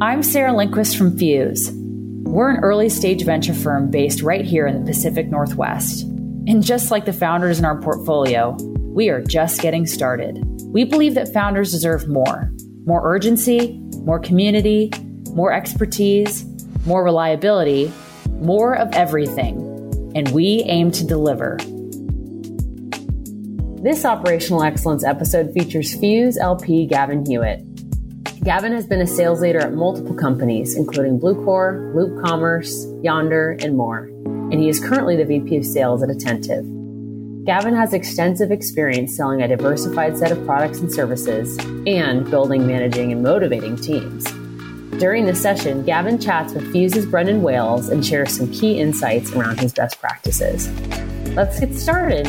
I'm 0.00 0.22
Sarah 0.22 0.54
Lindquist 0.54 0.96
from 0.96 1.18
Fuse. 1.18 1.72
We're 1.72 2.50
an 2.50 2.60
early 2.60 2.88
stage 2.88 3.24
venture 3.24 3.52
firm 3.52 3.90
based 3.90 4.22
right 4.22 4.44
here 4.44 4.64
in 4.64 4.78
the 4.78 4.86
Pacific 4.86 5.26
Northwest. 5.26 6.02
And 6.02 6.62
just 6.62 6.92
like 6.92 7.04
the 7.04 7.12
founders 7.12 7.58
in 7.58 7.64
our 7.64 7.82
portfolio, 7.82 8.56
we 8.78 9.08
are 9.08 9.20
just 9.20 9.60
getting 9.60 9.88
started. 9.88 10.40
We 10.66 10.84
believe 10.84 11.14
that 11.16 11.32
founders 11.32 11.72
deserve 11.72 12.06
more 12.06 12.48
more 12.84 13.12
urgency, 13.12 13.76
more 14.04 14.20
community, 14.20 14.92
more 15.32 15.52
expertise, 15.52 16.44
more 16.86 17.02
reliability, 17.02 17.92
more 18.34 18.76
of 18.76 18.94
everything. 18.94 19.58
And 20.14 20.28
we 20.28 20.62
aim 20.66 20.92
to 20.92 21.04
deliver. 21.04 21.56
This 23.82 24.04
operational 24.04 24.62
excellence 24.62 25.04
episode 25.04 25.52
features 25.52 25.98
Fuse 25.98 26.38
LP 26.38 26.86
Gavin 26.86 27.26
Hewitt. 27.26 27.67
Gavin 28.42 28.72
has 28.72 28.86
been 28.86 29.00
a 29.00 29.06
sales 29.06 29.40
leader 29.40 29.58
at 29.58 29.74
multiple 29.74 30.14
companies, 30.14 30.76
including 30.76 31.18
Bluecore, 31.18 31.94
Loop 31.94 32.22
Commerce, 32.24 32.86
Yonder, 33.02 33.56
and 33.60 33.76
more, 33.76 34.04
and 34.24 34.54
he 34.54 34.68
is 34.68 34.78
currently 34.78 35.16
the 35.16 35.24
VP 35.24 35.56
of 35.56 35.64
Sales 35.64 36.02
at 36.02 36.10
Attentive. 36.10 36.64
Gavin 37.44 37.74
has 37.74 37.92
extensive 37.92 38.50
experience 38.50 39.16
selling 39.16 39.42
a 39.42 39.48
diversified 39.48 40.16
set 40.16 40.30
of 40.30 40.44
products 40.44 40.78
and 40.78 40.92
services 40.92 41.58
and 41.86 42.30
building, 42.30 42.66
managing, 42.66 43.10
and 43.10 43.22
motivating 43.22 43.76
teams. 43.76 44.24
During 44.98 45.26
this 45.26 45.40
session, 45.40 45.84
Gavin 45.84 46.18
chats 46.18 46.52
with 46.54 46.70
Fuse's 46.72 47.06
Brendan 47.06 47.42
Wales 47.42 47.88
and 47.88 48.04
shares 48.04 48.36
some 48.36 48.50
key 48.52 48.78
insights 48.78 49.32
around 49.32 49.60
his 49.60 49.72
best 49.72 50.00
practices. 50.00 50.68
Let's 51.34 51.58
get 51.58 51.74
started. 51.74 52.26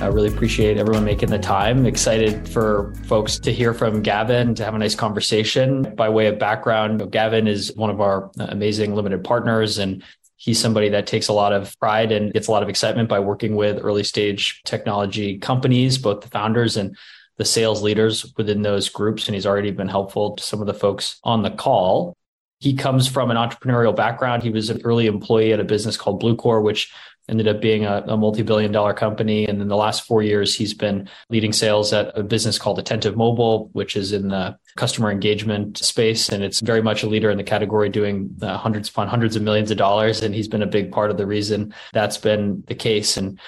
I 0.00 0.06
really 0.06 0.28
appreciate 0.28 0.78
everyone 0.78 1.04
making 1.04 1.28
the 1.28 1.38
time. 1.38 1.84
Excited 1.84 2.48
for 2.48 2.94
folks 3.04 3.38
to 3.40 3.52
hear 3.52 3.74
from 3.74 4.00
Gavin, 4.00 4.54
to 4.54 4.64
have 4.64 4.74
a 4.74 4.78
nice 4.78 4.94
conversation. 4.94 5.94
By 5.94 6.08
way 6.08 6.26
of 6.26 6.38
background, 6.38 7.12
Gavin 7.12 7.46
is 7.46 7.76
one 7.76 7.90
of 7.90 8.00
our 8.00 8.30
uh, 8.40 8.46
amazing 8.48 8.94
limited 8.94 9.22
partners, 9.22 9.76
and 9.76 10.02
he's 10.36 10.58
somebody 10.58 10.88
that 10.88 11.06
takes 11.06 11.28
a 11.28 11.34
lot 11.34 11.52
of 11.52 11.78
pride 11.80 12.12
and 12.12 12.32
gets 12.32 12.48
a 12.48 12.50
lot 12.50 12.62
of 12.62 12.70
excitement 12.70 13.10
by 13.10 13.20
working 13.20 13.56
with 13.56 13.78
early 13.82 14.02
stage 14.02 14.62
technology 14.64 15.36
companies, 15.36 15.98
both 15.98 16.22
the 16.22 16.28
founders 16.28 16.78
and 16.78 16.96
the 17.36 17.44
sales 17.44 17.82
leaders 17.82 18.32
within 18.38 18.62
those 18.62 18.88
groups. 18.88 19.28
And 19.28 19.34
he's 19.34 19.46
already 19.46 19.70
been 19.70 19.88
helpful 19.88 20.36
to 20.36 20.42
some 20.42 20.62
of 20.62 20.66
the 20.66 20.72
folks 20.72 21.20
on 21.24 21.42
the 21.42 21.50
call. 21.50 22.16
He 22.60 22.74
comes 22.74 23.08
from 23.08 23.30
an 23.30 23.36
entrepreneurial 23.36 23.96
background. 23.96 24.42
He 24.42 24.50
was 24.50 24.70
an 24.70 24.80
early 24.84 25.06
employee 25.06 25.52
at 25.52 25.60
a 25.60 25.64
business 25.64 25.96
called 25.96 26.22
Bluecore, 26.22 26.62
which 26.62 26.92
ended 27.28 27.48
up 27.48 27.60
being 27.60 27.84
a, 27.86 28.02
a 28.08 28.16
multi-billion 28.16 28.72
dollar 28.72 28.92
company. 28.92 29.46
And 29.46 29.62
in 29.62 29.68
the 29.68 29.76
last 29.76 30.06
four 30.06 30.22
years, 30.22 30.54
he's 30.54 30.74
been 30.74 31.08
leading 31.30 31.52
sales 31.52 31.92
at 31.92 32.16
a 32.18 32.22
business 32.22 32.58
called 32.58 32.78
Attentive 32.78 33.16
Mobile, 33.16 33.70
which 33.72 33.96
is 33.96 34.12
in 34.12 34.28
the 34.28 34.58
customer 34.76 35.10
engagement 35.10 35.78
space. 35.78 36.28
And 36.28 36.42
it's 36.42 36.60
very 36.60 36.82
much 36.82 37.02
a 37.02 37.06
leader 37.06 37.30
in 37.30 37.38
the 37.38 37.44
category 37.44 37.88
doing 37.88 38.36
uh, 38.42 38.58
hundreds 38.58 38.88
upon 38.88 39.08
hundreds 39.08 39.36
of 39.36 39.42
millions 39.42 39.70
of 39.70 39.78
dollars. 39.78 40.22
And 40.22 40.34
he's 40.34 40.48
been 40.48 40.62
a 40.62 40.66
big 40.66 40.90
part 40.92 41.10
of 41.10 41.16
the 41.16 41.26
reason 41.26 41.72
that's 41.92 42.18
been 42.18 42.64
the 42.66 42.74
case. 42.74 43.16
And 43.16 43.38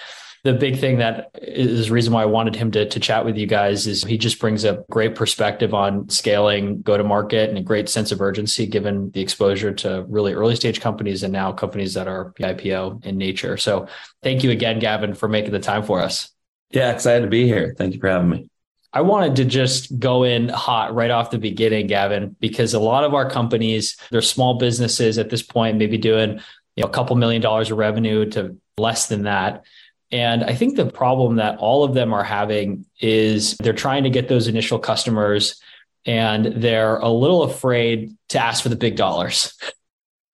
the 0.44 0.52
big 0.52 0.80
thing 0.80 0.98
that 0.98 1.30
is 1.40 1.86
the 1.86 1.92
reason 1.92 2.12
why 2.12 2.22
I 2.22 2.26
wanted 2.26 2.56
him 2.56 2.72
to, 2.72 2.88
to 2.88 3.00
chat 3.00 3.24
with 3.24 3.36
you 3.36 3.46
guys 3.46 3.86
is 3.86 4.02
he 4.02 4.18
just 4.18 4.40
brings 4.40 4.64
a 4.64 4.84
great 4.90 5.14
perspective 5.14 5.72
on 5.72 6.08
scaling 6.08 6.82
go 6.82 6.96
to 6.96 7.04
market 7.04 7.48
and 7.48 7.56
a 7.56 7.62
great 7.62 7.88
sense 7.88 8.10
of 8.10 8.20
urgency 8.20 8.66
given 8.66 9.12
the 9.12 9.20
exposure 9.20 9.72
to 9.72 10.04
really 10.08 10.32
early 10.32 10.56
stage 10.56 10.80
companies 10.80 11.22
and 11.22 11.32
now 11.32 11.52
companies 11.52 11.94
that 11.94 12.08
are 12.08 12.32
IPO 12.40 13.04
in 13.06 13.18
nature. 13.18 13.56
So 13.56 13.86
thank 14.22 14.42
you 14.42 14.50
again, 14.50 14.80
Gavin, 14.80 15.14
for 15.14 15.28
making 15.28 15.52
the 15.52 15.60
time 15.60 15.84
for 15.84 16.00
us. 16.00 16.30
Yeah, 16.70 16.90
excited 16.90 17.22
to 17.22 17.30
be 17.30 17.46
here. 17.46 17.74
Thank 17.78 17.94
you 17.94 18.00
for 18.00 18.08
having 18.08 18.30
me. 18.30 18.48
I 18.92 19.02
wanted 19.02 19.36
to 19.36 19.44
just 19.44 19.96
go 19.98 20.24
in 20.24 20.48
hot 20.48 20.94
right 20.94 21.10
off 21.10 21.30
the 21.30 21.38
beginning, 21.38 21.86
Gavin, 21.86 22.36
because 22.40 22.74
a 22.74 22.80
lot 22.80 23.04
of 23.04 23.14
our 23.14 23.30
companies, 23.30 23.96
they're 24.10 24.20
small 24.20 24.58
businesses 24.58 25.18
at 25.18 25.30
this 25.30 25.42
point, 25.42 25.78
maybe 25.78 25.98
doing 25.98 26.40
you 26.74 26.82
know, 26.82 26.88
a 26.88 26.92
couple 26.92 27.14
million 27.16 27.41
dollars 27.41 27.70
of 27.70 27.78
revenue 27.78 28.28
to 28.31 28.56
less 28.76 29.06
than 29.06 29.22
that. 29.22 29.64
And 30.12 30.45
I 30.45 30.55
think 30.55 30.77
the 30.77 30.87
problem 30.87 31.37
that 31.37 31.59
all 31.59 31.84
of 31.84 31.95
them 31.95 32.12
are 32.12 32.23
having 32.23 32.84
is 33.00 33.56
they're 33.56 33.73
trying 33.73 34.05
to 34.05 34.11
get 34.11 34.28
those 34.28 34.47
initial 34.47 34.78
customers 34.78 35.61
and 36.05 36.45
they're 36.45 36.99
a 36.99 37.09
little 37.09 37.43
afraid 37.45 38.15
to 38.28 38.39
ask 38.39 38.62
for 38.62 38.69
the 38.69 38.77
big 38.77 38.97
dollars. 38.97 39.55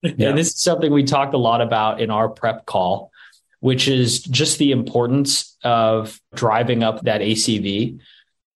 Yeah. 0.00 0.28
And 0.28 0.38
this 0.38 0.54
is 0.54 0.60
something 0.60 0.92
we 0.92 1.02
talked 1.02 1.34
a 1.34 1.38
lot 1.38 1.60
about 1.60 2.00
in 2.00 2.08
our 2.08 2.28
prep 2.28 2.66
call, 2.66 3.10
which 3.58 3.88
is 3.88 4.20
just 4.20 4.58
the 4.58 4.70
importance 4.70 5.56
of 5.64 6.20
driving 6.32 6.84
up 6.84 7.02
that 7.02 7.20
ACV. 7.20 7.98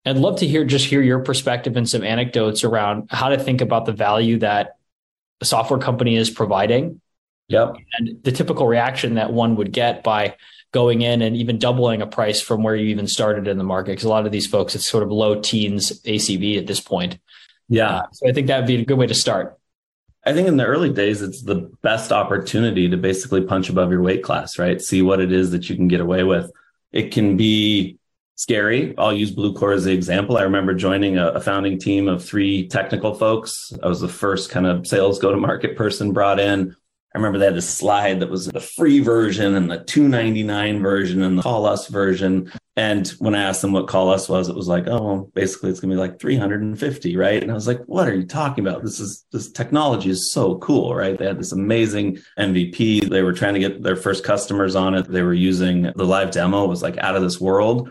I'd 0.06 0.16
love 0.18 0.38
to 0.38 0.46
hear 0.46 0.64
just 0.64 0.86
hear 0.86 1.02
your 1.02 1.18
perspective 1.18 1.76
and 1.76 1.90
some 1.90 2.04
anecdotes 2.04 2.62
around 2.62 3.08
how 3.10 3.30
to 3.30 3.38
think 3.40 3.60
about 3.60 3.86
the 3.86 3.92
value 3.92 4.38
that 4.38 4.76
a 5.40 5.44
software 5.44 5.80
company 5.80 6.14
is 6.14 6.30
providing. 6.30 7.00
Yep. 7.52 7.76
And 7.98 8.22
the 8.22 8.32
typical 8.32 8.66
reaction 8.66 9.14
that 9.14 9.32
one 9.32 9.56
would 9.56 9.72
get 9.72 10.02
by 10.02 10.36
going 10.72 11.02
in 11.02 11.22
and 11.22 11.36
even 11.36 11.58
doubling 11.58 12.00
a 12.00 12.06
price 12.06 12.40
from 12.40 12.62
where 12.62 12.74
you 12.74 12.86
even 12.86 13.06
started 13.06 13.46
in 13.46 13.58
the 13.58 13.64
market. 13.64 13.92
Because 13.92 14.04
a 14.04 14.08
lot 14.08 14.26
of 14.26 14.32
these 14.32 14.46
folks, 14.46 14.74
it's 14.74 14.88
sort 14.88 15.02
of 15.02 15.10
low 15.10 15.40
teens 15.40 16.00
ACV 16.02 16.58
at 16.58 16.66
this 16.66 16.80
point. 16.80 17.18
Yeah. 17.68 17.96
Uh, 17.96 18.06
so 18.12 18.28
I 18.28 18.32
think 18.32 18.46
that 18.46 18.58
would 18.58 18.66
be 18.66 18.76
a 18.76 18.84
good 18.84 18.98
way 18.98 19.06
to 19.06 19.14
start. 19.14 19.58
I 20.24 20.32
think 20.32 20.46
in 20.48 20.56
the 20.56 20.64
early 20.64 20.90
days, 20.90 21.20
it's 21.20 21.42
the 21.42 21.70
best 21.82 22.12
opportunity 22.12 22.88
to 22.88 22.96
basically 22.96 23.42
punch 23.42 23.68
above 23.68 23.90
your 23.90 24.02
weight 24.02 24.22
class, 24.22 24.58
right? 24.58 24.80
See 24.80 25.02
what 25.02 25.20
it 25.20 25.32
is 25.32 25.50
that 25.50 25.68
you 25.68 25.76
can 25.76 25.88
get 25.88 26.00
away 26.00 26.22
with. 26.22 26.50
It 26.92 27.10
can 27.10 27.36
be 27.36 27.98
scary. 28.36 28.94
I'll 28.98 29.12
use 29.12 29.34
Bluecore 29.34 29.74
as 29.74 29.84
the 29.84 29.92
example. 29.92 30.36
I 30.36 30.42
remember 30.42 30.74
joining 30.74 31.18
a, 31.18 31.28
a, 31.28 31.40
founding 31.40 31.78
team 31.78 32.08
of 32.08 32.24
three 32.24 32.68
technical 32.68 33.14
folks. 33.14 33.72
I 33.82 33.88
was 33.88 34.00
the 34.00 34.08
first 34.08 34.50
kind 34.50 34.66
of 34.66 34.86
sales 34.86 35.18
go 35.18 35.30
to 35.30 35.36
market 35.36 35.76
person 35.76 36.12
brought 36.12 36.40
in. 36.40 36.74
I 37.14 37.18
remember 37.18 37.38
they 37.38 37.44
had 37.44 37.54
this 37.54 37.68
slide 37.68 38.20
that 38.20 38.30
was 38.30 38.46
the 38.46 38.60
free 38.60 39.00
version 39.00 39.54
and 39.54 39.70
the 39.70 39.84
299 39.84 40.80
version 40.80 41.22
and 41.22 41.36
the 41.36 41.42
call 41.42 41.66
us 41.66 41.88
version. 41.88 42.50
And 42.74 43.06
when 43.18 43.34
I 43.34 43.42
asked 43.42 43.60
them 43.60 43.72
what 43.72 43.86
call 43.86 44.10
us 44.10 44.30
was, 44.30 44.48
it 44.48 44.56
was 44.56 44.66
like, 44.66 44.86
oh, 44.86 45.30
basically 45.34 45.68
it's 45.68 45.80
gonna 45.80 45.92
be 45.92 46.00
like 46.00 46.18
350, 46.18 47.16
right? 47.18 47.42
And 47.42 47.50
I 47.50 47.54
was 47.54 47.66
like, 47.66 47.82
what 47.84 48.08
are 48.08 48.14
you 48.14 48.24
talking 48.26 48.66
about? 48.66 48.82
This 48.82 48.98
is 48.98 49.26
this 49.30 49.52
technology 49.52 50.08
is 50.08 50.32
so 50.32 50.56
cool, 50.58 50.94
right? 50.94 51.18
They 51.18 51.26
had 51.26 51.38
this 51.38 51.52
amazing 51.52 52.18
MVP. 52.38 53.10
They 53.10 53.22
were 53.22 53.34
trying 53.34 53.54
to 53.54 53.60
get 53.60 53.82
their 53.82 53.96
first 53.96 54.24
customers 54.24 54.74
on 54.74 54.94
it. 54.94 55.06
They 55.06 55.22
were 55.22 55.34
using 55.34 55.92
the 55.94 56.06
live 56.06 56.30
demo, 56.30 56.64
was 56.64 56.82
like 56.82 56.96
out 56.96 57.14
of 57.14 57.22
this 57.22 57.38
world. 57.38 57.90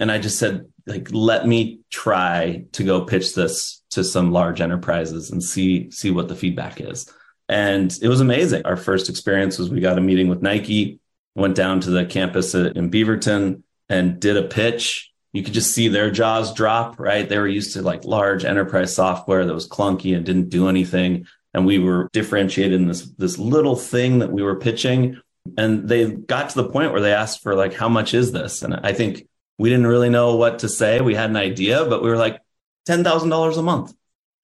And 0.00 0.10
I 0.10 0.18
just 0.18 0.38
said, 0.38 0.66
like, 0.86 1.08
let 1.12 1.46
me 1.46 1.80
try 1.90 2.64
to 2.72 2.84
go 2.84 3.04
pitch 3.04 3.34
this 3.34 3.82
to 3.90 4.02
some 4.02 4.32
large 4.32 4.62
enterprises 4.62 5.30
and 5.30 5.42
see 5.42 5.90
see 5.90 6.10
what 6.10 6.28
the 6.28 6.34
feedback 6.34 6.80
is. 6.80 7.12
And 7.52 7.94
it 8.00 8.08
was 8.08 8.22
amazing. 8.22 8.62
Our 8.64 8.78
first 8.78 9.10
experience 9.10 9.58
was 9.58 9.68
we 9.68 9.80
got 9.80 9.98
a 9.98 10.00
meeting 10.00 10.28
with 10.28 10.40
Nike, 10.40 11.00
went 11.34 11.54
down 11.54 11.80
to 11.80 11.90
the 11.90 12.06
campus 12.06 12.54
in 12.54 12.90
Beaverton 12.90 13.62
and 13.90 14.18
did 14.18 14.38
a 14.38 14.48
pitch. 14.48 15.12
You 15.34 15.42
could 15.42 15.52
just 15.52 15.74
see 15.74 15.88
their 15.88 16.10
jaws 16.10 16.54
drop, 16.54 16.98
right? 16.98 17.28
They 17.28 17.36
were 17.36 17.46
used 17.46 17.74
to 17.74 17.82
like 17.82 18.06
large 18.06 18.46
enterprise 18.46 18.94
software 18.94 19.44
that 19.44 19.52
was 19.52 19.68
clunky 19.68 20.16
and 20.16 20.24
didn't 20.24 20.48
do 20.48 20.66
anything. 20.66 21.26
And 21.52 21.66
we 21.66 21.78
were 21.78 22.08
differentiated 22.14 22.80
in 22.80 22.88
this, 22.88 23.02
this 23.18 23.36
little 23.36 23.76
thing 23.76 24.20
that 24.20 24.32
we 24.32 24.42
were 24.42 24.56
pitching. 24.56 25.20
And 25.58 25.86
they 25.86 26.10
got 26.10 26.48
to 26.48 26.62
the 26.62 26.70
point 26.70 26.92
where 26.92 27.02
they 27.02 27.12
asked 27.12 27.42
for 27.42 27.54
like, 27.54 27.74
how 27.74 27.90
much 27.90 28.14
is 28.14 28.32
this? 28.32 28.62
And 28.62 28.74
I 28.74 28.94
think 28.94 29.28
we 29.58 29.68
didn't 29.68 29.88
really 29.88 30.08
know 30.08 30.36
what 30.36 30.60
to 30.60 30.70
say. 30.70 31.02
We 31.02 31.14
had 31.14 31.28
an 31.28 31.36
idea, 31.36 31.84
but 31.84 32.02
we 32.02 32.08
were 32.08 32.16
like, 32.16 32.40
$10,000 32.88 33.58
a 33.58 33.62
month. 33.62 33.92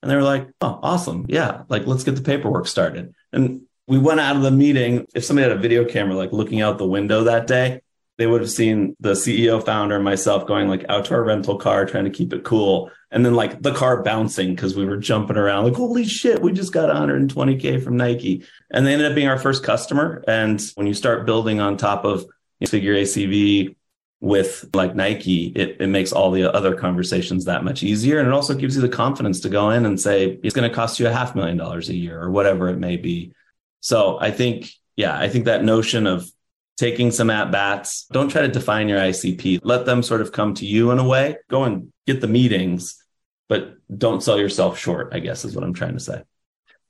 And 0.03 0.11
they 0.11 0.17
were 0.17 0.23
like, 0.23 0.49
oh, 0.61 0.79
awesome. 0.83 1.27
Yeah. 1.29 1.63
Like, 1.69 1.87
let's 1.87 2.05
get 2.05 2.15
the 2.15 2.23
paperwork 2.23 2.67
started. 2.67 3.15
And 3.33 3.63
we 3.87 3.99
went 3.99 4.21
out 4.21 4.37
of 4.37 4.43
the 4.43 4.51
meeting. 4.51 5.07
If 5.15 5.25
somebody 5.25 5.49
had 5.49 5.57
a 5.57 5.61
video 5.61 5.85
camera, 5.85 6.15
like 6.15 6.33
looking 6.33 6.61
out 6.61 6.79
the 6.79 6.87
window 6.87 7.25
that 7.25 7.47
day, 7.47 7.81
they 8.19 8.27
would 8.27 8.41
have 8.41 8.51
seen 8.51 8.97
the 9.01 9.13
CEO 9.13 9.65
founder 9.65 9.95
and 9.95 10.05
myself 10.05 10.47
going 10.47 10.69
like 10.69 10.85
out 10.89 11.07
to 11.07 11.15
our 11.15 11.23
rental 11.23 11.57
car, 11.57 11.87
trying 11.87 12.05
to 12.05 12.11
keep 12.11 12.33
it 12.33 12.45
cool. 12.45 12.91
And 13.11 13.25
then 13.25 13.35
like 13.35 13.63
the 13.63 13.73
car 13.73 14.03
bouncing 14.03 14.55
because 14.55 14.77
we 14.77 14.85
were 14.85 14.99
jumping 14.99 15.37
around 15.37 15.65
like, 15.65 15.75
holy 15.75 16.05
shit, 16.05 16.43
we 16.43 16.53
just 16.53 16.73
got 16.73 16.91
120K 16.91 17.83
from 17.83 17.97
Nike. 17.97 18.45
And 18.71 18.85
they 18.85 18.93
ended 18.93 19.09
up 19.09 19.15
being 19.15 19.29
our 19.29 19.39
first 19.39 19.65
customer. 19.65 20.23
And 20.29 20.61
when 20.75 20.87
you 20.87 20.95
start 20.95 21.27
building 21.27 21.61
on 21.61 21.77
top 21.77 22.05
of 22.05 22.27
you 22.61 22.67
figure 22.67 22.95
ACV, 22.95 23.77
with 24.21 24.69
like 24.75 24.95
Nike, 24.95 25.47
it, 25.55 25.77
it 25.81 25.87
makes 25.87 26.13
all 26.13 26.31
the 26.31 26.53
other 26.53 26.75
conversations 26.75 27.45
that 27.45 27.63
much 27.63 27.83
easier. 27.83 28.19
And 28.19 28.27
it 28.27 28.35
also 28.35 28.55
gives 28.55 28.75
you 28.75 28.83
the 28.83 28.89
confidence 28.89 29.41
to 29.41 29.49
go 29.49 29.71
in 29.71 29.87
and 29.87 30.01
say, 30.01 30.39
it's 30.43 30.55
going 30.55 30.69
to 30.69 30.75
cost 30.75 30.99
you 30.99 31.07
a 31.07 31.13
half 31.13 31.37
million 31.37 31.57
dollars 31.57 31.89
a 31.89 31.95
year 31.95 32.21
or 32.21 32.31
whatever 32.31 32.69
it 32.69 32.79
may 32.79 32.97
be. 32.97 33.33
So 33.81 34.19
I 34.21 34.33
think, 34.33 34.71
yeah, 34.97 35.17
I 35.17 35.29
think 35.29 35.45
that 35.45 35.65
notion 35.65 36.07
of 36.07 36.29
taking 36.77 37.11
some 37.11 37.31
at 37.31 37.53
bats, 37.53 38.07
don't 38.11 38.29
try 38.29 38.43
to 38.43 38.49
define 38.49 38.89
your 38.89 38.99
ICP. 38.99 39.61
Let 39.63 39.87
them 39.87 40.03
sort 40.03 40.21
of 40.21 40.33
come 40.33 40.55
to 40.55 40.67
you 40.67 40.91
in 40.91 40.99
a 40.99 41.07
way. 41.07 41.37
Go 41.49 41.65
and 41.65 41.93
get 42.07 42.21
the 42.21 42.29
meetings, 42.29 43.03
but 43.49 43.77
don't 43.97 44.23
sell 44.23 44.39
yourself 44.39 44.79
short, 44.79 45.11
I 45.13 45.21
guess 45.21 45.45
is 45.45 45.55
what 45.55 45.65
I'm 45.65 45.75
trying 45.75 45.95
to 45.95 46.01
say. 46.01 46.23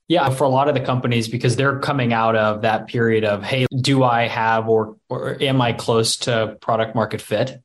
Yeah, 0.09 0.31
for 0.31 0.45
a 0.45 0.49
lot 0.49 0.69
of 0.69 0.75
the 0.75 0.81
companies, 0.81 1.29
because 1.29 1.55
they're 1.57 1.79
coming 1.81 2.15
out 2.15 2.35
of 2.35 2.63
that 2.63 2.87
period 2.87 3.25
of, 3.25 3.45
hey, 3.45 3.67
do 3.77 4.03
I 4.03 4.27
have 4.27 4.67
or 4.67 4.97
or 5.11 5.37
am 5.43 5.61
I 5.61 5.75
close 5.75 6.17
to 6.19 6.57
product 6.63 6.95
market 6.95 7.21
fit? 7.21 7.61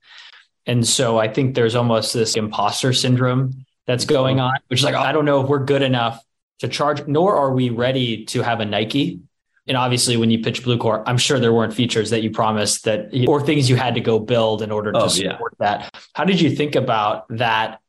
And 0.66 0.86
so 0.86 1.18
I 1.18 1.30
think 1.30 1.56
there's 1.56 1.76
almost 1.76 2.14
this 2.14 2.36
imposter 2.36 2.92
syndrome 2.92 3.66
that's 3.88 4.04
mm-hmm. 4.04 4.14
going 4.14 4.40
on, 4.42 4.56
which 4.68 4.80
is 4.80 4.84
like, 4.84 4.96
I 4.96 5.14
don't 5.14 5.24
know 5.24 5.42
if 5.42 5.48
we're 5.48 5.64
good 5.64 5.82
enough 5.82 6.22
to 6.60 6.68
charge, 6.68 7.08
nor 7.08 7.36
are 7.36 7.54
we 7.54 7.70
ready 7.70 8.26
to 8.26 8.42
have 8.42 8.60
a 8.60 8.66
Nike. 8.66 9.22
And 9.66 9.78
obviously, 9.78 10.18
when 10.18 10.30
you 10.30 10.40
pitch 10.40 10.64
Bluecore, 10.64 11.04
I'm 11.06 11.18
sure 11.18 11.40
there 11.40 11.54
weren't 11.54 11.74
features 11.74 12.10
that 12.10 12.24
you 12.24 12.32
promised 12.32 12.84
that, 12.84 13.12
or 13.26 13.42
things 13.42 13.70
you 13.70 13.78
had 13.78 13.96
to 13.96 14.02
go 14.02 14.20
build 14.20 14.62
in 14.62 14.72
order 14.72 14.92
to 14.92 15.04
oh, 15.04 15.08
support 15.08 15.56
yeah. 15.62 15.78
that. 15.78 16.04
How 16.14 16.26
did 16.26 16.42
you 16.42 16.54
think 16.54 16.76
about 16.76 17.26
that 17.30 17.80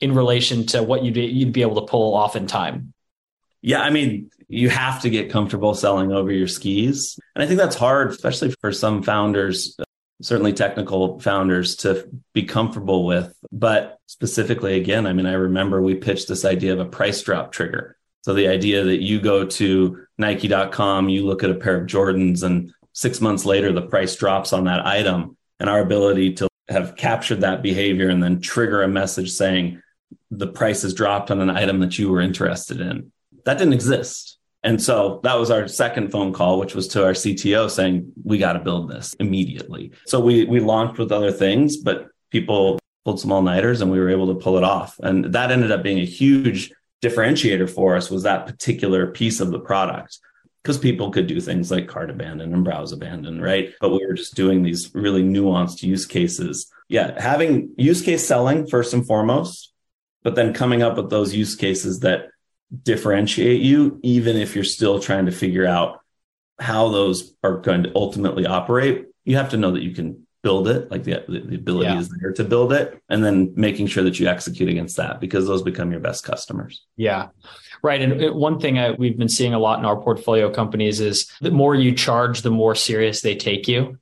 in 0.00 0.14
relation 0.14 0.66
to 0.66 0.84
what 0.84 1.02
you'd, 1.02 1.16
you'd 1.16 1.52
be 1.52 1.62
able 1.62 1.80
to 1.80 1.90
pull 1.90 2.14
off 2.14 2.36
in 2.36 2.46
time? 2.46 2.92
Yeah, 3.62 3.82
I 3.82 3.90
mean, 3.90 4.30
you 4.48 4.68
have 4.70 5.02
to 5.02 5.10
get 5.10 5.30
comfortable 5.30 5.74
selling 5.74 6.12
over 6.12 6.32
your 6.32 6.48
skis. 6.48 7.18
And 7.34 7.42
I 7.42 7.46
think 7.46 7.58
that's 7.58 7.76
hard, 7.76 8.10
especially 8.10 8.54
for 8.60 8.72
some 8.72 9.02
founders, 9.02 9.76
uh, 9.78 9.84
certainly 10.22 10.52
technical 10.52 11.20
founders 11.20 11.76
to 11.76 12.08
be 12.32 12.42
comfortable 12.42 13.06
with. 13.06 13.32
But 13.52 13.98
specifically, 14.06 14.76
again, 14.76 15.06
I 15.06 15.12
mean, 15.12 15.26
I 15.26 15.34
remember 15.34 15.80
we 15.80 15.94
pitched 15.94 16.28
this 16.28 16.44
idea 16.44 16.72
of 16.72 16.80
a 16.80 16.84
price 16.84 17.22
drop 17.22 17.52
trigger. 17.52 17.96
So 18.22 18.34
the 18.34 18.48
idea 18.48 18.84
that 18.84 19.02
you 19.02 19.20
go 19.20 19.46
to 19.46 20.06
Nike.com, 20.18 21.08
you 21.08 21.26
look 21.26 21.42
at 21.42 21.50
a 21.50 21.54
pair 21.54 21.80
of 21.80 21.86
Jordans, 21.86 22.42
and 22.42 22.72
six 22.92 23.20
months 23.20 23.44
later, 23.44 23.72
the 23.72 23.82
price 23.82 24.16
drops 24.16 24.52
on 24.52 24.64
that 24.64 24.86
item. 24.86 25.36
And 25.58 25.70
our 25.70 25.80
ability 25.80 26.34
to 26.34 26.48
have 26.68 26.96
captured 26.96 27.42
that 27.42 27.62
behavior 27.62 28.08
and 28.08 28.22
then 28.22 28.40
trigger 28.40 28.82
a 28.82 28.88
message 28.88 29.32
saying 29.32 29.82
the 30.30 30.46
price 30.46 30.82
has 30.82 30.94
dropped 30.94 31.30
on 31.30 31.40
an 31.40 31.50
item 31.50 31.80
that 31.80 31.98
you 31.98 32.10
were 32.10 32.20
interested 32.20 32.80
in. 32.80 33.12
That 33.44 33.58
didn't 33.58 33.74
exist. 33.74 34.38
And 34.62 34.80
so 34.80 35.20
that 35.22 35.38
was 35.38 35.50
our 35.50 35.68
second 35.68 36.10
phone 36.10 36.32
call, 36.32 36.58
which 36.58 36.74
was 36.74 36.88
to 36.88 37.04
our 37.04 37.12
CTO 37.12 37.70
saying, 37.70 38.12
we 38.24 38.38
got 38.38 38.52
to 38.54 38.58
build 38.58 38.90
this 38.90 39.14
immediately. 39.14 39.92
So 40.06 40.20
we, 40.20 40.44
we 40.44 40.60
launched 40.60 40.98
with 40.98 41.12
other 41.12 41.32
things, 41.32 41.78
but 41.78 42.08
people 42.30 42.78
pulled 43.04 43.20
some 43.20 43.32
all 43.32 43.42
nighters 43.42 43.80
and 43.80 43.90
we 43.90 43.98
were 43.98 44.10
able 44.10 44.26
to 44.34 44.40
pull 44.40 44.58
it 44.58 44.64
off. 44.64 44.98
And 45.02 45.32
that 45.32 45.50
ended 45.50 45.70
up 45.70 45.82
being 45.82 45.98
a 45.98 46.04
huge 46.04 46.72
differentiator 47.02 47.70
for 47.70 47.96
us 47.96 48.10
was 48.10 48.24
that 48.24 48.46
particular 48.46 49.06
piece 49.06 49.40
of 49.40 49.50
the 49.50 49.60
product 49.60 50.18
because 50.62 50.76
people 50.76 51.10
could 51.10 51.26
do 51.26 51.40
things 51.40 51.70
like 51.70 51.88
cart 51.88 52.10
abandon 52.10 52.52
and 52.52 52.64
browse 52.64 52.92
abandon, 52.92 53.40
right? 53.40 53.72
But 53.80 53.90
we 53.90 54.04
were 54.04 54.12
just 54.12 54.34
doing 54.34 54.62
these 54.62 54.94
really 54.94 55.22
nuanced 55.22 55.82
use 55.82 56.04
cases. 56.04 56.70
Yeah, 56.88 57.18
having 57.20 57.70
use 57.78 58.02
case 58.02 58.26
selling 58.26 58.66
first 58.66 58.92
and 58.92 59.06
foremost, 59.06 59.72
but 60.22 60.34
then 60.34 60.52
coming 60.52 60.82
up 60.82 60.96
with 60.96 61.08
those 61.08 61.34
use 61.34 61.54
cases 61.54 62.00
that 62.00 62.28
differentiate 62.82 63.60
you, 63.60 63.98
even 64.02 64.36
if 64.36 64.54
you're 64.54 64.64
still 64.64 65.00
trying 65.00 65.26
to 65.26 65.32
figure 65.32 65.66
out 65.66 66.00
how 66.58 66.90
those 66.90 67.34
are 67.42 67.58
going 67.58 67.84
to 67.84 67.92
ultimately 67.94 68.46
operate. 68.46 69.06
You 69.24 69.36
have 69.36 69.50
to 69.50 69.56
know 69.56 69.72
that 69.72 69.82
you 69.82 69.92
can 69.92 70.26
build 70.42 70.68
it, 70.68 70.90
like 70.90 71.04
the, 71.04 71.22
the 71.28 71.54
ability 71.54 71.90
yeah. 71.90 71.98
is 71.98 72.08
there 72.08 72.32
to 72.32 72.44
build 72.44 72.72
it, 72.72 73.02
and 73.08 73.24
then 73.24 73.52
making 73.56 73.86
sure 73.86 74.02
that 74.04 74.18
you 74.18 74.26
execute 74.26 74.68
against 74.68 74.96
that 74.96 75.20
because 75.20 75.46
those 75.46 75.62
become 75.62 75.90
your 75.90 76.00
best 76.00 76.24
customers. 76.24 76.86
Yeah. 76.96 77.28
Right. 77.82 78.00
And 78.00 78.34
one 78.34 78.58
thing 78.60 78.78
I, 78.78 78.92
we've 78.92 79.18
been 79.18 79.28
seeing 79.28 79.54
a 79.54 79.58
lot 79.58 79.78
in 79.78 79.84
our 79.84 80.00
portfolio 80.00 80.50
companies 80.50 81.00
is 81.00 81.30
the 81.40 81.50
more 81.50 81.74
you 81.74 81.94
charge, 81.94 82.42
the 82.42 82.50
more 82.50 82.74
serious 82.74 83.20
they 83.20 83.36
take 83.36 83.68
you. 83.68 83.98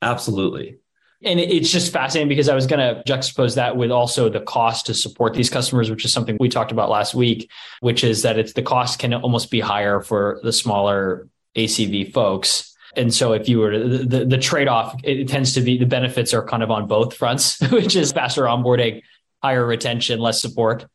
Absolutely. 0.00 0.78
And 1.24 1.38
it's 1.38 1.70
just 1.70 1.92
fascinating 1.92 2.28
because 2.28 2.48
I 2.48 2.54
was 2.54 2.66
going 2.66 2.80
to 2.80 3.02
juxtapose 3.04 3.54
that 3.54 3.76
with 3.76 3.90
also 3.90 4.28
the 4.28 4.40
cost 4.40 4.86
to 4.86 4.94
support 4.94 5.34
these 5.34 5.50
customers, 5.50 5.90
which 5.90 6.04
is 6.04 6.12
something 6.12 6.36
we 6.40 6.48
talked 6.48 6.72
about 6.72 6.90
last 6.90 7.14
week, 7.14 7.50
which 7.80 8.02
is 8.02 8.22
that 8.22 8.38
it's 8.38 8.54
the 8.54 8.62
cost 8.62 8.98
can 8.98 9.14
almost 9.14 9.50
be 9.50 9.60
higher 9.60 10.00
for 10.00 10.40
the 10.42 10.52
smaller 10.52 11.28
ACV 11.56 12.12
folks. 12.12 12.76
And 12.96 13.12
so 13.12 13.32
if 13.32 13.48
you 13.48 13.58
were 13.58 13.70
to, 13.70 13.98
the, 14.04 14.24
the 14.24 14.38
trade 14.38 14.68
off, 14.68 15.00
it 15.04 15.28
tends 15.28 15.54
to 15.54 15.60
be 15.60 15.78
the 15.78 15.86
benefits 15.86 16.34
are 16.34 16.44
kind 16.44 16.62
of 16.62 16.70
on 16.70 16.86
both 16.86 17.14
fronts, 17.14 17.60
which 17.70 17.96
is 17.96 18.12
faster 18.12 18.42
onboarding, 18.42 19.02
higher 19.42 19.64
retention, 19.64 20.18
less 20.18 20.40
support. 20.40 20.86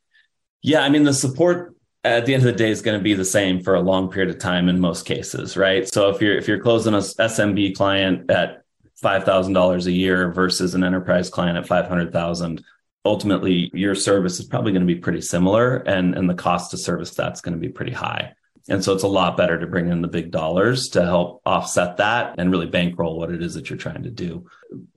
Yeah. 0.61 0.81
I 0.81 0.89
mean, 0.89 1.03
the 1.03 1.13
support 1.13 1.75
at 2.03 2.25
the 2.25 2.33
end 2.33 2.45
of 2.45 2.51
the 2.51 2.57
day 2.57 2.69
is 2.69 2.81
going 2.81 2.97
to 2.97 3.03
be 3.03 3.13
the 3.13 3.25
same 3.25 3.61
for 3.61 3.75
a 3.75 3.81
long 3.81 4.09
period 4.09 4.33
of 4.33 4.39
time 4.39 4.69
in 4.69 4.79
most 4.79 5.05
cases, 5.05 5.57
right? 5.57 5.87
So 5.87 6.09
if 6.09 6.21
you're 6.21 6.37
if 6.37 6.47
you're 6.47 6.59
closing 6.59 6.93
a 6.93 6.97
SMB 6.99 7.75
client 7.75 8.29
at 8.29 8.63
$5,000 9.03 9.85
a 9.85 9.91
year 9.91 10.31
versus 10.31 10.73
an 10.73 10.83
enterprise 10.83 11.29
client 11.29 11.57
at 11.57 11.67
500,000, 11.67 12.63
ultimately 13.05 13.69
your 13.73 13.95
service 13.95 14.39
is 14.39 14.45
probably 14.45 14.71
going 14.71 14.85
to 14.85 14.93
be 14.93 14.99
pretty 14.99 15.21
similar 15.21 15.77
and, 15.77 16.15
and 16.15 16.29
the 16.29 16.33
cost 16.33 16.71
to 16.71 16.77
service 16.77 17.11
that's 17.11 17.41
going 17.41 17.53
to 17.53 17.59
be 17.59 17.69
pretty 17.69 17.93
high. 17.93 18.33
And 18.69 18.83
so 18.83 18.93
it's 18.93 19.03
a 19.03 19.07
lot 19.07 19.37
better 19.37 19.57
to 19.57 19.65
bring 19.65 19.89
in 19.89 20.01
the 20.01 20.09
big 20.09 20.29
dollars 20.29 20.89
to 20.89 21.05
help 21.05 21.41
offset 21.45 21.97
that 21.97 22.35
and 22.37 22.51
really 22.51 22.65
bankroll 22.65 23.17
what 23.17 23.31
it 23.31 23.41
is 23.41 23.53
that 23.53 23.69
you're 23.69 23.77
trying 23.77 24.03
to 24.03 24.09
do. 24.09 24.45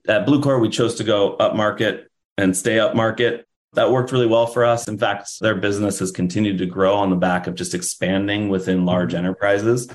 At 0.09 0.27
Bluecore, 0.27 0.61
we 0.61 0.69
chose 0.69 0.97
to 0.97 1.05
go 1.05 1.35
up 1.37 1.55
market 1.55 2.11
and 2.37 2.57
stay 2.57 2.81
up 2.81 2.97
market. 2.97 3.47
That 3.75 3.93
worked 3.93 4.11
really 4.11 4.27
well 4.27 4.49
for 4.49 4.65
us. 4.65 4.89
In 4.89 4.99
fact, 4.99 5.39
their 5.41 5.55
business 5.55 6.01
has 6.01 6.11
continued 6.11 6.59
to 6.59 6.67
grow 6.67 6.97
on 6.97 7.11
the 7.11 7.17
back 7.17 7.47
of 7.47 7.55
just 7.55 7.75
expanding 7.75 8.49
within 8.49 8.85
large 8.85 9.15
enterprises. 9.15 9.89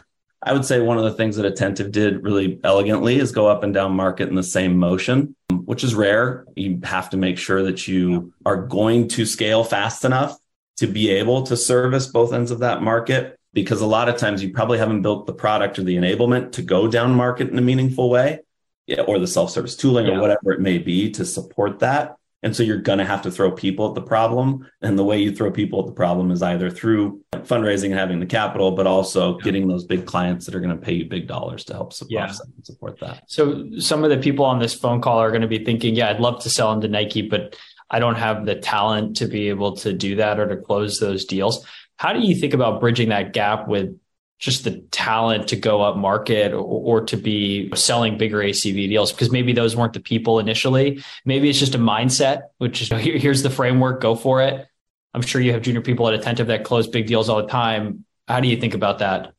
I 0.46 0.54
would 0.54 0.64
say 0.64 0.80
one 0.80 1.00
of 1.00 1.04
the 1.04 1.14
things 1.14 1.38
that 1.38 1.46
Attentive 1.46 1.92
did 1.92 2.24
really 2.24 2.60
elegantly 2.64 3.18
is 3.18 3.32
go 3.32 3.48
up 3.48 3.64
and 3.64 3.74
down 3.74 3.94
market 3.94 4.30
in 4.30 4.36
the 4.36 4.44
same 4.44 4.78
motion, 4.78 5.36
which 5.50 5.84
is 5.84 5.96
rare. 5.96 6.46
You 6.56 6.80
have 6.84 7.10
to 7.10 7.18
make 7.18 7.40
sure 7.40 7.64
that 7.64 7.88
you 7.88 8.32
are 8.46 8.62
going 8.68 9.08
to 9.10 9.26
scale 9.26 9.64
fast 9.64 10.06
enough 10.06 10.38
to 10.78 10.86
be 10.86 11.10
able 11.10 11.44
to 11.44 11.58
service 11.58 12.06
both 12.06 12.32
ends 12.32 12.52
of 12.52 12.60
that 12.60 12.84
market. 12.84 13.40
Because 13.54 13.82
a 13.82 13.88
lot 13.88 14.08
of 14.08 14.18
times 14.18 14.44
you 14.44 14.52
probably 14.52 14.78
haven't 14.78 15.02
built 15.02 15.26
the 15.26 15.34
product 15.34 15.80
or 15.80 15.84
the 15.84 15.96
enablement 15.96 16.52
to 16.54 16.62
go 16.62 16.88
down 16.88 17.16
market 17.16 17.50
in 17.50 17.58
a 17.58 17.62
meaningful 17.62 18.10
way, 18.10 18.42
yeah, 18.86 19.02
or 19.02 19.18
the 19.18 19.28
self 19.28 19.50
service 19.50 19.76
tooling 19.76 20.08
yeah. 20.08 20.18
or 20.18 20.22
whatever 20.22 20.52
it 20.52 20.60
may 20.60 20.78
be 20.78 21.10
to 21.12 21.26
support 21.26 21.80
that. 21.80 22.18
And 22.46 22.56
so 22.56 22.62
you're 22.62 22.78
going 22.78 23.00
to 23.00 23.06
have 23.06 23.24
to 23.24 23.32
throw 23.32 23.52
people 23.52 23.90
at 23.90 23.96
the 23.96 24.04
problem. 24.04 24.70
And 24.84 25.00
the 25.00 25.04
way 25.04 25.20
you 25.20 25.36
throw 25.36 25.52
people 25.52 25.80
at 25.80 25.88
the 25.88 25.94
problem 25.94 26.30
is 26.30 26.44
either 26.44 26.70
through 26.70 27.20
fundraising 27.34 27.86
and 27.86 27.96
having 27.96 28.20
the 28.20 28.28
capital, 28.28 28.72
but 28.72 28.86
also 28.86 29.40
yeah. 29.40 29.44
getting 29.44 29.68
those 29.68 29.84
big 29.84 30.06
clients 30.06 30.46
that 30.46 30.54
are 30.54 30.60
going 30.60 30.78
to 30.78 30.82
pay 30.82 30.94
you 30.94 31.10
big 31.10 31.28
dollars 31.28 31.64
to 31.66 31.74
help 31.74 31.92
support, 31.92 32.12
yeah. 32.12 32.32
support 32.62 33.00
that. 33.00 33.24
So 33.28 33.68
some 33.80 34.04
of 34.04 34.12
the 34.12 34.18
people 34.18 34.46
on 34.46 34.60
this 34.60 34.76
phone 34.76 35.02
call 35.02 35.18
are 35.20 35.32
going 35.32 35.42
to 35.42 35.48
be 35.48 35.66
thinking, 35.66 35.96
yeah, 35.96 36.12
I'd 36.12 36.20
love 36.20 36.44
to 36.44 36.50
sell 36.52 36.72
into 36.72 36.88
Nike, 36.88 37.24
but 37.24 37.58
I 37.90 37.98
don't 37.98 38.16
have 38.16 38.46
the 38.46 38.54
talent 38.54 39.18
to 39.18 39.28
be 39.28 39.50
able 39.50 39.76
to 39.78 39.92
do 39.92 40.16
that 40.18 40.40
or 40.40 40.48
to 40.48 40.56
close 40.56 41.00
those 41.00 41.26
deals. 41.26 41.66
How 41.98 42.14
do 42.14 42.20
you 42.20 42.36
think 42.36 42.54
about 42.54 42.80
bridging 42.80 43.10
that 43.10 43.34
gap 43.34 43.68
with 43.68 43.98
just 44.46 44.64
the 44.64 44.78
talent 44.92 45.48
to 45.48 45.56
go 45.56 45.82
up 45.82 45.98
market 45.98 46.54
or, 46.54 46.60
or, 46.60 47.02
to 47.06 47.18
be 47.18 47.72
selling 47.76 48.16
bigger 48.16 48.38
ACV 48.38 48.88
deals 48.88 49.12
because 49.12 49.32
maybe 49.32 49.54
those 49.54 49.76
weren't 49.76 49.94
the 49.94 50.00
people 50.00 50.38
initially. 50.38 51.04
Maybe 51.26 51.50
it's 51.50 51.58
just 51.58 51.74
a 51.74 51.80
mindset, 51.80 52.44
which 52.60 52.80
is 52.80 52.90
here, 53.02 53.18
here's 53.18 53.42
the 53.42 53.50
framework, 53.50 54.02
go 54.02 54.16
for 54.16 54.44
it. 54.44 54.68
I'm 55.16 55.24
sure 55.24 55.42
you 55.42 55.52
have 55.54 55.64
junior 55.64 55.82
people 55.82 56.08
at 56.08 56.14
Attentive 56.14 56.48
that 56.48 56.64
close 56.64 56.88
big 56.88 57.08
deals 57.08 57.28
all 57.28 57.42
the 57.42 57.48
time. 57.48 58.06
How 58.28 58.40
do 58.40 58.48
you 58.48 58.58
think 58.58 58.76
about 58.76 59.00
that? 59.00 59.34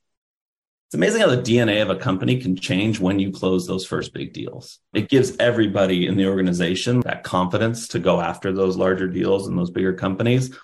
It's 0.88 0.94
amazing 0.94 1.20
how 1.20 1.28
the 1.28 1.42
DNA 1.42 1.82
of 1.82 1.90
a 1.90 1.96
company 1.96 2.40
can 2.40 2.56
change 2.56 2.98
when 2.98 3.18
you 3.20 3.30
close 3.30 3.66
those 3.66 3.86
first 3.86 4.12
big 4.12 4.32
deals. 4.32 4.80
It 4.92 5.08
gives 5.08 5.36
everybody 5.38 6.06
in 6.06 6.16
the 6.16 6.26
organization 6.26 7.00
that 7.00 7.22
confidence 7.22 7.88
to 7.88 7.98
go 8.00 8.20
after 8.20 8.52
those 8.52 8.76
larger 8.76 9.06
deals 9.06 9.46
and 9.46 9.56
those 9.56 9.70
bigger 9.70 9.92
companies 9.92 10.56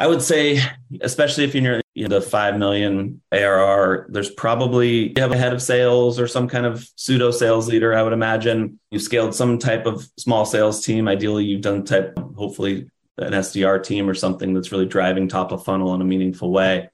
I 0.00 0.06
would 0.06 0.22
say, 0.22 0.58
especially 1.02 1.44
if 1.44 1.54
you're 1.54 1.82
in 1.94 2.10
the 2.10 2.22
5 2.22 2.56
million 2.56 3.20
ARR, 3.32 4.06
there's 4.08 4.30
probably 4.30 5.08
you 5.08 5.14
have 5.18 5.30
a 5.30 5.36
head 5.36 5.52
of 5.52 5.60
sales 5.60 6.18
or 6.18 6.26
some 6.26 6.48
kind 6.48 6.64
of 6.64 6.88
pseudo 6.96 7.30
sales 7.30 7.68
leader, 7.68 7.94
I 7.94 8.02
would 8.02 8.14
imagine. 8.14 8.80
You've 8.90 9.02
scaled 9.02 9.34
some 9.34 9.58
type 9.58 9.84
of 9.84 10.08
small 10.16 10.46
sales 10.46 10.82
team. 10.82 11.06
Ideally, 11.06 11.44
you've 11.44 11.60
done 11.60 11.84
type, 11.84 12.18
hopefully, 12.34 12.88
an 13.18 13.34
SDR 13.34 13.84
team 13.84 14.08
or 14.08 14.14
something 14.14 14.54
that's 14.54 14.72
really 14.72 14.86
driving 14.86 15.28
top 15.28 15.52
of 15.52 15.66
funnel 15.66 15.94
in 15.94 16.00
a 16.00 16.06
meaningful 16.06 16.50
way. 16.50 16.88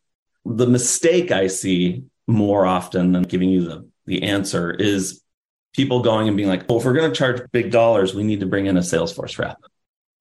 The 0.45 0.67
mistake 0.67 1.31
I 1.31 1.47
see 1.47 2.03
more 2.27 2.67
often 2.67 3.13
than 3.13 3.23
giving 3.23 3.51
you 3.51 3.69
the, 3.69 3.89
the 4.07 4.25
answer 4.25 4.73
is 4.73 5.23
people 5.77 6.03
going 6.03 6.27
and 6.27 6.37
being 6.37 6.49
like, 6.49 6.69
well, 6.69 6.79
if 6.79 6.85
we're 6.85 6.93
going 6.93 7.13
to 7.13 7.17
charge 7.17 7.41
big 7.53 7.71
dollars, 7.71 8.17
we 8.17 8.25
need 8.25 8.41
to 8.41 8.47
bring 8.47 8.67
in 8.67 8.77
a 8.77 8.81
Salesforce 8.81 9.39
rep. 9.39 9.59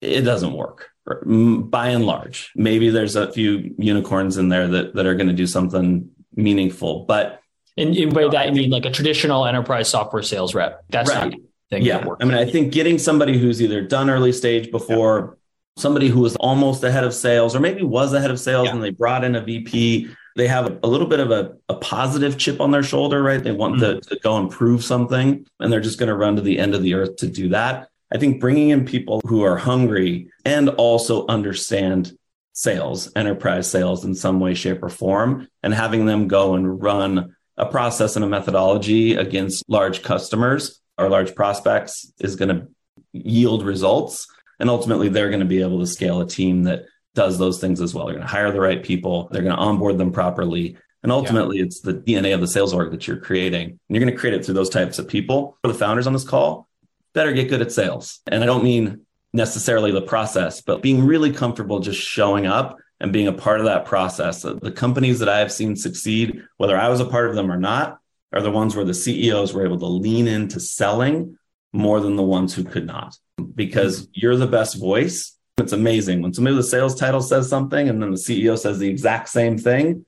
It 0.06 0.22
doesn't 0.22 0.54
work 0.54 0.90
by 1.06 1.90
and 1.90 2.06
large. 2.06 2.52
Maybe 2.56 2.90
there's 2.90 3.16
a 3.16 3.32
few 3.32 3.76
unicorns 3.78 4.38
in 4.38 4.50
there 4.50 4.68
that, 4.68 4.96
that 4.96 5.06
are 5.06 5.16
going 5.16 5.28
to 5.28 5.34
do 5.34 5.46
something 5.48 6.10
meaningful, 6.36 7.06
but 7.06 7.42
in, 7.78 7.94
in 7.94 8.10
way 8.12 8.28
that 8.30 8.48
you 8.48 8.54
mean 8.54 8.70
like 8.70 8.86
a 8.86 8.92
traditional 8.92 9.46
enterprise 9.46 9.90
software 9.90 10.24
sales 10.24 10.56
rep. 10.56 10.84
That's 10.90 11.10
right. 11.10 11.36
yeah. 11.72 12.06
I 12.20 12.26
mean, 12.26 12.36
I 12.36 12.46
think 12.46 12.74
getting 12.74 12.98
somebody 12.98 13.38
who's 13.38 13.62
either 13.62 13.82
done 13.82 14.10
early 14.10 14.32
stage 14.32 14.72
before, 14.72 15.38
yeah. 15.38 15.82
somebody 15.82 16.08
who 16.08 16.22
was 16.22 16.36
almost 16.38 16.84
ahead 16.84 17.04
of 17.04 17.14
sales, 17.14 17.56
or 17.56 17.60
maybe 17.60 17.84
was 17.84 18.14
ahead 18.14 18.32
of 18.32 18.40
sales 18.40 18.68
yeah. 18.68 18.74
and 18.74 18.84
they 18.84 18.92
brought 18.92 19.24
in 19.24 19.36
a 19.36 19.42
VP. 19.42 20.10
They 20.38 20.48
have 20.48 20.80
a 20.84 20.88
little 20.88 21.08
bit 21.08 21.20
of 21.20 21.32
a, 21.32 21.56
a 21.70 21.76
positive 21.76 22.38
chip 22.38 22.60
on 22.60 22.72
their 22.72 22.84
shoulder, 22.84 23.22
right? 23.22 23.44
They 23.44 23.52
want 23.52 23.76
mm-hmm. 23.76 24.00
to, 24.00 24.16
to 24.16 24.20
go 24.22 24.38
and 24.38 24.50
prove 24.50 24.84
something, 24.84 25.46
and 25.60 25.72
they're 25.72 25.82
just 25.82 26.00
going 26.00 26.10
to 26.10 26.16
run 26.16 26.36
to 26.38 26.42
the 26.42 26.60
end 26.60 26.76
of 26.76 26.82
the 26.82 26.94
earth 26.94 27.18
to 27.18 27.28
do 27.28 27.50
that. 27.50 27.90
I 28.16 28.18
think 28.18 28.40
bringing 28.40 28.70
in 28.70 28.86
people 28.86 29.20
who 29.26 29.44
are 29.44 29.58
hungry 29.58 30.30
and 30.46 30.70
also 30.70 31.28
understand 31.28 32.18
sales, 32.54 33.12
enterprise 33.14 33.70
sales 33.70 34.06
in 34.06 34.16
some 34.16 34.40
way, 34.40 34.54
shape, 34.54 34.82
or 34.82 34.88
form, 34.88 35.50
and 35.62 35.74
having 35.74 36.06
them 36.06 36.30
go 36.30 36.54
and 36.54 36.82
run 36.82 37.36
a 37.58 37.66
process 37.66 38.16
and 38.16 38.24
a 38.24 38.30
methodology 38.30 39.16
against 39.16 39.66
large 39.68 40.02
customers 40.02 40.80
or 40.98 41.10
large 41.10 41.36
prospects 41.36 42.10
is 42.18 42.38
going 42.38 42.56
to 42.56 42.68
yield 43.12 43.66
results. 43.66 44.30
And 44.62 44.70
ultimately, 44.70 45.10
they're 45.10 45.30
going 45.30 45.42
to 45.42 45.46
be 45.46 45.60
able 45.60 45.82
to 45.82 45.86
scale 45.86 46.22
a 46.22 46.26
team 46.26 46.64
that 46.64 46.86
does 47.16 47.38
those 47.38 47.60
things 47.60 47.82
as 47.82 47.94
well. 47.94 48.06
They're 48.06 48.16
going 48.16 48.26
to 48.26 48.32
hire 48.32 48.54
the 48.54 48.62
right 48.62 48.82
people. 48.82 49.28
They're 49.30 49.44
going 49.44 49.58
to 49.58 49.62
onboard 49.62 49.98
them 49.98 50.14
properly. 50.14 50.78
And 51.04 51.12
ultimately, 51.12 51.58
yeah. 51.58 51.66
it's 51.66 51.82
the 51.82 51.94
DNA 51.94 52.34
of 52.34 52.40
the 52.40 52.48
sales 52.48 52.74
org 52.74 52.92
that 52.92 53.08
you're 53.10 53.18
creating. 53.18 53.72
And 53.72 53.80
you're 53.90 54.00
going 54.00 54.14
to 54.14 54.18
create 54.18 54.36
it 54.36 54.46
through 54.46 54.54
those 54.54 54.70
types 54.70 55.00
of 55.00 55.10
people. 55.10 55.58
For 55.64 55.68
the 55.68 55.78
founders 55.78 56.08
on 56.08 56.14
this 56.14 56.24
call, 56.24 56.70
better 57.16 57.34
get 57.34 57.50
good 57.50 57.62
at 57.62 57.72
sales. 57.72 58.20
And 58.28 58.44
I 58.44 58.46
don't 58.46 58.64
mean 58.64 59.06
necessarily 59.34 59.92
the 59.92 60.02
process, 60.02 60.62
but 60.62 60.84
being 60.84 61.06
really 61.06 61.34
comfortable 61.34 61.80
just 61.80 62.00
showing 62.00 62.46
up 62.46 62.78
and 63.00 63.12
being 63.12 63.28
a 63.28 63.34
part 63.34 63.60
of 63.60 63.66
that 63.66 63.86
process. 63.86 64.44
The 64.44 64.72
companies 64.72 65.20
that 65.20 65.30
I 65.30 65.40
have 65.40 65.52
seen 65.52 65.76
succeed, 65.76 66.44
whether 66.58 66.78
I 66.78 66.90
was 66.90 67.02
a 67.02 67.06
part 67.06 67.30
of 67.30 67.36
them 67.36 67.52
or 67.52 67.58
not, 67.58 68.00
are 68.32 68.42
the 68.42 68.52
ones 68.52 68.76
where 68.76 68.86
the 68.86 68.94
CEOs 68.94 69.54
were 69.54 69.66
able 69.66 69.80
to 69.80 69.86
lean 69.86 70.28
into 70.28 70.60
selling 70.60 71.38
more 71.74 72.00
than 72.00 72.16
the 72.16 72.24
ones 72.24 72.54
who 72.54 72.64
could 72.64 72.86
not 72.86 73.18
because 73.54 74.08
you're 74.14 74.38
the 74.38 74.48
best 74.48 74.80
voice. 74.80 75.38
It's 75.58 75.74
amazing 75.74 76.22
when 76.22 76.34
somebody 76.34 76.56
with 76.56 76.66
a 76.66 76.70
sales 76.70 76.96
title 76.96 77.22
says 77.22 77.50
something 77.50 77.90
and 77.90 78.02
then 78.02 78.12
the 78.12 78.18
CEO 78.18 78.58
says 78.58 78.80
the 78.80 78.90
exact 78.90 79.30
same 79.30 79.58
thing. 79.58 80.06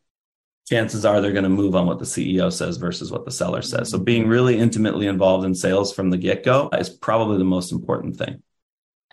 Chances 0.67 1.05
are 1.05 1.21
they're 1.21 1.31
going 1.31 1.43
to 1.43 1.49
move 1.49 1.75
on 1.75 1.87
what 1.87 1.99
the 1.99 2.05
CEO 2.05 2.51
says 2.51 2.77
versus 2.77 3.11
what 3.11 3.25
the 3.25 3.31
seller 3.31 3.61
says. 3.61 3.89
So 3.89 3.97
being 3.97 4.27
really 4.27 4.57
intimately 4.57 5.07
involved 5.07 5.45
in 5.45 5.55
sales 5.55 5.93
from 5.93 6.09
the 6.09 6.17
get 6.17 6.43
go 6.43 6.69
is 6.73 6.89
probably 6.89 7.37
the 7.37 7.45
most 7.45 7.71
important 7.71 8.17
thing 8.17 8.43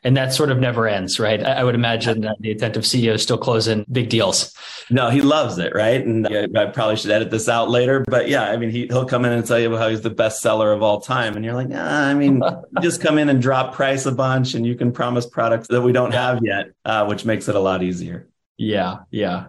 and 0.05 0.17
that 0.19 0.35
sort 0.35 0.51
of 0.51 0.59
never 0.59 0.87
ends, 0.87 1.19
right? 1.19 1.43
I, 1.43 1.65
would 1.65 1.75
imagine 1.75 2.21
that 2.21 2.37
the 2.39 2.51
attentive 2.51 2.83
CEO 2.83 3.15
is 3.15 3.23
still 3.23 3.39
closing 3.39 3.87
big 3.91 4.11
deals. 4.11 4.55
No, 4.91 5.09
he 5.09 5.23
loves 5.23 5.57
it, 5.59 5.75
right? 5.75 6.05
And 6.05 6.29
I 6.57 6.67
probably 6.67 6.97
should 6.97 7.11
edit 7.11 7.31
this 7.31 7.49
out 7.49 7.71
later, 7.71 8.05
but 8.07 8.29
yeah, 8.29 8.45
I 8.45 8.59
mean, 8.59 8.69
he, 8.69 8.87
he'll 8.87 9.07
come 9.07 9.25
in 9.25 9.33
and 9.33 9.47
tell 9.47 9.59
you 9.59 9.75
how 9.77 9.89
he's 9.89 10.03
the 10.03 10.11
best 10.11 10.43
seller 10.43 10.73
of 10.73 10.83
all 10.83 11.01
time. 11.01 11.37
And 11.37 11.45
you're 11.45 11.55
like, 11.55 11.69
ah, 11.73 12.07
I 12.07 12.13
mean, 12.13 12.43
just 12.83 13.01
come 13.01 13.17
in 13.17 13.31
and 13.31 13.41
drop 13.41 13.75
price 13.75 14.05
a 14.05 14.13
bunch 14.13 14.53
and 14.53 14.67
you 14.67 14.75
can 14.75 14.93
promise 14.93 15.25
products 15.25 15.69
that 15.69 15.81
we 15.81 15.93
don't 15.93 16.13
have 16.13 16.45
yet, 16.45 16.67
uh, 16.85 17.07
which 17.07 17.25
makes 17.25 17.49
it 17.49 17.55
a 17.55 17.61
lot 17.61 17.83
easier. 17.83 18.29
Yeah, 18.57 18.99
yeah. 19.11 19.47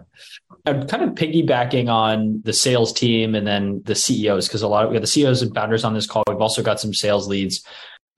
I'm 0.64 0.86
kind 0.88 1.04
of 1.04 1.10
piggybacking 1.10 1.88
on 1.88 2.42
the 2.44 2.52
sales 2.52 2.92
team 2.92 3.34
and 3.34 3.46
then 3.46 3.82
the 3.84 3.94
CEOs 3.94 4.48
because 4.48 4.62
a 4.62 4.68
lot 4.68 4.84
of 4.84 4.90
we 4.90 4.96
have 4.96 5.02
the 5.02 5.06
CEOs 5.06 5.42
and 5.42 5.54
founders 5.54 5.84
on 5.84 5.94
this 5.94 6.06
call. 6.06 6.24
We've 6.26 6.40
also 6.40 6.62
got 6.62 6.80
some 6.80 6.92
sales 6.92 7.28
leads 7.28 7.64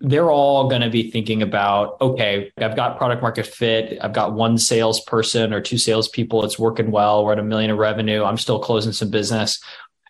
they're 0.00 0.30
all 0.30 0.68
going 0.68 0.82
to 0.82 0.90
be 0.90 1.10
thinking 1.10 1.42
about 1.42 1.96
okay 2.00 2.52
i've 2.58 2.76
got 2.76 2.98
product 2.98 3.20
market 3.20 3.46
fit 3.46 3.98
i've 4.00 4.12
got 4.12 4.32
one 4.32 4.56
salesperson 4.56 5.52
or 5.52 5.60
two 5.60 5.78
salespeople 5.78 6.44
it's 6.44 6.58
working 6.58 6.90
well 6.90 7.24
we're 7.24 7.32
at 7.32 7.38
a 7.38 7.42
million 7.42 7.70
of 7.70 7.78
revenue 7.78 8.22
i'm 8.22 8.38
still 8.38 8.60
closing 8.60 8.92
some 8.92 9.10
business 9.10 9.60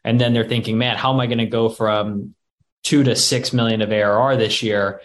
and 0.04 0.20
then 0.20 0.34
they're 0.34 0.46
thinking 0.46 0.76
man 0.76 0.96
how 0.96 1.12
am 1.12 1.20
i 1.20 1.26
going 1.26 1.38
to 1.38 1.46
go 1.46 1.68
from 1.68 2.34
two 2.82 3.02
to 3.02 3.16
six 3.16 3.52
million 3.52 3.80
of 3.80 3.90
arr 3.90 4.36
this 4.36 4.62
year 4.62 5.00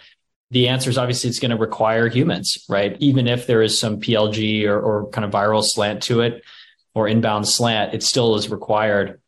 the 0.50 0.68
answer 0.68 0.90
is 0.90 0.98
obviously 0.98 1.28
it's 1.28 1.38
going 1.38 1.50
to 1.50 1.56
require 1.56 2.08
humans 2.08 2.64
right 2.68 2.96
even 3.00 3.26
if 3.26 3.46
there 3.46 3.62
is 3.62 3.78
some 3.78 4.00
plg 4.00 4.66
or, 4.66 4.80
or 4.80 5.08
kind 5.10 5.24
of 5.24 5.30
viral 5.30 5.64
slant 5.64 6.02
to 6.02 6.20
it 6.20 6.42
or 6.94 7.08
inbound 7.08 7.46
slant 7.48 7.94
it 7.94 8.02
still 8.02 8.36
is 8.36 8.50
required 8.50 9.20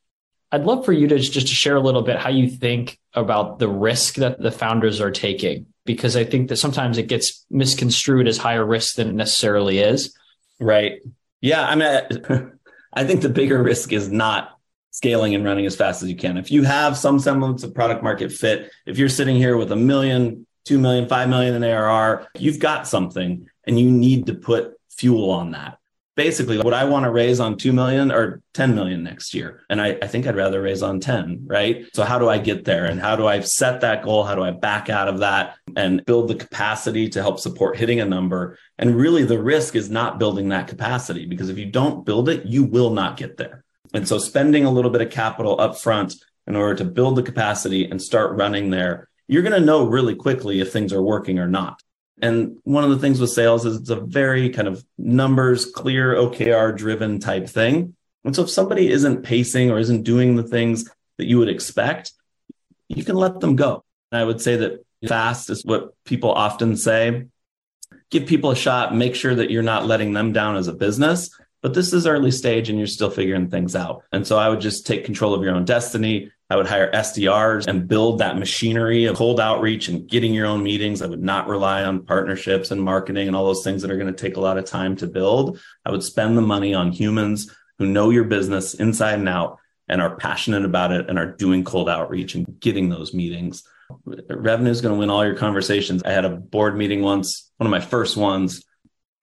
I'd 0.53 0.65
love 0.65 0.85
for 0.85 0.93
you 0.93 1.09
to 1.09 1.19
just 1.19 1.49
to 1.49 1.55
share 1.55 1.77
a 1.77 1.81
little 1.81 2.03
bit 2.03 2.19
how 2.19 2.31
you 2.31 2.49
think 2.49 2.99
about 3.15 3.59
the 3.59 3.69
risk 3.69 4.15
that 4.17 4.41
the 4.41 4.53
founders 4.53 5.01
are 5.01 5.11
taking, 5.11 5.67
because 5.85 6.17
I 6.17 6.25
think 6.25 6.49
that 6.49 6.57
sometimes 6.57 6.99
it 6.99 7.09
gets 7.09 7.45
misconstrued 7.51 8.29
as 8.29 8.39
higher 8.39 8.65
risk 8.65 8.97
than 8.97 9.09
it 9.09 9.15
necessarily 9.15 9.81
is. 9.81 10.17
Right. 10.61 11.01
Yeah. 11.41 11.67
I 11.67 11.75
mean, 11.75 12.53
I 12.93 13.05
think 13.07 13.23
the 13.23 13.29
bigger 13.29 13.63
risk 13.63 13.93
is 13.93 14.11
not 14.11 14.59
scaling 14.93 15.35
and 15.35 15.45
running 15.45 15.67
as 15.67 15.77
fast 15.77 16.03
as 16.03 16.09
you 16.09 16.17
can. 16.17 16.39
If 16.39 16.51
you 16.51 16.63
have 16.63 16.97
some 16.97 17.19
semblance 17.19 17.65
of 17.65 17.75
product 17.75 18.03
market 18.03 18.33
fit, 18.33 18.71
if 18.87 18.99
you're 18.99 19.09
sitting 19.09 19.37
here 19.37 19.57
with 19.57 19.73
a 19.73 19.77
million, 19.77 20.46
two 20.67 20.79
million, 20.79 21.09
five 21.09 21.31
million 21.31 21.55
in 21.55 21.65
ARR, 21.65 22.29
you've 22.39 22.61
got 22.61 22.87
something 22.87 23.49
and 23.65 23.81
you 23.81 23.91
need 23.91 24.27
to 24.27 24.35
put 24.35 24.75
fuel 24.91 25.31
on 25.31 25.53
that 25.53 25.79
basically 26.17 26.59
what 26.59 26.75
I 26.75 26.85
want 26.85 27.05
to 27.05 27.11
raise 27.11 27.39
on 27.41 27.59
2 27.59 27.73
million 27.73 28.11
or 28.11 28.43
10 28.55 28.75
million 28.75 29.05
next 29.05 29.35
year. 29.35 29.65
And 29.69 29.81
I, 29.81 29.99
I, 30.03 30.07
think 30.07 30.27
I'd 30.27 30.35
rather 30.35 30.63
raise 30.63 30.83
on 30.83 30.99
10, 30.99 31.45
right? 31.47 31.87
So 31.95 32.05
how 32.05 32.19
do 32.19 32.29
I 32.29 32.39
get 32.39 32.65
there? 32.65 32.87
And 32.87 32.99
how 32.99 33.17
do 33.17 33.27
I 33.27 33.41
set 33.41 33.83
that 33.83 34.03
goal? 34.03 34.25
How 34.25 34.35
do 34.35 34.43
I 34.43 34.51
back 34.51 34.89
out 34.89 35.09
of 35.09 35.19
that 35.19 35.57
and 35.77 36.05
build 36.07 36.29
the 36.29 36.35
capacity 36.35 37.11
to 37.11 37.23
help 37.23 37.39
support 37.39 37.77
hitting 37.77 38.01
a 38.01 38.07
number? 38.07 38.59
And 38.79 38.97
really 38.97 39.25
the 39.25 39.41
risk 39.41 39.77
is 39.77 39.91
not 39.91 40.19
building 40.19 40.49
that 40.49 40.69
capacity 40.69 41.27
because 41.27 41.51
if 41.51 41.59
you 41.59 41.67
don't 41.67 42.07
build 42.07 42.31
it, 42.31 42.47
you 42.47 42.65
will 42.65 42.91
not 42.91 43.19
get 43.19 43.37
there. 43.37 43.63
And 43.93 44.09
so 44.09 44.19
spending 44.19 44.65
a 44.65 44.71
little 44.71 44.91
bit 44.91 45.03
of 45.03 45.11
capital 45.11 45.61
up 45.61 45.79
front 45.79 46.15
in 46.47 46.57
order 46.57 46.77
to 46.77 46.85
build 46.85 47.17
the 47.17 47.23
capacity 47.23 47.91
and 47.91 48.01
start 48.01 48.37
running 48.37 48.71
there, 48.71 49.09
you're 49.29 49.43
going 49.43 49.59
to 49.59 49.67
know 49.67 49.87
really 49.87 50.15
quickly 50.15 50.61
if 50.61 50.73
things 50.73 50.93
are 50.93 51.03
working 51.03 51.39
or 51.39 51.49
not. 51.49 51.83
And 52.23 52.59
one 52.65 52.85
of 52.85 52.91
the 52.91 52.99
things 52.99 53.21
with 53.21 53.31
sales 53.31 53.67
is 53.67 53.77
it's 53.77 53.91
a 53.91 54.01
very 54.01 54.49
kind 54.51 54.69
of 54.69 54.85
numbers, 54.97 55.67
clear, 55.67 56.15
OKR 56.15 56.77
driven 56.77 57.19
type 57.19 57.49
thing. 57.49 57.95
And 58.25 58.35
so 58.35 58.43
if 58.43 58.51
somebody 58.51 58.91
isn't 58.91 59.23
pacing 59.23 59.71
or 59.71 59.79
isn't 59.79 60.03
doing 60.03 60.37
the 60.37 60.43
things 60.43 60.89
that 61.19 61.27
you 61.27 61.39
would 61.39 61.49
expect, 61.49 62.13
you 62.89 63.05
can 63.05 63.17
let 63.17 63.41
them 63.41 63.57
go. 63.57 63.85
And 64.11 64.21
I 64.21 64.25
would 64.25 64.41
say 64.41 64.57
that 64.57 64.85
fast 65.07 65.51
is 65.51 65.65
what 65.65 65.93
people 66.05 66.33
often 66.33 66.77
say. 66.77 67.27
Give 68.11 68.27
people 68.27 68.51
a 68.51 68.57
shot, 68.57 68.95
make 68.95 69.15
sure 69.15 69.35
that 69.35 69.51
you're 69.51 69.63
not 69.63 69.87
letting 69.87 70.13
them 70.13 70.33
down 70.33 70.57
as 70.57 70.69
a 70.69 70.73
business. 70.73 71.31
But 71.63 71.75
this 71.75 71.93
is 71.93 72.07
early 72.07 72.31
stage 72.31 72.69
and 72.69 72.79
you're 72.79 72.87
still 72.87 73.11
figuring 73.11 73.51
things 73.51 73.75
out. 73.75 74.05
And 74.13 74.27
so 74.27 74.39
I 74.39 74.49
would 74.49 74.61
just 74.61 74.87
take 74.87 75.05
control 75.05 75.35
of 75.35 75.43
your 75.43 75.55
own 75.55 75.65
destiny, 75.65 76.31
I 76.49 76.57
would 76.57 76.67
hire 76.67 76.91
SDRs 76.93 77.67
and 77.67 77.89
build 77.89 78.19
that 78.21 78.39
machinery 78.39 79.07
of 79.07 79.17
cold 79.17 79.41
outreach 79.41 79.89
and 79.89 80.09
getting 80.09 80.33
your 80.33 80.47
own 80.47 80.63
meetings. 80.63 81.03
I 81.03 81.07
would 81.07 81.23
not 81.23 81.49
rely 81.49 81.83
on 81.83 82.05
partnerships 82.05 82.71
and 82.71 82.81
marketing 82.81 83.27
and 83.27 83.35
all 83.35 83.47
those 83.47 83.65
things 83.65 83.83
that 83.83 83.91
are 83.91 83.97
going 83.97 84.13
to 84.15 84.21
take 84.21 84.37
a 84.37 84.41
lot 84.41 84.57
of 84.57 84.65
time 84.65 84.95
to 84.97 85.09
build. 85.09 85.59
I 85.85 85.91
would 85.91 86.05
spend 86.05 86.37
the 86.37 86.43
money 86.43 86.73
on 86.73 86.93
humans 86.93 87.53
who 87.79 87.87
know 87.87 88.11
your 88.11 88.25
business 88.25 88.75
inside 88.75 89.19
and 89.19 89.29
out 89.29 89.59
and 89.89 90.01
are 90.01 90.17
passionate 90.17 90.65
about 90.65 90.93
it 90.93 91.09
and 91.09 91.19
are 91.19 91.33
doing 91.33 91.65
cold 91.65 91.89
outreach 91.89 92.37
and 92.37 92.61
getting 92.61 92.89
those 92.89 93.13
meetings. 93.13 93.65
Revenue 94.05 94.71
is 94.71 94.81
going 94.81 94.95
to 94.95 94.99
win 94.99 95.11
all 95.11 95.25
your 95.25 95.37
conversations. 95.37 96.03
I 96.05 96.13
had 96.13 96.25
a 96.25 96.31
board 96.31 96.77
meeting 96.77 97.03
once, 97.03 97.51
one 97.57 97.67
of 97.67 97.71
my 97.71 97.81
first 97.81 98.17
ones. 98.17 98.65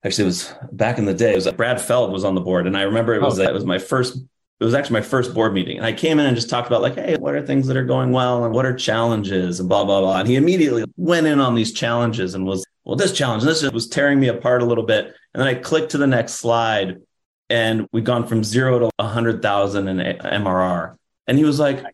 Actually, 0.04 0.24
it 0.24 0.26
was 0.26 0.54
back 0.72 0.98
in 0.98 1.06
the 1.06 1.14
day. 1.14 1.32
It 1.32 1.36
was 1.36 1.50
Brad 1.52 1.80
Feld 1.80 2.12
was 2.12 2.24
on 2.24 2.34
the 2.34 2.40
board, 2.40 2.66
and 2.66 2.76
I 2.76 2.82
remember 2.82 3.14
it 3.14 3.22
was 3.22 3.40
oh. 3.40 3.42
it 3.42 3.54
was 3.54 3.64
my 3.64 3.78
first 3.78 4.18
it 4.64 4.66
was 4.66 4.72
actually 4.72 4.94
my 4.94 5.02
first 5.02 5.34
board 5.34 5.52
meeting. 5.52 5.76
And 5.76 5.84
I 5.84 5.92
came 5.92 6.18
in 6.18 6.24
and 6.24 6.34
just 6.34 6.48
talked 6.48 6.66
about 6.66 6.80
like, 6.80 6.94
hey, 6.94 7.18
what 7.18 7.34
are 7.34 7.44
things 7.44 7.66
that 7.66 7.76
are 7.76 7.84
going 7.84 8.12
well 8.12 8.46
and 8.46 8.54
what 8.54 8.64
are 8.64 8.74
challenges 8.74 9.60
and 9.60 9.68
blah, 9.68 9.84
blah, 9.84 10.00
blah. 10.00 10.20
And 10.20 10.26
he 10.26 10.36
immediately 10.36 10.86
went 10.96 11.26
in 11.26 11.38
on 11.38 11.54
these 11.54 11.74
challenges 11.74 12.34
and 12.34 12.46
was, 12.46 12.64
well, 12.82 12.96
this 12.96 13.12
challenge, 13.12 13.42
this 13.42 13.62
was 13.72 13.86
tearing 13.86 14.18
me 14.18 14.28
apart 14.28 14.62
a 14.62 14.64
little 14.64 14.86
bit. 14.86 15.04
And 15.34 15.42
then 15.42 15.46
I 15.48 15.54
clicked 15.54 15.90
to 15.90 15.98
the 15.98 16.06
next 16.06 16.36
slide 16.36 17.02
and 17.50 17.86
we'd 17.92 18.06
gone 18.06 18.26
from 18.26 18.42
zero 18.42 18.78
to 18.78 18.90
a 18.98 19.06
hundred 19.06 19.42
thousand 19.42 19.86
in 19.88 19.98
MRR. 19.98 20.96
And 21.26 21.36
he 21.36 21.44
was 21.44 21.60
like, 21.60 21.84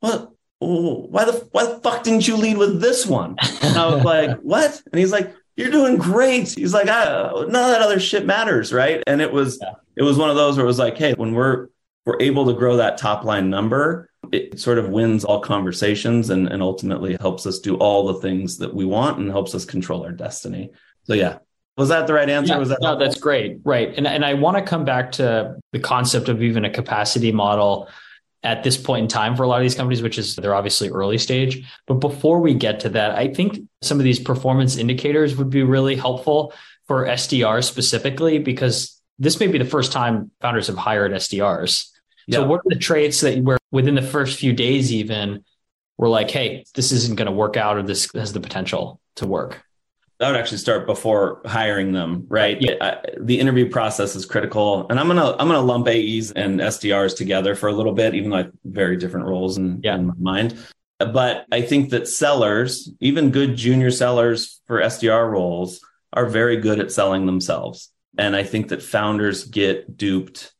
what? 0.00 0.30
Why 0.58 1.24
the, 1.24 1.48
why 1.52 1.64
the 1.64 1.80
fuck 1.80 2.02
didn't 2.02 2.28
you 2.28 2.36
lead 2.36 2.58
with 2.58 2.82
this 2.82 3.06
one? 3.06 3.36
And 3.62 3.78
I 3.78 3.94
was 3.94 4.04
like, 4.04 4.38
what? 4.40 4.78
And 4.92 4.98
he's 4.98 5.10
like, 5.10 5.34
you're 5.56 5.70
doing 5.70 5.96
great. 5.96 6.50
He's 6.50 6.74
like, 6.74 6.84
none 6.84 7.46
of 7.46 7.50
that 7.50 7.80
other 7.80 7.98
shit 7.98 8.26
matters. 8.26 8.74
Right. 8.74 9.02
And 9.06 9.22
it 9.22 9.32
was, 9.32 9.58
yeah. 9.62 9.72
it 9.96 10.02
was 10.02 10.18
one 10.18 10.28
of 10.28 10.36
those 10.36 10.58
where 10.58 10.64
it 10.64 10.66
was 10.66 10.78
like, 10.78 10.98
hey, 10.98 11.14
when 11.14 11.32
we're, 11.32 11.68
we're 12.06 12.20
able 12.20 12.46
to 12.46 12.52
grow 12.52 12.76
that 12.76 12.98
top 12.98 13.24
line 13.24 13.50
number, 13.50 14.10
it 14.32 14.58
sort 14.58 14.78
of 14.78 14.88
wins 14.88 15.24
all 15.24 15.40
conversations 15.40 16.30
and, 16.30 16.48
and 16.48 16.62
ultimately 16.62 17.16
helps 17.20 17.46
us 17.46 17.58
do 17.58 17.76
all 17.76 18.06
the 18.06 18.20
things 18.20 18.58
that 18.58 18.74
we 18.74 18.84
want 18.84 19.18
and 19.18 19.30
helps 19.30 19.54
us 19.54 19.64
control 19.64 20.04
our 20.04 20.12
destiny. 20.12 20.70
So 21.04 21.14
yeah. 21.14 21.38
Was 21.76 21.88
that 21.88 22.06
the 22.06 22.14
right 22.14 22.30
answer? 22.30 22.54
Yeah, 22.54 22.58
was 22.58 22.68
that 22.68 22.78
no, 22.80 22.96
that's 22.96 23.18
great. 23.18 23.58
Right. 23.64 23.92
And 23.96 24.06
and 24.06 24.24
I 24.24 24.34
want 24.34 24.56
to 24.56 24.62
come 24.62 24.84
back 24.84 25.10
to 25.12 25.56
the 25.72 25.80
concept 25.80 26.28
of 26.28 26.40
even 26.40 26.64
a 26.64 26.70
capacity 26.70 27.32
model 27.32 27.88
at 28.44 28.62
this 28.62 28.76
point 28.76 29.02
in 29.02 29.08
time 29.08 29.34
for 29.34 29.42
a 29.42 29.48
lot 29.48 29.56
of 29.56 29.62
these 29.62 29.74
companies, 29.74 30.02
which 30.02 30.18
is 30.18 30.36
they're 30.36 30.54
obviously 30.54 30.90
early 30.90 31.18
stage. 31.18 31.66
But 31.86 31.94
before 31.94 32.40
we 32.40 32.54
get 32.54 32.80
to 32.80 32.90
that, 32.90 33.12
I 33.18 33.28
think 33.28 33.58
some 33.82 33.98
of 33.98 34.04
these 34.04 34.20
performance 34.20 34.76
indicators 34.76 35.34
would 35.34 35.50
be 35.50 35.62
really 35.62 35.96
helpful 35.96 36.52
for 36.86 37.06
SDRs 37.06 37.64
specifically, 37.64 38.38
because 38.38 39.00
this 39.18 39.40
may 39.40 39.46
be 39.46 39.58
the 39.58 39.64
first 39.64 39.90
time 39.90 40.30
founders 40.40 40.66
have 40.66 40.76
hired 40.76 41.12
SDRs. 41.12 41.88
Yeah. 42.26 42.38
So 42.38 42.46
what 42.46 42.60
are 42.60 42.68
the 42.68 42.76
traits 42.76 43.20
that 43.20 43.42
were 43.42 43.58
within 43.70 43.94
the 43.94 44.02
first 44.02 44.38
few 44.38 44.52
days 44.52 44.92
even 44.92 45.44
we're 45.96 46.08
like, 46.08 46.30
hey, 46.30 46.64
this 46.74 46.92
isn't 46.92 47.16
going 47.16 47.26
to 47.26 47.32
work 47.32 47.56
out 47.56 47.76
or 47.76 47.82
this 47.82 48.10
has 48.14 48.32
the 48.32 48.40
potential 48.40 49.00
to 49.16 49.26
work? 49.26 49.64
I 50.20 50.30
would 50.30 50.38
actually 50.38 50.58
start 50.58 50.86
before 50.86 51.42
hiring 51.44 51.92
them, 51.92 52.26
right? 52.28 52.56
Yeah. 52.60 52.74
I, 52.80 52.98
the 53.18 53.38
interview 53.38 53.68
process 53.68 54.14
is 54.14 54.24
critical, 54.24 54.86
and 54.88 54.98
I'm 54.98 55.08
gonna 55.08 55.32
I'm 55.32 55.48
gonna 55.48 55.60
lump 55.60 55.88
AEs 55.88 56.30
and 56.30 56.60
SDRs 56.60 57.16
together 57.16 57.56
for 57.56 57.68
a 57.68 57.72
little 57.72 57.92
bit, 57.92 58.14
even 58.14 58.30
though 58.30 58.36
I 58.36 58.42
have 58.42 58.52
very 58.64 58.96
different 58.96 59.26
roles 59.26 59.58
in, 59.58 59.80
yeah. 59.82 59.96
in 59.96 60.06
my 60.06 60.14
mind. 60.18 60.56
But 60.98 61.46
I 61.50 61.62
think 61.62 61.90
that 61.90 62.06
sellers, 62.06 62.90
even 63.00 63.32
good 63.32 63.56
junior 63.56 63.90
sellers 63.90 64.60
for 64.66 64.80
SDR 64.80 65.30
roles, 65.30 65.80
are 66.12 66.26
very 66.26 66.58
good 66.58 66.78
at 66.78 66.92
selling 66.92 67.26
themselves, 67.26 67.90
and 68.16 68.36
I 68.36 68.44
think 68.44 68.68
that 68.68 68.84
founders 68.84 69.44
get 69.44 69.96
duped 69.96 70.53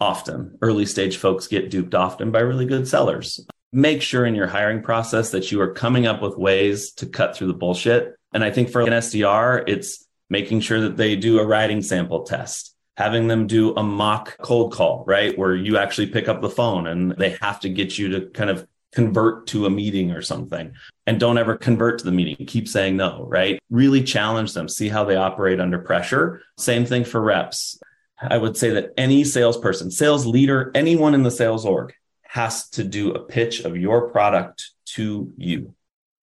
often. 0.00 0.58
Early 0.62 0.86
stage 0.86 1.16
folks 1.16 1.46
get 1.46 1.70
duped 1.70 1.94
often 1.94 2.30
by 2.30 2.40
really 2.40 2.66
good 2.66 2.86
sellers. 2.86 3.46
Make 3.72 4.02
sure 4.02 4.24
in 4.24 4.34
your 4.34 4.46
hiring 4.46 4.82
process 4.82 5.30
that 5.30 5.50
you 5.50 5.60
are 5.60 5.72
coming 5.72 6.06
up 6.06 6.22
with 6.22 6.36
ways 6.36 6.92
to 6.94 7.06
cut 7.06 7.36
through 7.36 7.48
the 7.48 7.54
bullshit. 7.54 8.16
And 8.32 8.44
I 8.44 8.50
think 8.50 8.70
for 8.70 8.80
an 8.80 8.88
SDR, 8.88 9.64
it's 9.66 10.06
making 10.28 10.60
sure 10.60 10.80
that 10.82 10.96
they 10.96 11.16
do 11.16 11.38
a 11.38 11.46
writing 11.46 11.82
sample 11.82 12.24
test, 12.24 12.74
having 12.96 13.28
them 13.28 13.46
do 13.46 13.74
a 13.74 13.82
mock 13.82 14.36
cold 14.38 14.72
call, 14.72 15.04
right? 15.06 15.36
Where 15.36 15.54
you 15.54 15.78
actually 15.78 16.08
pick 16.08 16.28
up 16.28 16.40
the 16.40 16.50
phone 16.50 16.86
and 16.86 17.12
they 17.12 17.36
have 17.40 17.60
to 17.60 17.68
get 17.68 17.98
you 17.98 18.08
to 18.10 18.26
kind 18.30 18.50
of 18.50 18.66
convert 18.92 19.46
to 19.48 19.66
a 19.66 19.70
meeting 19.70 20.10
or 20.10 20.22
something 20.22 20.72
and 21.06 21.20
don't 21.20 21.38
ever 21.38 21.56
convert 21.56 21.98
to 21.98 22.04
the 22.04 22.12
meeting. 22.12 22.46
Keep 22.46 22.66
saying 22.66 22.96
no, 22.96 23.26
right? 23.28 23.60
Really 23.68 24.02
challenge 24.02 24.54
them, 24.54 24.68
see 24.68 24.88
how 24.88 25.04
they 25.04 25.16
operate 25.16 25.60
under 25.60 25.78
pressure. 25.78 26.40
Same 26.56 26.86
thing 26.86 27.04
for 27.04 27.20
reps. 27.20 27.78
I 28.20 28.38
would 28.38 28.56
say 28.56 28.70
that 28.70 28.92
any 28.96 29.24
salesperson, 29.24 29.90
sales 29.90 30.26
leader, 30.26 30.70
anyone 30.74 31.14
in 31.14 31.22
the 31.22 31.30
sales 31.30 31.66
org 31.66 31.92
has 32.22 32.68
to 32.70 32.84
do 32.84 33.12
a 33.12 33.20
pitch 33.20 33.60
of 33.60 33.76
your 33.76 34.10
product 34.10 34.70
to 34.86 35.32
you. 35.36 35.74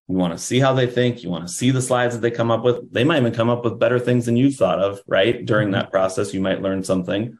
You 0.07 0.15
want 0.15 0.33
to 0.33 0.39
see 0.39 0.59
how 0.59 0.73
they 0.73 0.87
think. 0.87 1.23
You 1.23 1.29
want 1.29 1.47
to 1.47 1.53
see 1.53 1.71
the 1.71 1.81
slides 1.81 2.13
that 2.13 2.21
they 2.21 2.31
come 2.31 2.51
up 2.51 2.63
with. 2.63 2.91
They 2.91 3.03
might 3.03 3.19
even 3.19 3.33
come 3.33 3.49
up 3.49 3.63
with 3.63 3.79
better 3.79 3.99
things 3.99 4.25
than 4.25 4.35
you 4.35 4.51
thought 4.51 4.79
of, 4.79 5.01
right? 5.07 5.45
During 5.45 5.67
mm-hmm. 5.67 5.75
that 5.75 5.91
process, 5.91 6.33
you 6.33 6.41
might 6.41 6.61
learn 6.61 6.83
something, 6.83 7.37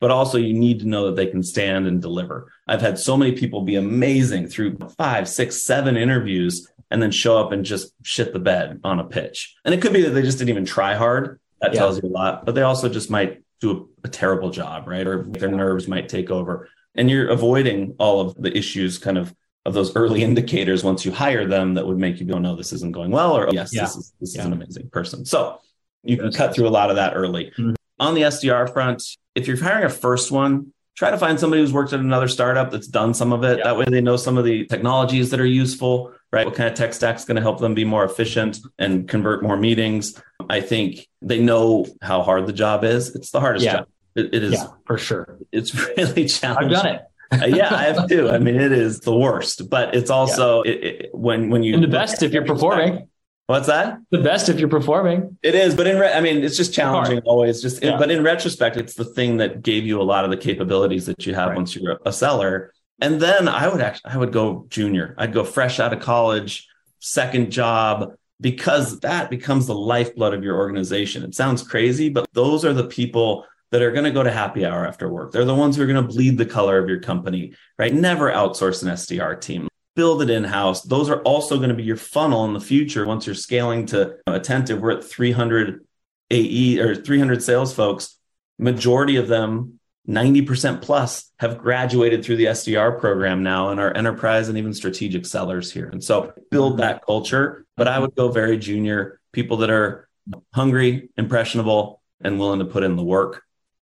but 0.00 0.10
also 0.10 0.38
you 0.38 0.54
need 0.54 0.80
to 0.80 0.88
know 0.88 1.06
that 1.06 1.16
they 1.16 1.26
can 1.26 1.42
stand 1.42 1.86
and 1.86 2.02
deliver. 2.02 2.52
I've 2.68 2.82
had 2.82 2.98
so 2.98 3.16
many 3.16 3.32
people 3.32 3.62
be 3.62 3.76
amazing 3.76 4.48
through 4.48 4.78
five, 4.98 5.28
six, 5.28 5.64
seven 5.64 5.96
interviews 5.96 6.68
and 6.90 7.02
then 7.02 7.10
show 7.10 7.38
up 7.38 7.52
and 7.52 7.64
just 7.64 7.92
shit 8.02 8.32
the 8.32 8.38
bed 8.38 8.80
on 8.84 9.00
a 9.00 9.04
pitch. 9.04 9.56
And 9.64 9.74
it 9.74 9.80
could 9.80 9.92
be 9.92 10.02
that 10.02 10.10
they 10.10 10.22
just 10.22 10.38
didn't 10.38 10.50
even 10.50 10.66
try 10.66 10.94
hard. 10.94 11.40
That 11.60 11.72
yeah. 11.72 11.80
tells 11.80 12.02
you 12.02 12.08
a 12.08 12.12
lot, 12.12 12.44
but 12.44 12.54
they 12.54 12.62
also 12.62 12.90
just 12.90 13.10
might 13.10 13.43
do 13.60 13.88
a, 14.04 14.06
a 14.06 14.10
terrible 14.10 14.50
job, 14.50 14.86
right? 14.88 15.06
Or 15.06 15.24
their 15.28 15.50
nerves 15.50 15.88
might 15.88 16.08
take 16.08 16.30
over. 16.30 16.68
And 16.94 17.10
you're 17.10 17.28
avoiding 17.28 17.96
all 17.98 18.20
of 18.20 18.34
the 18.36 18.56
issues 18.56 18.98
kind 18.98 19.18
of 19.18 19.34
of 19.64 19.72
those 19.72 19.96
early 19.96 20.22
indicators 20.28 20.84
once 20.84 21.04
you 21.04 21.12
hire 21.12 21.46
them 21.46 21.74
that 21.74 21.86
would 21.86 21.98
make 21.98 22.20
you 22.20 22.26
go, 22.26 22.38
no, 22.38 22.54
this 22.54 22.72
isn't 22.72 22.92
going 22.92 23.10
well, 23.10 23.36
or 23.36 23.48
yes, 23.50 23.74
yeah. 23.74 23.82
this 23.82 23.96
is 23.96 24.12
this 24.20 24.34
yeah. 24.34 24.42
is 24.42 24.46
an 24.46 24.52
amazing 24.52 24.90
person. 24.90 25.24
So 25.24 25.58
you 26.02 26.16
can 26.16 26.32
cut 26.32 26.54
through 26.54 26.68
a 26.68 26.70
lot 26.70 26.90
of 26.90 26.96
that 26.96 27.14
early. 27.14 27.46
Mm-hmm. 27.58 27.74
On 28.00 28.14
the 28.14 28.22
SDR 28.22 28.72
front, 28.72 29.02
if 29.34 29.46
you're 29.46 29.62
hiring 29.62 29.84
a 29.84 29.88
first 29.88 30.30
one, 30.30 30.72
try 30.96 31.10
to 31.10 31.18
find 31.18 31.38
somebody 31.38 31.62
who's 31.62 31.72
worked 31.72 31.92
at 31.92 32.00
another 32.00 32.28
startup 32.28 32.70
that's 32.70 32.86
done 32.86 33.14
some 33.14 33.32
of 33.32 33.44
it. 33.44 33.58
Yeah. 33.58 33.64
That 33.64 33.76
way 33.76 33.84
they 33.88 34.00
know 34.00 34.16
some 34.16 34.36
of 34.36 34.44
the 34.44 34.66
technologies 34.66 35.30
that 35.30 35.40
are 35.40 35.46
useful, 35.46 36.12
right? 36.34 36.46
What 36.46 36.54
kind 36.54 36.68
of 36.68 36.74
tech 36.74 36.92
stack 36.92 37.16
is 37.16 37.24
going 37.24 37.36
to 37.36 37.42
help 37.42 37.60
them 37.60 37.74
be 37.74 37.84
more 37.84 38.04
efficient 38.04 38.58
and 38.78 39.08
convert 39.08 39.42
more 39.42 39.56
meetings. 39.56 40.20
I 40.50 40.60
think 40.60 41.08
they 41.22 41.40
know 41.40 41.86
how 42.02 42.22
hard 42.22 42.46
the 42.46 42.52
job 42.52 42.84
is. 42.84 43.14
It's 43.14 43.30
the 43.30 43.40
hardest 43.40 43.64
job. 43.64 43.86
it, 44.16 44.34
it 44.34 44.42
is 44.42 44.54
yeah, 44.54 44.66
for 44.86 44.98
sure. 44.98 45.38
It's 45.52 45.74
really 45.96 46.26
challenging. 46.26 46.76
I've 46.76 46.82
done 46.82 46.94
it. 46.94 47.02
Uh, 47.32 47.46
yeah, 47.46 47.74
I 47.74 47.84
have 47.84 48.08
too. 48.08 48.30
I 48.30 48.38
mean, 48.38 48.56
it 48.56 48.72
is 48.72 49.00
the 49.00 49.16
worst, 49.16 49.68
but 49.70 49.94
it's 49.94 50.10
also 50.10 50.62
yeah. 50.64 50.72
it, 50.72 50.84
it, 50.84 51.14
when 51.14 51.50
when 51.50 51.62
you 51.62 51.74
and 51.74 51.82
the 51.82 51.88
best 51.88 52.22
if 52.22 52.32
you're 52.32 52.44
performing. 52.44 53.08
What's 53.46 53.66
that? 53.66 53.98
The 54.10 54.22
best 54.22 54.48
if 54.48 54.58
you're 54.58 54.70
performing. 54.70 55.36
It 55.42 55.54
is, 55.54 55.74
but 55.74 55.86
in 55.86 55.98
re- 55.98 56.12
I 56.12 56.22
mean, 56.22 56.42
it's 56.42 56.56
just 56.56 56.72
challenging 56.72 57.18
it's 57.18 57.26
always. 57.26 57.60
Just 57.60 57.82
yeah. 57.82 57.98
but 57.98 58.10
in 58.10 58.22
retrospect, 58.22 58.76
it's 58.78 58.94
the 58.94 59.04
thing 59.04 59.36
that 59.38 59.62
gave 59.62 59.84
you 59.84 60.00
a 60.00 60.02
lot 60.04 60.24
of 60.24 60.30
the 60.30 60.36
capabilities 60.38 61.06
that 61.06 61.26
you 61.26 61.34
have 61.34 61.48
right. 61.48 61.56
once 61.56 61.76
you're 61.76 61.98
a 62.06 62.12
seller. 62.12 62.72
And 63.04 63.20
then 63.20 63.48
I 63.48 63.68
would 63.68 63.82
actually 63.82 64.12
I 64.12 64.16
would 64.16 64.32
go 64.32 64.64
junior. 64.70 65.14
I'd 65.18 65.34
go 65.34 65.44
fresh 65.44 65.78
out 65.78 65.92
of 65.92 66.00
college, 66.00 66.66
second 67.00 67.52
job, 67.52 68.14
because 68.40 69.00
that 69.00 69.28
becomes 69.28 69.66
the 69.66 69.74
lifeblood 69.74 70.32
of 70.32 70.42
your 70.42 70.56
organization. 70.56 71.22
It 71.22 71.34
sounds 71.34 71.62
crazy, 71.62 72.08
but 72.08 72.26
those 72.32 72.64
are 72.64 72.72
the 72.72 72.86
people 72.86 73.44
that 73.72 73.82
are 73.82 73.92
going 73.92 74.04
to 74.04 74.10
go 74.10 74.22
to 74.22 74.32
happy 74.32 74.64
hour 74.64 74.86
after 74.86 75.06
work. 75.06 75.32
They're 75.32 75.44
the 75.44 75.54
ones 75.54 75.76
who 75.76 75.82
are 75.82 75.86
going 75.86 76.02
to 76.02 76.08
bleed 76.14 76.38
the 76.38 76.46
color 76.46 76.78
of 76.78 76.88
your 76.88 77.00
company, 77.00 77.52
right? 77.78 77.92
Never 77.92 78.32
outsource 78.32 78.82
an 78.82 78.88
SDR 78.88 79.38
team 79.38 79.68
build 79.94 80.22
it 80.22 80.30
in 80.30 80.42
house. 80.42 80.82
Those 80.82 81.08
are 81.08 81.20
also 81.22 81.58
going 81.58 81.68
to 81.68 81.74
be 81.74 81.84
your 81.84 81.96
funnel 81.96 82.46
in 82.46 82.52
the 82.52 82.60
future. 82.60 83.06
Once 83.06 83.26
you're 83.26 83.34
scaling 83.34 83.86
to 83.86 84.16
attentive, 84.26 84.80
we're 84.80 84.92
at 84.92 85.04
300 85.04 85.86
AE 86.30 86.78
or 86.80 86.96
300 86.96 87.42
sales 87.42 87.74
folks. 87.74 88.18
Majority 88.58 89.16
of 89.16 89.28
them, 89.28 89.78
90% 90.08 90.82
plus, 90.82 91.32
have 91.38 91.58
graduated 91.58 92.24
through 92.24 92.36
the 92.36 92.46
SDR 92.46 93.00
program 93.00 93.42
now 93.42 93.70
and 93.70 93.80
are 93.80 93.96
enterprise 93.96 94.48
and 94.48 94.58
even 94.58 94.74
strategic 94.74 95.24
sellers 95.24 95.72
here. 95.72 95.88
And 95.88 96.04
so 96.04 96.32
build 96.50 96.74
mm-hmm. 96.74 96.80
that 96.82 97.04
culture. 97.04 97.64
But 97.76 97.88
I 97.88 97.98
would 97.98 98.14
go 98.14 98.30
very 98.30 98.58
junior, 98.58 99.20
people 99.32 99.58
that 99.58 99.70
are 99.70 100.08
hungry, 100.52 101.08
impressionable, 101.16 102.02
and 102.20 102.38
willing 102.38 102.58
to 102.58 102.64
put 102.66 102.82
in 102.82 102.96
the 102.96 103.02
work. 103.02 103.42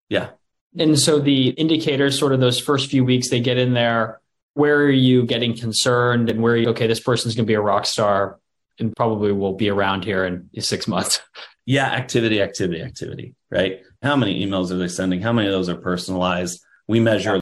Yeah. 0.08 0.30
And 0.76 0.98
so 0.98 1.18
the 1.18 1.50
indicators, 1.50 2.18
sort 2.18 2.32
of 2.32 2.40
those 2.40 2.60
first 2.60 2.90
few 2.90 3.04
weeks, 3.04 3.30
they 3.30 3.40
get 3.40 3.58
in 3.58 3.74
there 3.74 4.20
where 4.58 4.78
are 4.78 4.90
you 4.90 5.24
getting 5.24 5.56
concerned 5.56 6.28
and 6.28 6.42
where 6.42 6.54
are 6.54 6.56
you, 6.56 6.68
okay, 6.70 6.88
this 6.88 6.98
person's 6.98 7.36
going 7.36 7.46
to 7.46 7.48
be 7.48 7.54
a 7.54 7.60
rock 7.60 7.86
star 7.86 8.40
and 8.80 8.94
probably 8.96 9.30
will 9.30 9.52
be 9.52 9.70
around 9.70 10.04
here 10.04 10.24
in 10.24 10.50
six 10.60 10.88
months? 10.88 11.20
Yeah, 11.70 11.84
activity, 11.84 12.40
activity, 12.40 12.80
activity, 12.80 13.34
right? 13.50 13.82
How 14.02 14.14
many 14.14 14.44
emails 14.44 14.70
are 14.70 14.76
they 14.76 14.88
sending? 14.88 15.20
How 15.20 15.32
many 15.32 15.48
of 15.48 15.52
those 15.52 15.68
are 15.68 15.76
personalized? 15.76 16.62
We 16.86 17.00
measure 17.00 17.40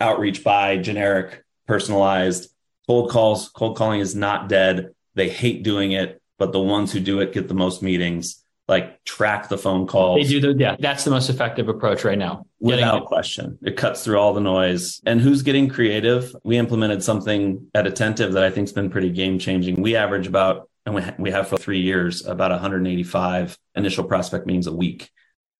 outreach 0.00 0.44
by 0.44 0.76
generic, 0.76 1.42
personalized. 1.66 2.50
Cold 2.86 3.10
calls, 3.10 3.48
cold 3.48 3.76
calling 3.76 4.00
is 4.00 4.14
not 4.14 4.48
dead. 4.48 4.94
They 5.14 5.28
hate 5.28 5.62
doing 5.64 5.92
it, 5.92 6.22
but 6.38 6.52
the 6.52 6.60
ones 6.60 6.92
who 6.92 7.00
do 7.00 7.20
it 7.20 7.32
get 7.32 7.48
the 7.48 7.54
most 7.54 7.82
meetings 7.82 8.44
like 8.68 9.02
track 9.04 9.48
the 9.48 9.58
phone 9.58 9.86
calls. 9.86 10.22
They 10.22 10.28
do 10.28 10.52
the 10.52 10.58
yeah, 10.58 10.76
that's 10.78 11.02
the 11.02 11.10
most 11.10 11.30
effective 11.30 11.68
approach 11.68 12.04
right 12.04 12.18
now. 12.18 12.44
Without 12.60 13.06
question. 13.06 13.58
It 13.62 13.76
cuts 13.76 14.04
through 14.04 14.18
all 14.18 14.34
the 14.34 14.40
noise. 14.40 15.00
And 15.06 15.20
who's 15.20 15.42
getting 15.42 15.68
creative? 15.68 16.36
We 16.44 16.58
implemented 16.58 17.02
something 17.02 17.66
at 17.74 17.86
Attentive 17.86 18.34
that 18.34 18.44
I 18.44 18.50
think's 18.50 18.72
been 18.72 18.90
pretty 18.90 19.10
game 19.10 19.38
changing. 19.38 19.80
We 19.80 19.96
average 19.96 20.26
about 20.26 20.68
and 20.86 20.94
we, 20.94 21.02
we 21.18 21.30
have 21.30 21.48
for 21.48 21.58
3 21.58 21.80
years 21.80 22.24
about 22.26 22.50
185 22.50 23.58
initial 23.74 24.04
prospect 24.04 24.46
meetings 24.46 24.66
a 24.66 24.72
week. 24.72 25.10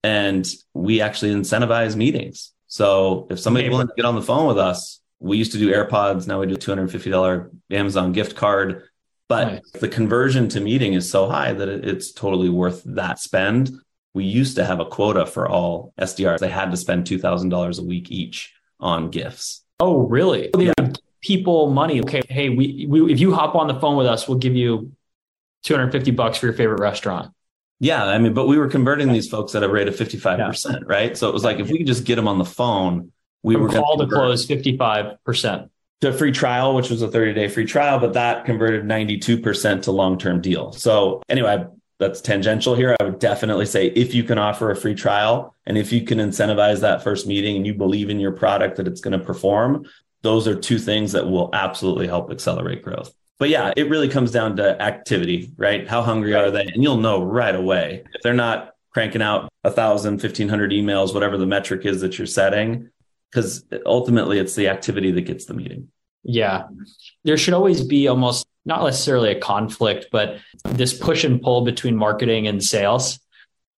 And 0.02 0.48
we 0.74 1.00
actually 1.00 1.32
incentivize 1.32 1.96
meetings. 1.96 2.52
So 2.66 3.26
if 3.30 3.40
somebody's 3.40 3.70
willing 3.70 3.88
to 3.88 3.94
get 3.96 4.04
on 4.04 4.14
the 4.14 4.22
phone 4.22 4.46
with 4.46 4.58
us, 4.58 5.00
we 5.20 5.36
used 5.36 5.52
to 5.52 5.58
do 5.58 5.72
AirPods, 5.72 6.28
now 6.28 6.38
we 6.38 6.46
do 6.46 6.54
a 6.54 6.58
$250 6.58 7.50
Amazon 7.70 8.12
gift 8.12 8.36
card 8.36 8.84
but 9.28 9.52
nice. 9.52 9.70
the 9.72 9.88
conversion 9.88 10.48
to 10.48 10.60
meeting 10.60 10.94
is 10.94 11.08
so 11.08 11.28
high 11.28 11.52
that 11.52 11.68
it's 11.68 12.12
totally 12.12 12.48
worth 12.48 12.82
that 12.84 13.18
spend. 13.18 13.70
We 14.14 14.24
used 14.24 14.56
to 14.56 14.64
have 14.64 14.80
a 14.80 14.86
quota 14.86 15.26
for 15.26 15.46
all 15.46 15.92
SDRs. 16.00 16.38
They 16.38 16.48
had 16.48 16.70
to 16.70 16.76
spend 16.76 17.06
$2,000 17.06 17.78
a 17.78 17.82
week 17.82 18.10
each 18.10 18.54
on 18.80 19.10
gifts. 19.10 19.62
Oh, 19.80 20.06
really? 20.06 20.50
Yeah. 20.58 20.72
People 21.20 21.70
money. 21.70 22.00
Okay. 22.00 22.22
Hey, 22.28 22.48
we, 22.48 22.86
we, 22.88 23.12
if 23.12 23.20
you 23.20 23.34
hop 23.34 23.54
on 23.54 23.68
the 23.68 23.78
phone 23.78 23.96
with 23.96 24.06
us, 24.06 24.26
we'll 24.26 24.38
give 24.38 24.54
you 24.54 24.92
250 25.64 26.10
bucks 26.12 26.38
for 26.38 26.46
your 26.46 26.54
favorite 26.54 26.80
restaurant. 26.80 27.32
Yeah. 27.80 28.04
I 28.04 28.18
mean, 28.18 28.34
but 28.34 28.46
we 28.46 28.58
were 28.58 28.68
converting 28.68 29.12
these 29.12 29.28
folks 29.28 29.54
at 29.54 29.62
a 29.62 29.68
rate 29.68 29.88
of 29.88 29.94
55%, 29.94 30.64
yeah. 30.66 30.78
right? 30.86 31.16
So 31.16 31.28
it 31.28 31.32
was 31.32 31.44
like, 31.44 31.60
if 31.60 31.70
we 31.70 31.78
could 31.78 31.86
just 31.86 32.04
get 32.04 32.16
them 32.16 32.28
on 32.28 32.38
the 32.38 32.44
phone, 32.44 33.12
we 33.42 33.54
From 33.54 33.62
were 33.62 33.68
call 33.68 33.96
to 33.98 34.06
close 34.06 34.46
55% 34.46 35.70
to 36.00 36.08
a 36.08 36.12
free 36.12 36.32
trial, 36.32 36.74
which 36.74 36.90
was 36.90 37.02
a 37.02 37.08
30 37.08 37.34
day 37.34 37.48
free 37.48 37.64
trial, 37.64 37.98
but 37.98 38.14
that 38.14 38.44
converted 38.44 38.84
92% 38.84 39.82
to 39.82 39.92
long 39.92 40.18
term 40.18 40.40
deal. 40.40 40.72
So, 40.72 41.22
anyway, 41.28 41.66
that's 41.98 42.20
tangential 42.20 42.74
here. 42.74 42.96
I 43.00 43.04
would 43.04 43.18
definitely 43.18 43.66
say 43.66 43.86
if 43.86 44.14
you 44.14 44.22
can 44.22 44.38
offer 44.38 44.70
a 44.70 44.76
free 44.76 44.94
trial 44.94 45.54
and 45.66 45.76
if 45.76 45.92
you 45.92 46.02
can 46.02 46.18
incentivize 46.18 46.80
that 46.80 47.02
first 47.02 47.26
meeting 47.26 47.56
and 47.56 47.66
you 47.66 47.74
believe 47.74 48.10
in 48.10 48.20
your 48.20 48.32
product 48.32 48.76
that 48.76 48.86
it's 48.86 49.00
going 49.00 49.18
to 49.18 49.24
perform, 49.24 49.86
those 50.22 50.46
are 50.46 50.54
two 50.54 50.78
things 50.78 51.12
that 51.12 51.28
will 51.28 51.50
absolutely 51.52 52.06
help 52.06 52.30
accelerate 52.30 52.82
growth. 52.82 53.12
But 53.38 53.50
yeah, 53.50 53.72
it 53.76 53.88
really 53.88 54.08
comes 54.08 54.32
down 54.32 54.56
to 54.56 54.80
activity, 54.82 55.52
right? 55.56 55.86
How 55.86 56.02
hungry 56.02 56.32
right. 56.32 56.44
are 56.44 56.50
they? 56.50 56.64
And 56.64 56.82
you'll 56.82 56.96
know 56.96 57.22
right 57.22 57.54
away 57.54 58.04
if 58.12 58.22
they're 58.22 58.34
not 58.34 58.74
cranking 58.90 59.22
out 59.22 59.48
a 59.64 59.70
thousand, 59.70 60.18
fifteen 60.18 60.48
hundred 60.48 60.72
emails, 60.72 61.14
whatever 61.14 61.36
the 61.36 61.46
metric 61.46 61.86
is 61.86 62.00
that 62.00 62.18
you're 62.18 62.26
setting, 62.26 62.90
because 63.30 63.64
ultimately 63.86 64.38
it's 64.38 64.54
the 64.54 64.68
activity 64.68 65.12
that 65.12 65.22
gets 65.22 65.44
the 65.44 65.54
meeting. 65.54 65.88
Yeah. 66.24 66.64
There 67.24 67.36
should 67.36 67.54
always 67.54 67.82
be 67.82 68.08
almost 68.08 68.46
not 68.64 68.82
necessarily 68.84 69.30
a 69.30 69.40
conflict, 69.40 70.08
but 70.10 70.38
this 70.64 70.92
push 70.92 71.24
and 71.24 71.40
pull 71.40 71.62
between 71.62 71.96
marketing 71.96 72.46
and 72.46 72.62
sales. 72.62 73.18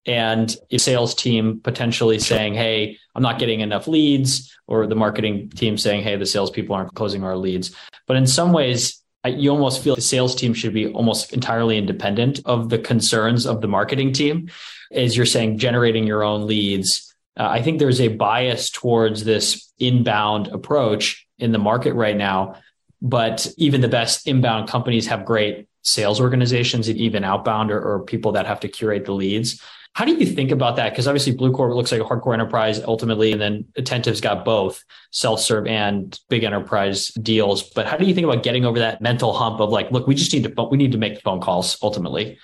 And 0.07 0.55
a 0.71 0.79
sales 0.79 1.13
team 1.13 1.61
potentially 1.61 2.17
saying, 2.17 2.55
Hey, 2.55 2.97
I'm 3.13 3.21
not 3.21 3.37
getting 3.37 3.59
enough 3.59 3.87
leads, 3.87 4.51
or 4.65 4.87
the 4.87 4.95
marketing 4.95 5.49
team 5.51 5.77
saying, 5.77 6.03
Hey, 6.03 6.15
the 6.15 6.25
salespeople 6.25 6.75
aren't 6.75 6.95
closing 6.95 7.23
our 7.23 7.37
leads. 7.37 7.75
But 8.07 8.17
in 8.17 8.25
some 8.25 8.51
ways, 8.51 9.00
you 9.25 9.51
almost 9.51 9.83
feel 9.83 9.95
the 9.95 10.01
sales 10.01 10.35
team 10.35 10.53
should 10.53 10.73
be 10.73 10.87
almost 10.87 11.33
entirely 11.33 11.77
independent 11.77 12.41
of 12.45 12.69
the 12.69 12.79
concerns 12.79 13.45
of 13.45 13.61
the 13.61 13.67
marketing 13.67 14.13
team. 14.13 14.49
As 14.91 15.15
you're 15.15 15.25
saying, 15.25 15.59
generating 15.59 16.07
your 16.07 16.23
own 16.23 16.47
leads, 16.47 17.13
uh, 17.39 17.47
I 17.47 17.61
think 17.61 17.79
there's 17.79 18.01
a 18.01 18.09
bias 18.09 18.69
towards 18.69 19.23
this 19.23 19.71
inbound 19.79 20.47
approach 20.47 21.27
in 21.37 21.51
the 21.51 21.59
market 21.59 21.93
right 21.93 22.17
now. 22.17 22.55
But 23.01 23.47
even 23.57 23.81
the 23.81 23.87
best 23.87 24.27
inbound 24.27 24.69
companies 24.69 25.07
have 25.07 25.25
great 25.25 25.67
sales 25.83 26.21
organizations, 26.21 26.87
and 26.87 26.97
even 26.97 27.23
outbound 27.23 27.71
or, 27.71 27.81
or 27.81 28.03
people 28.03 28.33
that 28.33 28.45
have 28.45 28.59
to 28.59 28.67
curate 28.67 29.05
the 29.05 29.13
leads. 29.13 29.61
How 29.93 30.05
do 30.05 30.13
you 30.13 30.25
think 30.25 30.51
about 30.51 30.77
that? 30.77 30.91
Because 30.91 31.07
obviously 31.07 31.33
Blue 31.33 31.51
Bluecore 31.51 31.75
looks 31.75 31.91
like 31.91 31.99
a 32.01 32.05
hardcore 32.05 32.33
enterprise 32.33 32.81
ultimately, 32.81 33.33
and 33.33 33.41
then 33.41 33.65
Attentive's 33.75 34.21
got 34.21 34.45
both 34.45 34.83
self-serve 35.11 35.67
and 35.67 36.17
big 36.29 36.43
enterprise 36.43 37.07
deals. 37.07 37.63
But 37.63 37.87
how 37.87 37.97
do 37.97 38.05
you 38.05 38.13
think 38.13 38.25
about 38.25 38.43
getting 38.43 38.63
over 38.65 38.79
that 38.79 39.01
mental 39.01 39.33
hump 39.33 39.59
of 39.59 39.69
like, 39.69 39.91
look, 39.91 40.07
we 40.07 40.15
just 40.15 40.33
need 40.33 40.43
to 40.43 40.63
we 40.63 40.77
need 40.77 40.93
to 40.93 40.97
make 40.97 41.21
phone 41.21 41.41
calls 41.41 41.77
ultimately? 41.81 42.37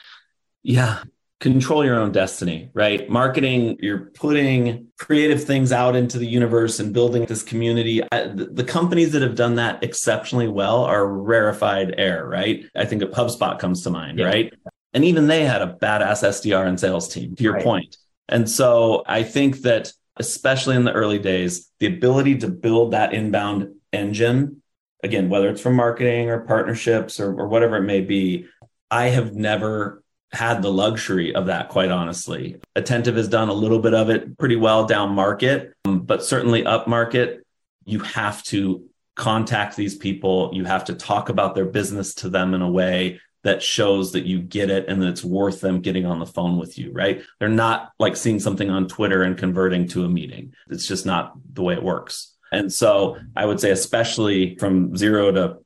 Yeah, 0.61 1.03
control 1.39 1.85
your 1.85 1.95
own 1.95 2.11
destiny, 2.11 2.69
right? 2.73 3.09
Marketing, 3.09 3.77
you're 3.79 4.11
putting 4.15 4.87
creative 4.97 5.43
things 5.43 5.71
out 5.71 5.95
into 5.95 6.17
the 6.17 6.27
universe 6.27 6.79
and 6.79 6.93
building 6.93 7.25
this 7.25 7.43
community. 7.43 8.01
Uh, 8.11 8.29
the 8.33 8.63
companies 8.63 9.11
that 9.11 9.21
have 9.21 9.35
done 9.35 9.55
that 9.55 9.83
exceptionally 9.83 10.47
well 10.47 10.83
are 10.83 11.07
rarefied 11.07 11.95
air, 11.97 12.27
right? 12.27 12.65
I 12.75 12.85
think 12.85 13.03
a 13.03 13.07
HubSpot 13.07 13.59
comes 13.59 13.83
to 13.83 13.89
mind, 13.89 14.19
yeah. 14.19 14.25
right? 14.25 14.53
And 14.93 15.03
even 15.05 15.27
they 15.27 15.43
had 15.43 15.61
a 15.61 15.77
badass 15.81 16.23
SDR 16.23 16.67
and 16.67 16.79
sales 16.79 17.07
team, 17.13 17.35
to 17.35 17.43
your 17.43 17.53
right. 17.53 17.63
point. 17.63 17.97
And 18.29 18.49
so 18.49 19.03
I 19.05 19.23
think 19.23 19.61
that, 19.61 19.91
especially 20.17 20.75
in 20.75 20.83
the 20.83 20.93
early 20.93 21.19
days, 21.19 21.69
the 21.79 21.87
ability 21.87 22.39
to 22.39 22.47
build 22.47 22.91
that 22.91 23.13
inbound 23.13 23.75
engine, 23.93 24.61
again, 25.03 25.29
whether 25.29 25.49
it's 25.49 25.61
from 25.61 25.75
marketing 25.75 26.29
or 26.29 26.39
partnerships 26.41 27.19
or, 27.19 27.33
or 27.39 27.47
whatever 27.47 27.77
it 27.77 27.83
may 27.83 28.01
be, 28.01 28.47
I 28.89 29.07
have 29.07 29.33
never 29.33 30.03
had 30.31 30.61
the 30.61 30.71
luxury 30.71 31.33
of 31.33 31.45
that, 31.45 31.69
quite 31.69 31.89
honestly. 31.89 32.57
Attentive 32.75 33.15
has 33.15 33.29
done 33.29 33.49
a 33.49 33.53
little 33.53 33.79
bit 33.79 33.93
of 33.93 34.09
it 34.09 34.37
pretty 34.37 34.55
well 34.55 34.85
down 34.85 35.11
market, 35.11 35.73
um, 35.85 35.99
but 35.99 36.23
certainly 36.23 36.65
up 36.65 36.87
market, 36.87 37.45
you 37.85 37.99
have 37.99 38.43
to 38.43 38.83
contact 39.15 39.75
these 39.75 39.95
people. 39.95 40.51
You 40.53 40.65
have 40.65 40.85
to 40.85 40.93
talk 40.93 41.29
about 41.29 41.55
their 41.55 41.65
business 41.65 42.13
to 42.15 42.29
them 42.29 42.53
in 42.53 42.61
a 42.61 42.69
way 42.69 43.19
that 43.47 43.63
shows 43.63 44.11
that 44.11 44.25
you 44.25 44.41
get 44.41 44.69
it 44.69 44.89
and 44.89 45.01
that 45.01 45.07
it's 45.07 45.23
worth 45.23 45.61
them 45.61 45.79
getting 45.79 46.05
on 46.05 46.19
the 46.19 46.25
phone 46.25 46.57
with 46.57 46.77
you, 46.77 46.91
right? 46.91 47.23
They're 47.39 47.47
not 47.47 47.93
like 47.97 48.17
seeing 48.17 48.41
something 48.41 48.69
on 48.69 48.89
Twitter 48.89 49.23
and 49.23 49.37
converting 49.37 49.87
to 49.89 50.03
a 50.03 50.09
meeting. 50.09 50.53
It's 50.69 50.85
just 50.85 51.05
not 51.05 51.31
the 51.53 51.63
way 51.63 51.73
it 51.73 51.81
works. 51.81 52.35
And 52.51 52.71
so 52.71 53.17
I 53.37 53.45
would 53.45 53.61
say, 53.61 53.71
especially 53.71 54.57
from 54.57 54.97
zero 54.97 55.31
to 55.31 55.59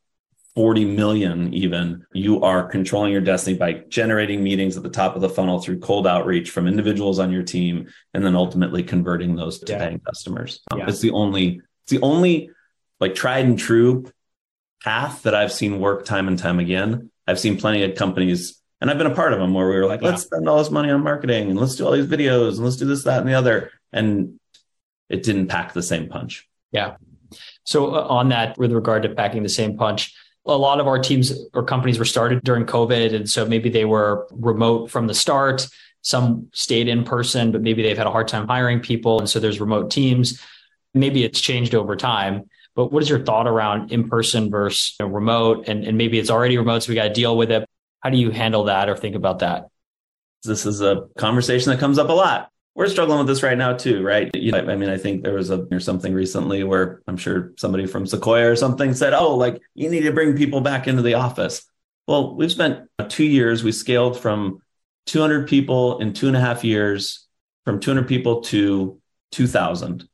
40 0.53 0.85
million 0.85 1.53
even 1.53 2.05
you 2.11 2.43
are 2.43 2.67
controlling 2.67 3.13
your 3.13 3.21
destiny 3.21 3.57
by 3.57 3.71
generating 3.87 4.43
meetings 4.43 4.75
at 4.75 4.83
the 4.83 4.89
top 4.89 5.15
of 5.15 5.21
the 5.21 5.29
funnel 5.29 5.61
through 5.61 5.79
cold 5.79 6.05
outreach 6.05 6.51
from 6.51 6.67
individuals 6.67 7.19
on 7.19 7.31
your 7.31 7.41
team 7.41 7.87
and 8.13 8.25
then 8.25 8.35
ultimately 8.35 8.83
converting 8.83 9.37
those 9.37 9.59
to 9.59 9.71
yeah. 9.71 9.79
paying 9.79 9.99
customers 9.99 10.59
um, 10.71 10.79
yeah. 10.79 10.89
it's 10.89 10.99
the 10.99 11.11
only 11.11 11.61
it's 11.83 11.91
the 11.91 12.01
only 12.01 12.49
like 12.99 13.15
tried 13.15 13.45
and 13.45 13.57
true 13.57 14.03
path 14.83 15.23
that 15.23 15.33
i've 15.33 15.53
seen 15.53 15.79
work 15.79 16.03
time 16.03 16.27
and 16.27 16.37
time 16.37 16.59
again 16.59 17.09
i've 17.31 17.39
seen 17.39 17.57
plenty 17.57 17.83
of 17.83 17.95
companies 17.95 18.61
and 18.79 18.91
i've 18.91 18.97
been 18.97 19.07
a 19.07 19.15
part 19.15 19.33
of 19.33 19.39
them 19.39 19.53
where 19.53 19.67
we 19.67 19.75
were 19.75 19.85
like 19.85 20.01
yeah. 20.01 20.09
let's 20.09 20.23
spend 20.23 20.47
all 20.47 20.57
this 20.57 20.71
money 20.71 20.91
on 20.91 21.01
marketing 21.01 21.49
and 21.49 21.59
let's 21.59 21.75
do 21.75 21.85
all 21.85 21.91
these 21.91 22.05
videos 22.05 22.55
and 22.55 22.65
let's 22.65 22.75
do 22.75 22.85
this 22.85 23.03
that 23.03 23.19
and 23.19 23.29
the 23.29 23.33
other 23.33 23.71
and 23.91 24.39
it 25.09 25.23
didn't 25.23 25.47
pack 25.47 25.73
the 25.73 25.83
same 25.83 26.07
punch 26.07 26.47
yeah 26.71 26.95
so 27.63 27.95
uh, 27.95 28.07
on 28.07 28.29
that 28.29 28.57
with 28.57 28.71
regard 28.71 29.03
to 29.03 29.09
packing 29.09 29.43
the 29.43 29.49
same 29.49 29.77
punch 29.77 30.13
a 30.45 30.57
lot 30.57 30.79
of 30.79 30.87
our 30.87 30.99
teams 30.99 31.33
or 31.53 31.63
companies 31.63 31.99
were 31.99 32.05
started 32.05 32.43
during 32.43 32.65
COVID. 32.65 33.13
And 33.13 33.29
so 33.29 33.45
maybe 33.45 33.69
they 33.69 33.85
were 33.85 34.27
remote 34.31 34.89
from 34.89 35.07
the 35.07 35.13
start. 35.13 35.67
Some 36.01 36.47
stayed 36.53 36.87
in 36.87 37.03
person, 37.03 37.51
but 37.51 37.61
maybe 37.61 37.83
they've 37.83 37.97
had 37.97 38.07
a 38.07 38.11
hard 38.11 38.27
time 38.27 38.47
hiring 38.47 38.79
people. 38.79 39.19
And 39.19 39.29
so 39.29 39.39
there's 39.39 39.61
remote 39.61 39.91
teams. 39.91 40.41
Maybe 40.93 41.23
it's 41.23 41.39
changed 41.39 41.75
over 41.75 41.95
time. 41.95 42.49
But 42.75 42.91
what 42.91 43.03
is 43.03 43.09
your 43.09 43.23
thought 43.23 43.47
around 43.47 43.91
in 43.91 44.09
person 44.09 44.49
versus 44.49 44.95
you 44.99 45.05
know, 45.05 45.11
remote? 45.11 45.67
And, 45.67 45.83
and 45.83 45.97
maybe 45.97 46.19
it's 46.19 46.29
already 46.29 46.57
remote, 46.57 46.83
so 46.83 46.89
we 46.89 46.95
got 46.95 47.03
to 47.09 47.13
deal 47.13 47.35
with 47.35 47.51
it. 47.51 47.67
How 47.99 48.09
do 48.09 48.17
you 48.17 48.31
handle 48.31 48.65
that 48.65 48.89
or 48.89 48.95
think 48.95 49.15
about 49.15 49.39
that? 49.39 49.67
This 50.43 50.65
is 50.65 50.81
a 50.81 51.07
conversation 51.17 51.71
that 51.71 51.79
comes 51.79 51.99
up 51.99 52.09
a 52.09 52.13
lot 52.13 52.51
we're 52.75 52.87
struggling 52.87 53.19
with 53.19 53.27
this 53.27 53.43
right 53.43 53.57
now 53.57 53.73
too, 53.73 54.01
right? 54.01 54.33
You 54.33 54.51
know, 54.51 54.59
I 54.59 54.75
mean, 54.75 54.89
I 54.89 54.97
think 54.97 55.23
there 55.23 55.33
was 55.33 55.49
a 55.49 55.67
or 55.71 55.79
something 55.79 56.13
recently 56.13 56.63
where 56.63 57.01
I'm 57.07 57.17
sure 57.17 57.51
somebody 57.57 57.85
from 57.85 58.05
Sequoia 58.05 58.49
or 58.49 58.55
something 58.55 58.93
said, 58.93 59.13
"Oh, 59.13 59.35
like 59.35 59.61
you 59.75 59.89
need 59.89 60.01
to 60.01 60.13
bring 60.13 60.37
people 60.37 60.61
back 60.61 60.87
into 60.87 61.01
the 61.01 61.15
office." 61.15 61.65
Well, 62.07 62.35
we've 62.35 62.51
spent 62.51 62.87
two 63.09 63.25
years. 63.25 63.63
We 63.63 63.71
scaled 63.71 64.17
from 64.17 64.59
200 65.07 65.47
people 65.47 65.99
in 65.99 66.13
two 66.13 66.27
and 66.27 66.35
a 66.35 66.39
half 66.39 66.63
years, 66.63 67.27
from 67.65 67.79
200 67.79 68.07
people 68.07 68.41
to 68.41 68.99
2,000. 69.31 70.07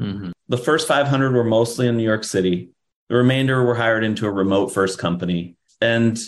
Mm-hmm. 0.00 0.30
The 0.48 0.58
first 0.58 0.88
500 0.88 1.32
were 1.32 1.44
mostly 1.44 1.86
in 1.86 1.96
New 1.96 2.04
York 2.04 2.24
City. 2.24 2.70
The 3.08 3.16
remainder 3.16 3.64
were 3.64 3.74
hired 3.74 4.04
into 4.04 4.26
a 4.26 4.30
remote 4.30 4.68
first 4.68 4.98
company, 4.98 5.56
and 5.80 6.18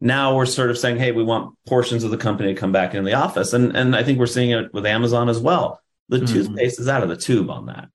now 0.00 0.36
we're 0.36 0.46
sort 0.46 0.70
of 0.70 0.78
saying, 0.78 0.98
hey, 0.98 1.12
we 1.12 1.24
want 1.24 1.54
portions 1.66 2.04
of 2.04 2.10
the 2.10 2.16
company 2.16 2.54
to 2.54 2.60
come 2.60 2.72
back 2.72 2.94
in 2.94 3.04
the 3.04 3.14
office. 3.14 3.52
And, 3.52 3.76
and 3.76 3.96
I 3.96 4.02
think 4.02 4.18
we're 4.18 4.26
seeing 4.26 4.50
it 4.50 4.72
with 4.72 4.86
Amazon 4.86 5.28
as 5.28 5.40
well. 5.40 5.80
The 6.08 6.18
mm-hmm. 6.18 6.26
toothpaste 6.26 6.80
is 6.80 6.88
out 6.88 7.02
of 7.02 7.08
the 7.08 7.16
tube 7.16 7.50
on 7.50 7.66
that. 7.66 7.88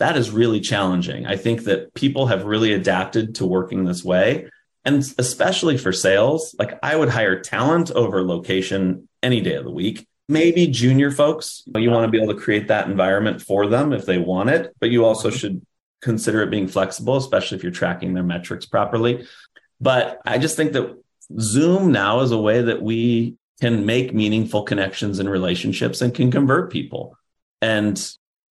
That 0.00 0.16
is 0.16 0.30
really 0.30 0.60
challenging. 0.60 1.26
I 1.26 1.36
think 1.36 1.64
that 1.64 1.94
people 1.94 2.26
have 2.26 2.44
really 2.44 2.72
adapted 2.72 3.36
to 3.36 3.46
working 3.46 3.84
this 3.84 4.04
way. 4.04 4.48
And 4.84 5.02
especially 5.18 5.78
for 5.78 5.92
sales, 5.92 6.54
like 6.58 6.78
I 6.82 6.96
would 6.96 7.08
hire 7.08 7.40
talent 7.40 7.90
over 7.92 8.22
location 8.22 9.08
any 9.22 9.40
day 9.40 9.54
of 9.54 9.64
the 9.64 9.70
week. 9.70 10.06
Maybe 10.28 10.66
junior 10.68 11.10
folks, 11.10 11.64
you 11.76 11.90
want 11.90 12.04
to 12.04 12.10
be 12.10 12.22
able 12.22 12.34
to 12.34 12.40
create 12.40 12.68
that 12.68 12.88
environment 12.88 13.42
for 13.42 13.66
them 13.66 13.92
if 13.92 14.06
they 14.06 14.18
want 14.18 14.50
it, 14.50 14.74
but 14.80 14.90
you 14.90 15.04
also 15.04 15.28
mm-hmm. 15.28 15.36
should 15.36 15.66
consider 16.00 16.42
it 16.42 16.50
being 16.50 16.68
flexible, 16.68 17.16
especially 17.16 17.58
if 17.58 17.62
you're 17.62 17.72
tracking 17.72 18.14
their 18.14 18.22
metrics 18.22 18.66
properly. 18.66 19.26
But 19.80 20.20
I 20.24 20.38
just 20.38 20.56
think 20.56 20.72
that 20.72 20.96
Zoom 21.40 21.92
now 21.92 22.20
is 22.20 22.30
a 22.30 22.38
way 22.38 22.62
that 22.62 22.80
we 22.80 23.36
can 23.60 23.86
make 23.86 24.14
meaningful 24.14 24.62
connections 24.62 25.18
and 25.18 25.28
relationships 25.28 26.00
and 26.00 26.14
can 26.14 26.30
convert 26.30 26.72
people. 26.72 27.16
And 27.62 27.96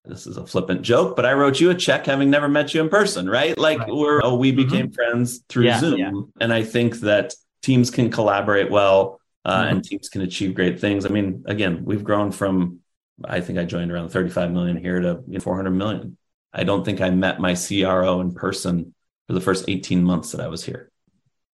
this 0.05 0.27
is 0.27 0.37
a 0.37 0.45
flippant 0.45 0.81
joke, 0.81 1.15
but 1.15 1.25
I 1.25 1.33
wrote 1.33 1.59
you 1.59 1.69
a 1.69 1.75
check 1.75 2.05
having 2.05 2.29
never 2.29 2.49
met 2.49 2.73
you 2.73 2.81
in 2.81 2.89
person, 2.89 3.29
right? 3.29 3.57
Like 3.57 3.79
right. 3.79 3.93
we're 3.93 4.21
oh, 4.23 4.35
we 4.35 4.51
mm-hmm. 4.51 4.63
became 4.63 4.87
mm-hmm. 4.87 4.93
friends 4.93 5.43
through 5.47 5.65
yeah, 5.65 5.79
Zoom. 5.79 5.99
Yeah. 5.99 6.11
And 6.41 6.53
I 6.53 6.63
think 6.63 6.99
that 7.01 7.33
teams 7.61 7.89
can 7.89 8.09
collaborate 8.11 8.69
well 8.69 9.19
uh, 9.45 9.61
mm-hmm. 9.61 9.75
and 9.75 9.83
teams 9.83 10.09
can 10.09 10.21
achieve 10.21 10.55
great 10.55 10.79
things. 10.79 11.05
I 11.05 11.09
mean, 11.09 11.43
again, 11.47 11.83
we've 11.85 12.03
grown 12.03 12.31
from 12.31 12.79
I 13.23 13.41
think 13.41 13.59
I 13.59 13.65
joined 13.65 13.91
around 13.91 14.09
35 14.09 14.51
million 14.51 14.77
here 14.77 14.99
to 14.99 15.23
you 15.27 15.33
know, 15.33 15.39
400 15.39 15.71
million. 15.71 16.17
I 16.51 16.63
don't 16.63 16.83
think 16.83 16.99
I 17.01 17.09
met 17.09 17.39
my 17.39 17.55
CRO 17.55 18.21
in 18.21 18.33
person 18.33 18.93
for 19.27 19.33
the 19.33 19.41
first 19.41 19.65
18 19.67 20.03
months 20.03 20.31
that 20.31 20.41
I 20.41 20.47
was 20.47 20.63
here 20.63 20.91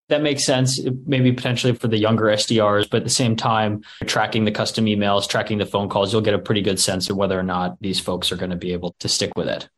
that 0.10 0.22
makes 0.22 0.46
sense 0.46 0.80
maybe 1.06 1.32
potentially 1.32 1.74
for 1.74 1.88
the 1.88 1.98
younger 1.98 2.26
sdrs 2.26 2.90
but 2.90 2.98
at 2.98 3.04
the 3.04 3.10
same 3.10 3.36
time 3.36 3.82
tracking 4.06 4.46
the 4.46 4.52
custom 4.52 4.86
emails 4.86 5.28
tracking 5.28 5.58
the 5.58 5.66
phone 5.66 5.90
calls 5.90 6.12
you'll 6.12 6.22
get 6.22 6.34
a 6.34 6.40
pretty 6.40 6.62
good 6.62 6.80
sense 6.80 7.10
of 7.10 7.18
whether 7.18 7.38
or 7.38 7.44
not 7.44 7.78
these 7.82 8.00
folks 8.00 8.32
are 8.32 8.36
going 8.36 8.50
to 8.50 8.58
be 8.58 8.74
able 8.74 8.96
to 9.00 9.08
stick 9.08 9.32
with 9.36 9.48
it 9.48 9.70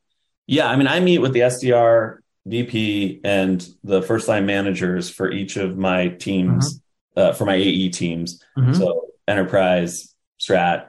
yeah 0.48 0.69
i 0.69 0.76
mean 0.76 0.88
i 0.88 1.00
meet 1.00 1.19
with 1.19 1.34
the 1.34 1.41
sdr 1.41 2.19
vp 2.45 3.19
and 3.24 3.67
the 3.84 4.02
first 4.02 4.28
line 4.28 4.45
managers 4.45 5.10
for 5.10 5.32
each 5.32 5.58
of 5.58 5.78
my 5.78 6.08
teams 6.08 6.74
mm-hmm. 6.74 6.84
Uh, 7.15 7.34
for 7.34 7.45
my 7.45 7.56
ae 7.56 7.89
teams. 7.89 8.43
Mm-hmm. 8.58 8.74
so 8.74 9.08
enterprise 9.28 10.13
strat 10.39 10.88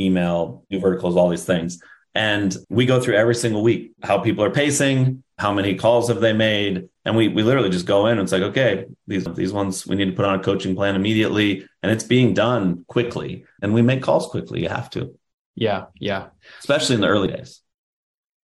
email 0.00 0.64
new 0.70 0.80
verticals 0.80 1.16
all 1.16 1.28
these 1.28 1.44
things. 1.44 1.82
And 2.14 2.56
we 2.68 2.86
go 2.86 3.00
through 3.00 3.16
every 3.16 3.34
single 3.34 3.62
week 3.62 3.92
how 4.02 4.18
people 4.18 4.44
are 4.44 4.50
pacing 4.50 5.24
how 5.38 5.52
many 5.52 5.74
calls 5.74 6.08
have 6.08 6.20
they 6.20 6.32
made. 6.32 6.88
And 7.04 7.16
we 7.16 7.28
we 7.28 7.42
literally 7.42 7.70
just 7.70 7.86
go 7.86 8.06
in. 8.06 8.12
And 8.12 8.22
it's 8.22 8.32
like 8.32 8.42
okay 8.42 8.86
these 9.06 9.24
these 9.34 9.52
ones 9.52 9.86
we 9.86 9.96
need 9.96 10.06
to 10.06 10.12
put 10.12 10.24
on 10.24 10.38
a 10.38 10.42
coaching 10.42 10.74
plan 10.74 10.94
immediately. 10.94 11.66
And 11.82 11.92
it's 11.92 12.04
being 12.04 12.34
done 12.34 12.84
quickly. 12.86 13.44
And 13.62 13.74
we 13.74 13.82
make 13.82 14.02
calls 14.02 14.26
quickly. 14.28 14.62
You 14.62 14.68
have 14.68 14.90
to. 14.90 15.18
Yeah 15.54 15.86
yeah. 15.98 16.28
Especially 16.60 16.94
in 16.94 17.00
the 17.00 17.08
early 17.08 17.28
days. 17.28 17.60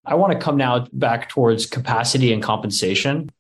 I 0.05 0.15
want 0.15 0.33
to 0.33 0.39
come 0.39 0.57
now 0.57 0.87
back 0.93 1.29
towards 1.29 1.67
capacity 1.67 2.33
and 2.33 2.43
compensation 2.43 3.31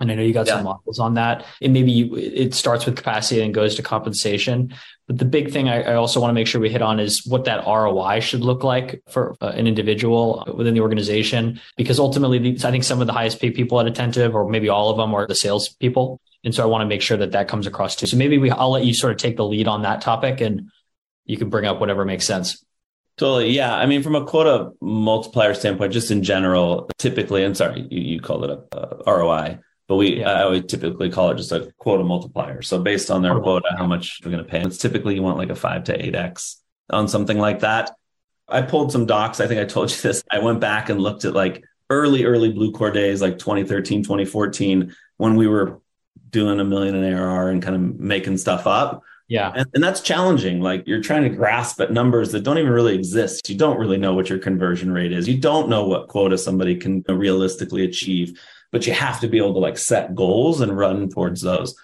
and 0.00 0.10
I 0.10 0.14
know 0.14 0.22
you 0.22 0.32
got 0.32 0.46
yeah. 0.46 0.56
some 0.56 0.64
models 0.64 0.98
on 0.98 1.14
that. 1.14 1.44
And 1.60 1.74
maybe 1.74 1.92
you, 1.92 2.16
it 2.16 2.54
starts 2.54 2.86
with 2.86 2.96
capacity 2.96 3.42
and 3.42 3.52
goes 3.52 3.74
to 3.74 3.82
compensation. 3.82 4.74
But 5.06 5.18
the 5.18 5.26
big 5.26 5.52
thing 5.52 5.68
I, 5.68 5.82
I 5.82 5.94
also 5.94 6.20
want 6.20 6.30
to 6.30 6.34
make 6.34 6.46
sure 6.46 6.60
we 6.60 6.70
hit 6.70 6.80
on 6.80 6.98
is 6.98 7.26
what 7.26 7.44
that 7.44 7.66
ROI 7.66 8.20
should 8.20 8.40
look 8.40 8.64
like 8.64 9.02
for 9.10 9.36
uh, 9.42 9.48
an 9.48 9.66
individual 9.66 10.44
within 10.56 10.72
the 10.72 10.80
organization. 10.80 11.60
Because 11.76 11.98
ultimately, 11.98 12.38
these, 12.38 12.64
I 12.64 12.70
think 12.70 12.84
some 12.84 13.02
of 13.02 13.06
the 13.06 13.12
highest 13.12 13.40
paid 13.40 13.54
people 13.54 13.78
at 13.78 13.86
Attentive, 13.86 14.34
or 14.34 14.48
maybe 14.48 14.70
all 14.70 14.90
of 14.90 14.96
them, 14.96 15.14
are 15.14 15.26
the 15.26 15.34
sales 15.34 15.68
people. 15.68 16.20
And 16.44 16.54
so 16.54 16.62
I 16.62 16.66
want 16.66 16.80
to 16.82 16.86
make 16.86 17.02
sure 17.02 17.18
that 17.18 17.32
that 17.32 17.48
comes 17.48 17.66
across 17.66 17.94
too. 17.94 18.06
So 18.06 18.16
maybe 18.16 18.38
we, 18.38 18.50
I'll 18.50 18.70
let 18.70 18.84
you 18.84 18.94
sort 18.94 19.12
of 19.12 19.18
take 19.18 19.36
the 19.36 19.44
lead 19.44 19.68
on 19.68 19.82
that 19.82 20.00
topic 20.00 20.40
and 20.40 20.70
you 21.26 21.36
can 21.36 21.50
bring 21.50 21.66
up 21.66 21.78
whatever 21.78 22.06
makes 22.06 22.26
sense. 22.26 22.64
Totally. 23.18 23.50
Yeah. 23.50 23.74
I 23.74 23.84
mean, 23.84 24.02
from 24.02 24.14
a 24.14 24.24
quota 24.24 24.70
multiplier 24.80 25.52
standpoint, 25.52 25.92
just 25.92 26.10
in 26.10 26.22
general, 26.22 26.88
typically, 26.96 27.44
and 27.44 27.54
sorry, 27.54 27.86
you, 27.90 28.00
you 28.00 28.20
called 28.20 28.44
it 28.44 28.50
a, 28.50 28.78
a 29.06 29.14
ROI 29.14 29.58
but 29.90 29.96
we 29.96 30.20
yeah. 30.20 30.30
I 30.30 30.46
would 30.46 30.68
typically 30.68 31.10
call 31.10 31.30
it 31.32 31.36
just 31.36 31.50
a 31.50 31.74
quota 31.78 32.04
multiplier. 32.04 32.62
So 32.62 32.78
based 32.80 33.10
on 33.10 33.22
their 33.22 33.34
oh, 33.34 33.42
quota, 33.42 33.74
how 33.76 33.88
much 33.88 34.20
we're 34.24 34.30
going 34.30 34.44
to 34.44 34.48
pay. 34.48 34.60
It's 34.60 34.78
typically 34.78 35.16
you 35.16 35.22
want 35.22 35.36
like 35.36 35.50
a 35.50 35.56
five 35.56 35.82
to 35.84 36.06
eight 36.06 36.14
x 36.14 36.62
on 36.90 37.08
something 37.08 37.36
like 37.36 37.58
that. 37.60 37.90
I 38.48 38.62
pulled 38.62 38.92
some 38.92 39.04
docs. 39.04 39.40
I 39.40 39.48
think 39.48 39.60
I 39.60 39.64
told 39.64 39.90
you 39.90 39.96
this. 40.00 40.22
I 40.30 40.38
went 40.38 40.60
back 40.60 40.90
and 40.90 41.00
looked 41.00 41.24
at 41.24 41.34
like 41.34 41.64
early, 41.90 42.24
early 42.24 42.52
Bluecore 42.52 42.94
days, 42.94 43.20
like 43.20 43.38
2013, 43.38 44.04
2014, 44.04 44.94
when 45.16 45.34
we 45.34 45.48
were 45.48 45.80
doing 46.30 46.60
a 46.60 46.64
million 46.64 46.94
in 46.94 47.12
ARR 47.12 47.48
and 47.48 47.60
kind 47.60 47.74
of 47.74 47.98
making 47.98 48.38
stuff 48.38 48.68
up. 48.68 49.02
Yeah. 49.26 49.50
And, 49.56 49.66
and, 49.74 49.82
that's 49.82 50.02
challenging. 50.02 50.60
Like 50.60 50.86
you're 50.86 51.02
trying 51.02 51.24
to 51.24 51.30
grasp 51.30 51.80
at 51.80 51.92
numbers 51.92 52.30
that 52.30 52.44
don't 52.44 52.58
even 52.58 52.70
really 52.70 52.94
exist. 52.94 53.50
You 53.50 53.56
don't 53.56 53.78
really 53.78 53.96
know 53.96 54.14
what 54.14 54.28
your 54.28 54.38
conversion 54.38 54.92
rate 54.92 55.12
is. 55.12 55.26
You 55.26 55.38
don't 55.38 55.68
know 55.68 55.86
what 55.86 56.06
quota 56.06 56.38
somebody 56.38 56.76
can 56.76 57.02
realistically 57.08 57.84
achieve 57.84 58.40
but 58.70 58.86
you 58.86 58.92
have 58.92 59.20
to 59.20 59.28
be 59.28 59.38
able 59.38 59.54
to 59.54 59.60
like 59.60 59.78
set 59.78 60.14
goals 60.14 60.60
and 60.60 60.76
run 60.76 61.08
towards 61.08 61.40
those. 61.42 61.74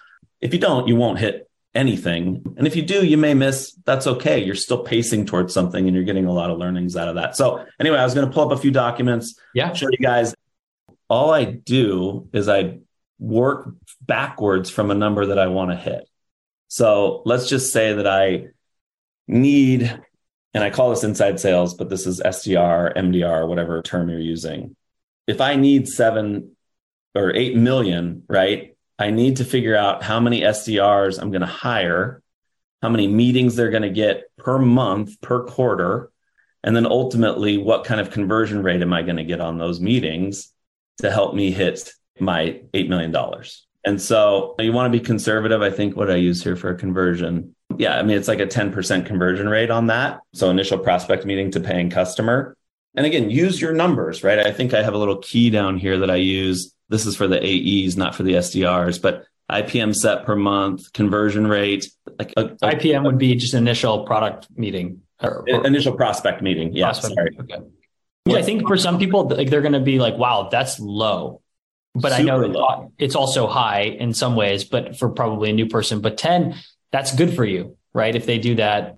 If 0.41 0.53
you 0.53 0.59
don't, 0.59 0.87
you 0.87 0.95
won't 0.95 1.19
hit 1.19 1.49
anything. 1.77 2.43
And 2.57 2.65
if 2.65 2.75
you 2.75 2.81
do, 2.81 3.05
you 3.05 3.17
may 3.17 3.33
miss. 3.33 3.73
That's 3.85 4.07
okay. 4.07 4.43
You're 4.43 4.55
still 4.55 4.83
pacing 4.83 5.25
towards 5.25 5.53
something 5.53 5.85
and 5.85 5.95
you're 5.95 6.05
getting 6.05 6.25
a 6.25 6.33
lot 6.33 6.49
of 6.49 6.57
learnings 6.57 6.97
out 6.97 7.07
of 7.07 7.15
that. 7.15 7.35
So, 7.35 7.65
anyway, 7.79 7.97
I 7.97 8.03
was 8.03 8.13
going 8.13 8.27
to 8.27 8.33
pull 8.33 8.49
up 8.49 8.57
a 8.57 8.61
few 8.61 8.71
documents, 8.71 9.39
yeah. 9.53 9.73
show 9.73 9.87
you 9.91 9.99
guys. 9.99 10.35
All 11.09 11.31
I 11.31 11.45
do 11.45 12.27
is 12.33 12.49
I 12.49 12.79
work 13.19 13.69
backwards 14.01 14.69
from 14.69 14.91
a 14.91 14.95
number 14.95 15.27
that 15.27 15.39
I 15.39 15.47
want 15.47 15.71
to 15.71 15.77
hit. 15.77 16.09
So, 16.67 17.21
let's 17.25 17.47
just 17.47 17.71
say 17.71 17.93
that 17.93 18.07
I 18.07 18.47
need, 19.27 19.83
and 20.53 20.63
I 20.63 20.69
call 20.69 20.89
this 20.89 21.03
inside 21.03 21.39
sales, 21.39 21.75
but 21.75 21.89
this 21.89 22.07
is 22.07 22.19
SDR, 22.19 22.95
MDR, 22.97 23.47
whatever 23.47 23.81
term 23.81 24.09
you're 24.09 24.19
using. 24.19 24.75
If 25.27 25.41
I 25.41 25.55
need 25.55 25.87
seven 25.87 26.56
or 27.17 27.35
eight 27.35 27.55
million, 27.55 28.23
right? 28.27 28.75
I 28.99 29.11
need 29.11 29.37
to 29.37 29.45
figure 29.45 29.75
out 29.75 30.03
how 30.03 30.19
many 30.19 30.41
SDRs 30.41 31.21
I'm 31.21 31.31
going 31.31 31.41
to 31.41 31.47
hire, 31.47 32.21
how 32.81 32.89
many 32.89 33.07
meetings 33.07 33.55
they're 33.55 33.69
going 33.69 33.83
to 33.83 33.89
get 33.89 34.23
per 34.37 34.57
month, 34.57 35.21
per 35.21 35.43
quarter, 35.43 36.11
and 36.63 36.75
then 36.75 36.85
ultimately 36.85 37.57
what 37.57 37.85
kind 37.85 38.01
of 38.01 38.11
conversion 38.11 38.63
rate 38.63 38.81
am 38.81 38.93
I 38.93 39.03
going 39.03 39.17
to 39.17 39.23
get 39.23 39.41
on 39.41 39.57
those 39.57 39.79
meetings 39.79 40.51
to 40.99 41.11
help 41.11 41.35
me 41.35 41.51
hit 41.51 41.91
my 42.19 42.61
$8 42.73 42.89
million. 42.89 43.15
And 43.85 44.01
so 44.01 44.55
you 44.59 44.73
want 44.73 44.91
to 44.91 44.99
be 44.99 45.03
conservative. 45.03 45.61
I 45.61 45.69
think 45.69 45.95
what 45.95 46.11
I 46.11 46.15
use 46.15 46.43
here 46.43 46.55
for 46.55 46.71
a 46.71 46.75
conversion. 46.75 47.55
Yeah, 47.77 47.97
I 47.97 48.03
mean, 48.03 48.17
it's 48.17 48.27
like 48.27 48.39
a 48.39 48.47
10% 48.47 49.05
conversion 49.05 49.47
rate 49.47 49.69
on 49.69 49.87
that. 49.87 50.21
So 50.33 50.49
initial 50.49 50.79
prospect 50.79 51.25
meeting 51.25 51.51
to 51.51 51.59
paying 51.59 51.89
customer. 51.89 52.57
And 52.95 53.05
again, 53.05 53.29
use 53.29 53.61
your 53.61 53.73
numbers, 53.73 54.23
right? 54.23 54.39
I 54.39 54.51
think 54.51 54.73
I 54.73 54.81
have 54.81 54.95
a 54.95 54.97
little 54.97 55.19
key 55.19 55.51
down 55.51 55.77
here 55.77 55.99
that 55.99 56.09
I 56.09 56.15
use 56.15 56.73
this 56.89 57.05
is 57.05 57.15
for 57.15 57.27
the 57.27 57.39
AEs, 57.41 57.97
not 57.97 58.15
for 58.15 58.23
the 58.23 58.33
SDRs, 58.33 59.01
but 59.01 59.25
IPM 59.49 59.95
set 59.95 60.25
per 60.25 60.35
month, 60.35 60.91
conversion 60.93 61.47
rate. 61.47 61.89
Like 62.19 62.33
uh, 62.35 62.41
uh, 62.41 62.55
a, 62.61 62.67
a, 62.67 62.75
IPM 62.75 63.03
would 63.05 63.17
be 63.17 63.35
just 63.35 63.53
initial 63.53 64.05
product 64.05 64.47
meeting. 64.55 65.01
Or, 65.21 65.43
or 65.49 65.65
initial 65.65 65.95
prospect 65.95 66.41
meeting. 66.41 66.73
Yeah. 66.73 66.87
Prospect 66.87 67.13
sorry. 67.15 67.37
Okay. 67.39 67.65
Yeah, 68.25 68.37
I 68.37 68.41
think 68.41 68.67
for 68.67 68.77
some 68.77 68.99
people, 68.99 69.27
like 69.27 69.49
they're 69.49 69.61
going 69.61 69.73
to 69.73 69.79
be 69.79 69.99
like, 69.99 70.17
"Wow, 70.17 70.49
that's 70.51 70.81
low," 70.81 71.41
but 71.95 72.11
Super 72.11 72.21
I 72.21 72.23
know 72.23 72.37
low. 72.45 72.91
it's 72.99 73.15
also 73.15 73.47
high 73.47 73.83
in 73.83 74.13
some 74.13 74.35
ways. 74.35 74.65
But 74.65 74.97
for 74.97 75.09
probably 75.09 75.49
a 75.49 75.53
new 75.53 75.67
person, 75.67 76.01
but 76.01 76.17
ten, 76.17 76.55
that's 76.91 77.15
good 77.15 77.33
for 77.33 77.45
you, 77.45 77.77
right? 77.93 78.13
If 78.13 78.25
they 78.25 78.37
do 78.37 78.55
that. 78.55 78.97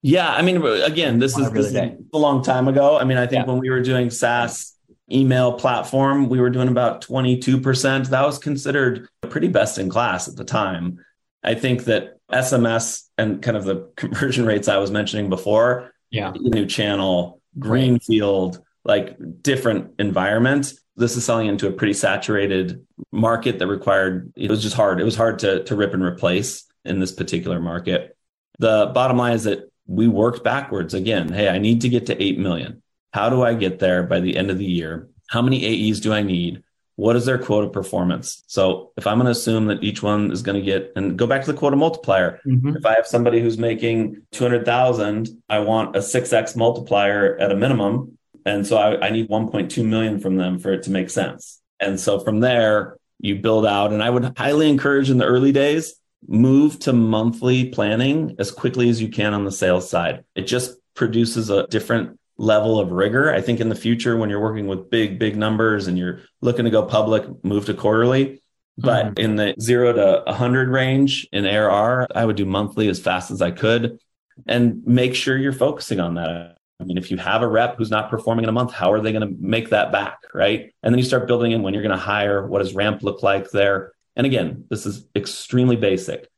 Yeah, 0.00 0.30
I 0.30 0.40
mean, 0.42 0.64
again, 0.64 1.18
this 1.18 1.36
is, 1.36 1.50
this 1.50 1.66
is 1.66 1.74
a 1.74 1.96
long 2.12 2.44
time 2.44 2.68
ago. 2.68 2.96
I 2.96 3.04
mean, 3.04 3.18
I 3.18 3.26
think 3.26 3.44
yeah. 3.44 3.52
when 3.52 3.58
we 3.60 3.70
were 3.70 3.82
doing 3.82 4.10
SaaS 4.10 4.75
email 5.10 5.52
platform, 5.52 6.28
we 6.28 6.40
were 6.40 6.50
doing 6.50 6.68
about 6.68 7.02
22%. 7.02 8.08
That 8.08 8.26
was 8.26 8.38
considered 8.38 9.08
pretty 9.22 9.48
best 9.48 9.78
in 9.78 9.88
class 9.88 10.28
at 10.28 10.36
the 10.36 10.44
time. 10.44 11.04
I 11.42 11.54
think 11.54 11.84
that 11.84 12.18
SMS 12.30 13.08
and 13.16 13.40
kind 13.40 13.56
of 13.56 13.64
the 13.64 13.90
conversion 13.96 14.46
rates 14.46 14.68
I 14.68 14.78
was 14.78 14.90
mentioning 14.90 15.30
before, 15.30 15.92
yeah, 16.10 16.32
new 16.36 16.66
channel, 16.66 17.40
greenfield, 17.58 18.62
like 18.84 19.16
different 19.42 19.94
environment. 19.98 20.72
This 20.96 21.16
is 21.16 21.24
selling 21.24 21.46
into 21.46 21.68
a 21.68 21.72
pretty 21.72 21.92
saturated 21.92 22.86
market 23.12 23.58
that 23.58 23.66
required 23.66 24.32
it 24.36 24.50
was 24.50 24.62
just 24.62 24.76
hard. 24.76 25.00
It 25.00 25.04
was 25.04 25.16
hard 25.16 25.40
to 25.40 25.62
to 25.64 25.76
rip 25.76 25.94
and 25.94 26.02
replace 26.02 26.64
in 26.84 27.00
this 27.00 27.12
particular 27.12 27.60
market. 27.60 28.16
The 28.58 28.90
bottom 28.94 29.18
line 29.18 29.34
is 29.34 29.44
that 29.44 29.70
we 29.86 30.08
worked 30.08 30.42
backwards 30.42 30.94
again. 30.94 31.32
Hey, 31.32 31.48
I 31.48 31.58
need 31.58 31.82
to 31.82 31.88
get 31.88 32.06
to 32.06 32.20
8 32.20 32.38
million. 32.38 32.82
How 33.16 33.30
do 33.30 33.42
I 33.42 33.54
get 33.54 33.78
there 33.78 34.02
by 34.02 34.20
the 34.20 34.36
end 34.36 34.50
of 34.50 34.58
the 34.58 34.66
year? 34.66 35.08
How 35.30 35.40
many 35.40 35.64
AEs 35.64 36.00
do 36.00 36.12
I 36.12 36.20
need? 36.20 36.62
What 36.96 37.16
is 37.16 37.24
their 37.24 37.38
quota 37.38 37.70
performance? 37.70 38.44
So 38.46 38.92
if 38.98 39.06
I'm 39.06 39.16
going 39.16 39.24
to 39.24 39.30
assume 39.30 39.68
that 39.68 39.82
each 39.82 40.02
one 40.02 40.30
is 40.30 40.42
going 40.42 40.60
to 40.62 40.62
get 40.62 40.92
and 40.96 41.16
go 41.16 41.26
back 41.26 41.40
to 41.42 41.50
the 41.50 41.56
quota 41.56 41.76
multiplier. 41.76 42.40
Mm-hmm. 42.46 42.76
If 42.76 42.84
I 42.84 42.92
have 42.92 43.06
somebody 43.06 43.40
who's 43.40 43.56
making 43.56 44.20
200,000, 44.32 45.30
I 45.48 45.60
want 45.60 45.96
a 45.96 46.00
6x 46.00 46.56
multiplier 46.56 47.38
at 47.38 47.50
a 47.50 47.56
minimum. 47.56 48.18
And 48.44 48.66
so 48.66 48.76
I, 48.76 49.06
I 49.06 49.08
need 49.08 49.30
1.2 49.30 49.82
million 49.82 50.20
from 50.20 50.36
them 50.36 50.58
for 50.58 50.74
it 50.74 50.82
to 50.82 50.90
make 50.90 51.08
sense. 51.08 51.62
And 51.80 51.98
so 51.98 52.20
from 52.20 52.40
there, 52.40 52.98
you 53.18 53.36
build 53.36 53.64
out. 53.64 53.94
And 53.94 54.02
I 54.02 54.10
would 54.10 54.36
highly 54.36 54.68
encourage 54.68 55.08
in 55.08 55.16
the 55.16 55.24
early 55.24 55.52
days, 55.52 55.94
move 56.28 56.80
to 56.80 56.92
monthly 56.92 57.70
planning 57.70 58.36
as 58.38 58.50
quickly 58.50 58.90
as 58.90 59.00
you 59.00 59.08
can 59.08 59.32
on 59.32 59.46
the 59.46 59.52
sales 59.52 59.88
side. 59.88 60.22
It 60.34 60.42
just 60.42 60.76
produces 60.92 61.48
a 61.48 61.66
different 61.68 62.18
level 62.38 62.78
of 62.78 62.90
rigor. 62.90 63.32
I 63.32 63.40
think 63.40 63.60
in 63.60 63.68
the 63.68 63.74
future, 63.74 64.16
when 64.16 64.30
you're 64.30 64.40
working 64.40 64.66
with 64.66 64.90
big, 64.90 65.18
big 65.18 65.36
numbers 65.36 65.86
and 65.86 65.96
you're 65.96 66.20
looking 66.40 66.64
to 66.64 66.70
go 66.70 66.82
public, 66.84 67.24
move 67.44 67.66
to 67.66 67.74
quarterly. 67.74 68.42
But 68.78 69.06
mm-hmm. 69.06 69.24
in 69.24 69.36
the 69.36 69.54
zero 69.60 69.92
to 69.92 70.22
100 70.26 70.68
range 70.68 71.26
in 71.32 71.46
ARR, 71.46 72.06
I 72.14 72.24
would 72.24 72.36
do 72.36 72.44
monthly 72.44 72.88
as 72.88 73.00
fast 73.00 73.30
as 73.30 73.40
I 73.40 73.50
could 73.50 73.98
and 74.46 74.86
make 74.86 75.14
sure 75.14 75.36
you're 75.36 75.52
focusing 75.52 75.98
on 75.98 76.14
that. 76.14 76.56
I 76.78 76.84
mean, 76.84 76.98
if 76.98 77.10
you 77.10 77.16
have 77.16 77.40
a 77.40 77.48
rep 77.48 77.76
who's 77.76 77.90
not 77.90 78.10
performing 78.10 78.44
in 78.44 78.50
a 78.50 78.52
month, 78.52 78.72
how 78.72 78.92
are 78.92 79.00
they 79.00 79.12
going 79.12 79.26
to 79.26 79.34
make 79.40 79.70
that 79.70 79.92
back? 79.92 80.18
Right. 80.34 80.74
And 80.82 80.92
then 80.92 80.98
you 80.98 81.04
start 81.04 81.26
building 81.26 81.52
in 81.52 81.62
when 81.62 81.72
you're 81.72 81.82
going 81.82 81.96
to 81.96 82.02
hire, 82.02 82.46
what 82.46 82.58
does 82.58 82.74
ramp 82.74 83.02
look 83.02 83.22
like 83.22 83.50
there? 83.50 83.92
And 84.14 84.26
again, 84.26 84.66
this 84.68 84.84
is 84.84 85.06
extremely 85.16 85.76
basic. 85.76 86.28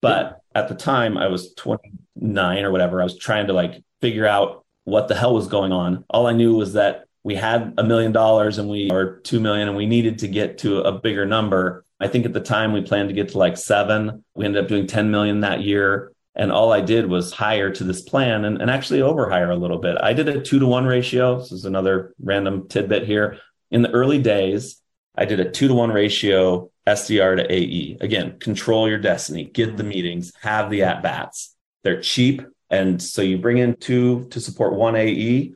But 0.00 0.40
at 0.54 0.68
the 0.68 0.74
time 0.74 1.18
I 1.18 1.28
was 1.28 1.52
29 1.54 2.64
or 2.64 2.70
whatever, 2.70 3.02
I 3.02 3.04
was 3.04 3.18
trying 3.18 3.48
to 3.48 3.52
like 3.52 3.82
figure 4.00 4.26
out 4.26 4.61
what 4.84 5.08
the 5.08 5.14
hell 5.14 5.34
was 5.34 5.46
going 5.46 5.72
on. 5.72 6.04
All 6.10 6.26
I 6.26 6.32
knew 6.32 6.54
was 6.56 6.74
that 6.74 7.04
we 7.24 7.34
had 7.34 7.74
a 7.78 7.84
million 7.84 8.12
dollars 8.12 8.58
and 8.58 8.68
we 8.68 8.90
or 8.90 9.20
2 9.20 9.38
million 9.40 9.68
and 9.68 9.76
we 9.76 9.86
needed 9.86 10.18
to 10.20 10.28
get 10.28 10.58
to 10.58 10.80
a 10.80 10.98
bigger 10.98 11.24
number. 11.24 11.84
I 12.00 12.08
think 12.08 12.26
at 12.26 12.32
the 12.32 12.40
time 12.40 12.72
we 12.72 12.82
planned 12.82 13.08
to 13.10 13.14
get 13.14 13.30
to 13.30 13.38
like 13.38 13.56
seven. 13.56 14.24
We 14.34 14.44
ended 14.44 14.64
up 14.64 14.68
doing 14.68 14.86
10 14.86 15.10
million 15.10 15.40
that 15.40 15.62
year. 15.62 16.12
And 16.34 16.50
all 16.50 16.72
I 16.72 16.80
did 16.80 17.08
was 17.08 17.32
hire 17.32 17.70
to 17.70 17.84
this 17.84 18.00
plan 18.00 18.44
and, 18.44 18.60
and 18.60 18.70
actually 18.70 19.00
overhire 19.00 19.50
a 19.50 19.58
little 19.58 19.78
bit. 19.78 19.98
I 20.00 20.14
did 20.14 20.28
a 20.28 20.40
two 20.40 20.58
to 20.58 20.66
one 20.66 20.86
ratio. 20.86 21.38
This 21.38 21.52
is 21.52 21.64
another 21.64 22.14
random 22.20 22.68
tidbit 22.68 23.06
here. 23.06 23.38
In 23.70 23.82
the 23.82 23.90
early 23.90 24.18
days, 24.18 24.80
I 25.14 25.26
did 25.26 25.40
a 25.40 25.50
two 25.50 25.68
to 25.68 25.74
one 25.74 25.90
ratio 25.90 26.70
SDR 26.86 27.36
to 27.36 27.52
AE. 27.52 27.98
Again, 28.00 28.38
control 28.38 28.88
your 28.88 28.98
destiny, 28.98 29.44
get 29.44 29.76
the 29.76 29.84
meetings, 29.84 30.32
have 30.40 30.70
the 30.70 30.84
at 30.84 31.02
bats. 31.02 31.54
They're 31.84 32.00
cheap. 32.00 32.42
And 32.72 33.00
so 33.02 33.20
you 33.20 33.36
bring 33.36 33.58
in 33.58 33.76
two 33.76 34.26
to 34.30 34.40
support 34.40 34.72
one 34.72 34.96
AE. 34.96 35.52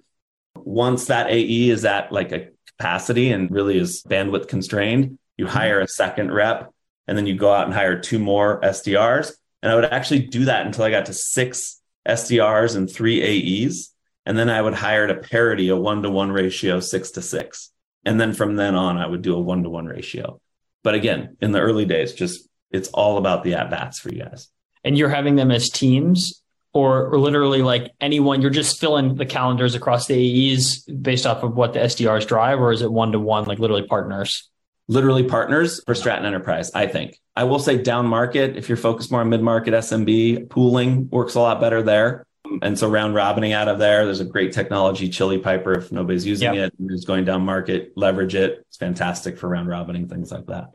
Once 0.55 1.07
that 1.07 1.31
AE 1.31 1.71
is 1.71 1.85
at 1.87 2.13
like 2.13 2.31
a 2.31 2.49
capacity 2.67 3.33
and 3.33 3.51
really 3.51 3.79
is 3.79 4.03
bandwidth 4.07 4.49
constrained, 4.49 5.19
you 5.39 5.47
mm-hmm. 5.47 5.57
hire 5.57 5.81
a 5.81 5.89
second 5.89 6.31
rep 6.31 6.73
and 7.09 7.17
then 7.17 7.27
you 7.27 7.35
go 7.35 7.53
out 7.53 7.65
and 7.65 7.75
hire 7.75 7.99
two 7.99 8.19
more 8.19 8.61
SDRs. 8.61 9.33
And 9.63 9.73
I 9.73 9.75
would 9.75 9.87
actually 9.87 10.27
do 10.27 10.45
that 10.45 10.67
until 10.67 10.85
I 10.85 10.91
got 10.91 11.07
to 11.07 11.15
six 11.15 11.81
SDRs 12.07 12.77
and 12.77 12.91
three 12.91 13.23
AEs. 13.23 13.91
And 14.27 14.39
then 14.39 14.51
I 14.51 14.61
would 14.61 14.75
hire 14.75 15.07
a 15.07 15.19
parity, 15.19 15.71
a 15.71 15.77
one 15.77 16.03
to 16.03 16.11
one 16.11 16.31
ratio, 16.31 16.81
six 16.81 17.13
to 17.13 17.23
six. 17.23 17.73
And 18.05 18.21
then 18.21 18.35
from 18.35 18.57
then 18.57 18.75
on, 18.75 18.99
I 18.99 19.07
would 19.07 19.23
do 19.23 19.35
a 19.35 19.41
one 19.41 19.63
to 19.63 19.71
one 19.71 19.87
ratio. 19.87 20.41
But 20.85 20.95
again, 20.95 21.37
in 21.41 21.53
the 21.53 21.61
early 21.61 21.87
days, 21.87 22.13
just 22.13 22.47
it's 22.71 22.89
all 22.89 23.17
about 23.17 23.43
the 23.43 23.55
at 23.55 23.71
bats 23.71 23.99
for 23.99 24.13
you 24.13 24.23
guys. 24.23 24.49
And 24.85 24.99
you're 24.99 25.09
having 25.09 25.37
them 25.37 25.51
as 25.51 25.71
teams 25.71 26.43
or, 26.77 27.07
or 27.07 27.19
literally 27.19 27.63
like 27.63 27.93
anyone, 28.03 28.43
you're 28.43 28.51
just 28.51 28.79
filling 28.79 29.15
the 29.15 29.25
calendars 29.25 29.75
across 29.75 30.07
the 30.07 30.15
AEs 30.53 30.81
based 30.81 31.25
off 31.25 31.43
of 31.43 31.55
what 31.57 31.73
the 31.73 31.79
SDRs 31.79 32.27
drive, 32.27 32.61
or 32.61 32.71
is 32.71 32.83
it 32.83 32.93
one 32.93 33.13
to 33.13 33.19
one, 33.19 33.45
like 33.45 33.59
literally 33.59 33.87
partners? 33.87 34.51
Literally 34.87 35.25
partners 35.25 35.83
for 35.87 35.95
strat 35.95 36.19
and 36.19 36.27
Enterprise, 36.27 36.71
I 36.75 36.87
think. 36.87 37.19
I 37.35 37.45
will 37.45 37.59
say 37.59 37.79
down 37.79 38.07
market, 38.07 38.59
if 38.59 38.69
you're 38.69 38.77
focused 38.77 39.11
more 39.11 39.23
on 39.23 39.31
mid 39.31 39.41
market 39.41 39.73
SMB, 39.73 40.51
pooling 40.51 41.09
works 41.09 41.35
a 41.35 41.41
lot 41.41 41.63
better 41.63 41.83
there. 41.83 42.27
And 42.61 42.79
so 42.79 42.91
round 42.91 43.15
robining 43.15 43.55
out 43.55 43.69
of 43.69 43.79
there, 43.79 44.05
there's 44.05 44.21
a 44.21 44.25
great 44.25 44.53
technology, 44.53 45.09
Chili 45.09 45.39
Piper, 45.39 45.79
if 45.79 45.91
nobody's 45.91 46.27
using 46.27 46.55
yep. 46.55 46.69
it, 46.69 46.75
who's 46.79 47.07
going 47.07 47.25
down 47.25 47.43
market, 47.43 47.93
leverage 47.97 48.35
it. 48.35 48.65
It's 48.69 48.77
fantastic 48.77 49.39
for 49.39 49.49
round 49.49 49.69
robining, 49.69 50.09
things 50.09 50.31
like 50.31 50.47
that 50.47 50.73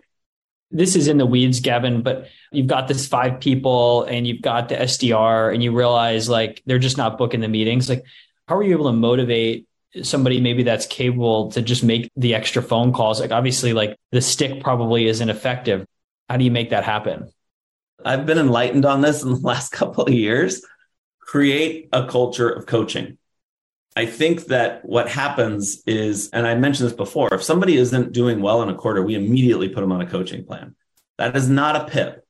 this 0.71 0.95
is 0.95 1.07
in 1.07 1.17
the 1.17 1.25
weeds, 1.25 1.60
Gavin, 1.60 2.01
but 2.01 2.27
you've 2.51 2.67
got 2.67 2.88
this 2.88 3.07
five 3.07 3.39
people 3.39 4.03
and 4.03 4.25
you've 4.25 4.41
got 4.41 4.69
the 4.69 4.75
SDR 4.75 5.53
and 5.53 5.63
you 5.63 5.75
realize 5.75 6.29
like 6.29 6.62
they're 6.65 6.79
just 6.79 6.97
not 6.97 7.17
booking 7.17 7.41
the 7.41 7.47
meetings. 7.47 7.89
Like, 7.89 8.05
how 8.47 8.57
are 8.57 8.63
you 8.63 8.73
able 8.73 8.86
to 8.86 8.93
motivate 8.93 9.67
somebody 10.03 10.39
maybe 10.39 10.63
that's 10.63 10.86
capable 10.86 11.51
to 11.51 11.62
just 11.62 11.84
make 11.84 12.10
the 12.15 12.36
extra 12.36 12.62
phone 12.62 12.93
calls? 12.93 13.19
Like, 13.19 13.31
obviously, 13.31 13.73
like 13.73 13.97
the 14.12 14.21
stick 14.21 14.63
probably 14.63 15.07
isn't 15.07 15.29
effective. 15.29 15.86
How 16.29 16.38
do 16.38 16.45
you 16.45 16.51
make 16.51 16.69
that 16.69 16.84
happen? 16.84 17.31
I've 18.03 18.25
been 18.25 18.39
enlightened 18.39 18.86
on 18.86 19.01
this 19.01 19.23
in 19.23 19.29
the 19.29 19.39
last 19.39 19.71
couple 19.71 20.05
of 20.05 20.13
years. 20.13 20.65
Create 21.19 21.89
a 21.93 22.07
culture 22.07 22.49
of 22.49 22.65
coaching. 22.65 23.17
I 23.95 24.06
think 24.06 24.45
that 24.45 24.86
what 24.86 25.10
happens 25.10 25.84
is, 25.86 26.30
and 26.32 26.47
I 26.47 26.56
mentioned 26.56 26.89
this 26.89 26.95
before, 26.95 27.34
if 27.34 27.43
somebody 27.43 27.75
isn't 27.75 28.13
doing 28.13 28.41
well 28.41 28.62
in 28.62 28.69
a 28.69 28.75
quarter, 28.75 29.01
we 29.01 29.15
immediately 29.15 29.69
put 29.69 29.82
them 29.82 29.91
on 29.91 30.01
a 30.01 30.06
coaching 30.06 30.45
plan. 30.45 30.75
That 31.17 31.36
is 31.36 31.49
not 31.49 31.75
a 31.75 31.86
PIP. 31.86 32.25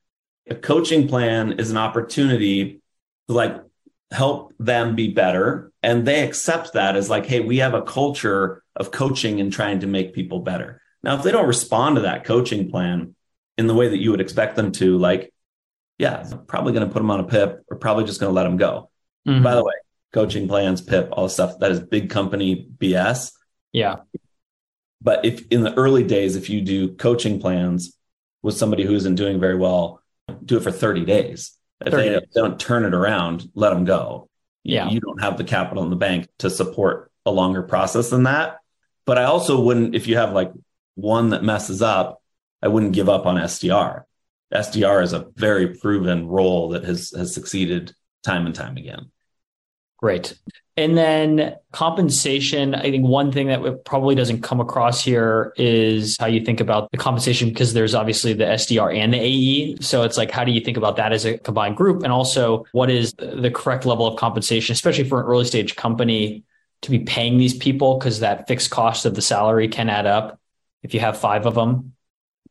A 0.50 0.54
coaching 0.56 1.06
plan 1.06 1.52
is 1.52 1.70
an 1.70 1.76
opportunity 1.76 2.80
to 3.28 3.34
like 3.34 3.60
help 4.10 4.52
them 4.58 4.96
be 4.96 5.08
better. 5.08 5.72
And 5.82 6.06
they 6.06 6.24
accept 6.24 6.72
that 6.72 6.96
as 6.96 7.08
like, 7.08 7.26
hey, 7.26 7.40
we 7.40 7.58
have 7.58 7.74
a 7.74 7.82
culture 7.82 8.62
of 8.74 8.90
coaching 8.90 9.40
and 9.40 9.52
trying 9.52 9.80
to 9.80 9.86
make 9.86 10.14
people 10.14 10.40
better. 10.40 10.80
Now, 11.04 11.16
if 11.16 11.22
they 11.22 11.30
don't 11.30 11.46
respond 11.46 11.96
to 11.96 12.02
that 12.02 12.24
coaching 12.24 12.70
plan 12.70 13.14
in 13.56 13.66
the 13.68 13.74
way 13.74 13.88
that 13.88 13.98
you 13.98 14.10
would 14.10 14.20
expect 14.20 14.56
them 14.56 14.72
to, 14.72 14.98
like 14.98 15.32
yeah, 15.98 16.28
probably 16.48 16.72
going 16.72 16.86
to 16.86 16.92
put 16.92 16.98
them 16.98 17.10
on 17.12 17.20
a 17.20 17.24
PIP 17.24 17.64
or 17.70 17.76
probably 17.76 18.04
just 18.04 18.18
going 18.18 18.30
to 18.30 18.34
let 18.34 18.42
them 18.42 18.56
go. 18.56 18.90
Mm-hmm. 19.26 19.42
By 19.44 19.54
the 19.54 19.64
way, 19.64 19.74
coaching 20.12 20.48
plans, 20.48 20.80
PIP, 20.80 21.08
all 21.12 21.24
the 21.24 21.30
stuff 21.30 21.58
that 21.60 21.70
is 21.70 21.80
big 21.80 22.10
company 22.10 22.68
BS. 22.78 23.32
Yeah. 23.72 23.96
But 25.00 25.24
if 25.24 25.46
in 25.48 25.62
the 25.62 25.74
early 25.74 26.04
days, 26.04 26.36
if 26.36 26.48
you 26.48 26.60
do 26.60 26.94
coaching 26.94 27.40
plans 27.40 27.96
with 28.42 28.56
somebody 28.56 28.84
who 28.84 28.94
isn't 28.94 29.14
doing 29.14 29.40
very 29.40 29.56
well, 29.56 30.00
do 30.44 30.56
it 30.56 30.62
for 30.62 30.70
30 30.70 31.04
days. 31.04 31.56
If 31.84 31.92
30 31.92 32.02
they 32.02 32.18
days. 32.20 32.28
don't 32.34 32.60
turn 32.60 32.84
it 32.84 32.94
around, 32.94 33.48
let 33.54 33.70
them 33.70 33.84
go. 33.84 34.28
Yeah. 34.62 34.88
You 34.88 35.00
don't 35.00 35.20
have 35.20 35.38
the 35.38 35.44
capital 35.44 35.82
in 35.82 35.90
the 35.90 35.96
bank 35.96 36.28
to 36.38 36.50
support 36.50 37.10
a 37.26 37.30
longer 37.30 37.62
process 37.62 38.10
than 38.10 38.24
that. 38.24 38.58
But 39.04 39.18
I 39.18 39.24
also 39.24 39.60
wouldn't, 39.60 39.94
if 39.94 40.06
you 40.06 40.16
have 40.16 40.32
like 40.32 40.52
one 40.94 41.30
that 41.30 41.42
messes 41.42 41.82
up, 41.82 42.22
I 42.62 42.68
wouldn't 42.68 42.92
give 42.92 43.08
up 43.08 43.26
on 43.26 43.36
SDR. 43.36 44.02
SDR 44.54 45.02
is 45.02 45.12
a 45.12 45.26
very 45.34 45.74
proven 45.74 46.28
role 46.28 46.70
that 46.70 46.84
has 46.84 47.10
has 47.16 47.34
succeeded 47.34 47.94
time 48.22 48.46
and 48.46 48.54
time 48.54 48.76
again. 48.76 49.10
Great. 50.02 50.34
And 50.76 50.98
then 50.98 51.54
compensation, 51.70 52.74
I 52.74 52.90
think 52.90 53.06
one 53.06 53.30
thing 53.30 53.46
that 53.48 53.84
probably 53.84 54.16
doesn't 54.16 54.42
come 54.42 54.58
across 54.58 55.04
here 55.04 55.52
is 55.56 56.16
how 56.18 56.26
you 56.26 56.44
think 56.44 56.60
about 56.60 56.90
the 56.90 56.98
compensation 56.98 57.50
because 57.50 57.72
there's 57.72 57.94
obviously 57.94 58.32
the 58.32 58.44
SDR 58.44 58.96
and 58.96 59.14
the 59.14 59.18
AE. 59.18 59.76
So 59.80 60.02
it's 60.02 60.16
like, 60.16 60.30
how 60.30 60.44
do 60.44 60.50
you 60.50 60.60
think 60.60 60.76
about 60.76 60.96
that 60.96 61.12
as 61.12 61.24
a 61.24 61.38
combined 61.38 61.76
group? 61.76 62.02
And 62.02 62.12
also, 62.12 62.64
what 62.72 62.90
is 62.90 63.12
the 63.12 63.50
correct 63.54 63.86
level 63.86 64.06
of 64.06 64.18
compensation, 64.18 64.72
especially 64.72 65.04
for 65.04 65.20
an 65.20 65.26
early 65.26 65.44
stage 65.44 65.76
company 65.76 66.42
to 66.80 66.90
be 66.90 67.00
paying 67.00 67.38
these 67.38 67.54
people? 67.54 67.98
Because 67.98 68.20
that 68.20 68.48
fixed 68.48 68.70
cost 68.70 69.06
of 69.06 69.14
the 69.14 69.22
salary 69.22 69.68
can 69.68 69.88
add 69.88 70.06
up 70.06 70.40
if 70.82 70.94
you 70.94 71.00
have 71.00 71.16
five 71.16 71.46
of 71.46 71.54
them. 71.54 71.94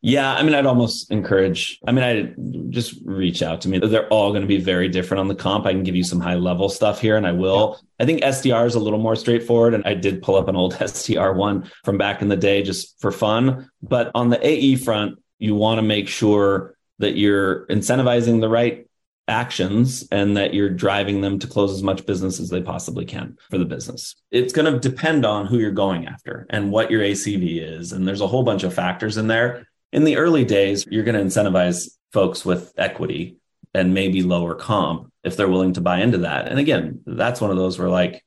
Yeah, 0.04 0.34
I 0.34 0.42
mean, 0.42 0.56
I'd 0.56 0.66
almost 0.66 1.12
encourage. 1.12 1.80
I 1.86 1.92
mean, 1.92 2.04
I 2.04 2.34
just 2.72 2.96
reach 3.06 3.44
out 3.44 3.62
to 3.62 3.70
me. 3.70 3.78
They're 3.78 4.08
all 4.08 4.32
going 4.32 4.42
to 4.42 4.48
be 4.48 4.58
very 4.58 4.90
different 4.90 5.20
on 5.20 5.28
the 5.28 5.36
comp. 5.36 5.68
I 5.68 5.74
can 5.74 5.84
give 5.84 5.96
you 5.96 6.04
some 6.04 6.20
high 6.20 6.36
level 6.36 6.70
stuff 6.70 7.00
here, 7.00 7.18
and 7.18 7.28
I 7.28 7.34
will. 7.34 7.78
Yeah. 7.78 8.04
I 8.04 8.06
think 8.08 8.22
SDR 8.22 8.66
is 8.66 8.74
a 8.74 8.80
little 8.80 8.98
more 8.98 9.16
straightforward, 9.16 9.76
and 9.76 9.86
I 9.86 9.94
did 9.94 10.24
pull 10.24 10.38
up 10.38 10.48
an 10.48 10.56
old 10.56 10.74
SDR 10.76 11.36
one 11.36 11.70
from 11.86 12.00
back 12.00 12.24
in 12.24 12.30
the 12.30 12.36
day 12.36 12.64
just 12.64 13.00
for 13.00 13.12
fun. 13.12 13.70
But 13.84 14.10
on 14.16 14.30
the 14.30 14.46
AE 14.46 14.78
front, 14.78 15.20
you 15.38 15.54
want 15.54 15.78
to 15.78 15.84
make 15.84 16.08
sure 16.08 16.76
that 16.98 17.16
you're 17.16 17.68
incentivizing 17.68 18.42
the 18.42 18.50
right 18.50 18.88
actions 19.28 20.08
and 20.12 20.36
that 20.36 20.54
you're 20.54 20.70
driving 20.70 21.22
them 21.22 21.38
to 21.40 21.48
close 21.48 21.72
as 21.72 21.84
much 21.84 22.06
business 22.06 22.40
as 22.40 22.50
they 22.50 22.62
possibly 22.62 23.06
can 23.06 23.38
for 23.50 23.60
the 23.60 23.66
business. 23.66 24.16
It's 24.32 24.52
going 24.52 24.72
to 24.72 24.80
depend 24.80 25.26
on 25.26 25.46
who 25.46 25.60
you're 25.60 25.72
going 25.72 26.08
after 26.08 26.48
and 26.50 26.72
what 26.72 26.92
your 26.92 27.02
ACV 27.02 27.62
is. 27.62 27.92
And 27.94 28.08
there's 28.08 28.22
a 28.22 28.28
whole 28.28 28.44
bunch 28.44 28.64
of 28.64 28.74
factors 28.74 29.18
in 29.18 29.28
there 29.28 29.68
in 29.92 30.04
the 30.04 30.18
early 30.18 30.46
days, 30.46 30.86
you're 30.90 31.04
going 31.04 31.16
to 31.16 31.24
incentivize 31.24 31.90
folks 32.14 32.46
with 32.46 32.74
equity 32.78 33.38
and 33.74 33.94
maybe 33.94 34.24
lower 34.24 34.56
comp 34.56 35.12
if 35.24 35.38
they're 35.38 35.48
willing 35.48 35.74
to 35.74 35.82
buy 35.82 36.00
into 36.00 36.20
that. 36.20 36.48
And 36.48 36.60
again, 36.60 37.02
that's 37.06 37.42
one 37.42 37.52
of 37.52 37.58
those 37.58 37.78
where 37.80 37.90
like, 37.90 38.24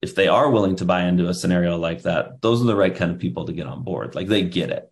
if 0.00 0.14
they 0.14 0.28
are 0.28 0.50
willing 0.50 0.76
to 0.76 0.84
buy 0.84 1.04
into 1.04 1.28
a 1.28 1.34
scenario 1.34 1.76
like 1.76 2.02
that, 2.02 2.40
those 2.40 2.62
are 2.62 2.66
the 2.66 2.76
right 2.76 2.94
kind 2.94 3.10
of 3.10 3.18
people 3.18 3.46
to 3.46 3.52
get 3.52 3.66
on 3.66 3.82
board. 3.82 4.14
Like 4.14 4.28
they 4.28 4.42
get 4.42 4.70
it. 4.70 4.90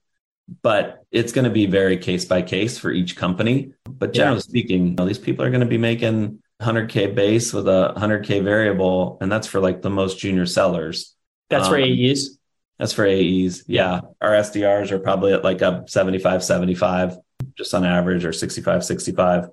But 0.63 1.05
it's 1.11 1.33
going 1.33 1.45
to 1.45 1.51
be 1.51 1.67
very 1.67 1.97
case 1.97 2.25
by 2.25 2.43
case 2.43 2.79
for 2.79 2.91
each 2.91 3.17
company. 3.17 3.73
But 3.85 4.13
generally 4.13 4.39
yeah. 4.39 4.43
speaking, 4.43 4.87
you 4.89 4.95
know, 4.95 5.07
these 5.07 5.19
people 5.19 5.45
are 5.45 5.51
going 5.51 5.61
to 5.61 5.67
be 5.67 5.79
making 5.79 6.41
100K 6.61 7.15
base 7.15 7.53
with 7.53 7.69
a 7.69 7.95
100K 7.97 8.43
variable. 8.43 9.19
And 9.21 9.31
that's 9.31 9.47
for 9.47 9.61
like 9.61 9.83
the 9.83 9.91
most 9.91 10.19
junior 10.19 10.47
sellers. 10.47 11.15
That's 11.51 11.67
um, 11.67 11.73
for 11.73 11.79
AEs. 11.79 12.36
That's 12.79 12.93
for 12.93 13.07
AEs. 13.07 13.65
Yeah. 13.67 14.01
Our 14.21 14.33
SDRs 14.33 14.91
are 14.91 14.99
probably 14.99 15.33
at 15.33 15.45
like 15.45 15.63
a 15.63 15.85
75, 15.87 16.45
75, 16.45 17.17
just 17.57 17.75
on 17.75 17.85
average, 17.85 18.25
or 18.25 18.33
65, 18.33 18.85
65. 18.85 19.49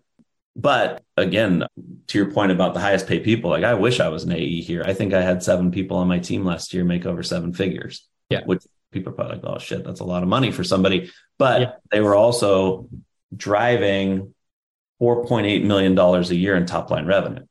But 0.56 1.04
again, 1.18 1.66
to 2.08 2.18
your 2.18 2.32
point 2.32 2.52
about 2.52 2.74
the 2.74 2.80
highest 2.80 3.08
paid 3.08 3.24
people, 3.24 3.50
like 3.50 3.64
I 3.64 3.74
wish 3.74 4.00
I 4.00 4.10
was 4.10 4.24
an 4.24 4.34
AE 4.34 4.62
here. 4.62 4.84
I 4.86 4.94
think 4.94 5.14
I 5.14 5.22
had 5.22 5.42
seven 5.42 5.72
people 5.72 5.98
on 5.98 6.08
my 6.08 6.20
team 6.20 6.46
last 6.46 6.74
year 6.74 6.84
make 6.84 7.06
over 7.06 7.24
seven 7.24 7.54
figures. 7.54 8.08
Yeah. 8.30 8.42
Which 8.46 8.64
people 8.92 9.14
are 9.14 9.16
probably 9.16 9.38
like, 9.38 9.46
oh 9.46 9.58
shit, 9.58 9.84
that's 9.84 10.02
a 10.02 10.06
lot 10.06 10.22
of 10.22 10.30
money 10.30 10.52
for 10.52 10.64
somebody. 10.64 11.12
But 11.40 11.62
yeah. 11.62 11.72
they 11.92 12.02
were 12.02 12.16
also 12.16 12.88
driving 13.36 14.34
$4.8 15.02 15.64
million 15.64 15.98
a 15.98 16.22
year 16.34 16.56
in 16.56 16.66
top 16.66 16.92
line 16.92 17.06
revenue. 17.06 17.46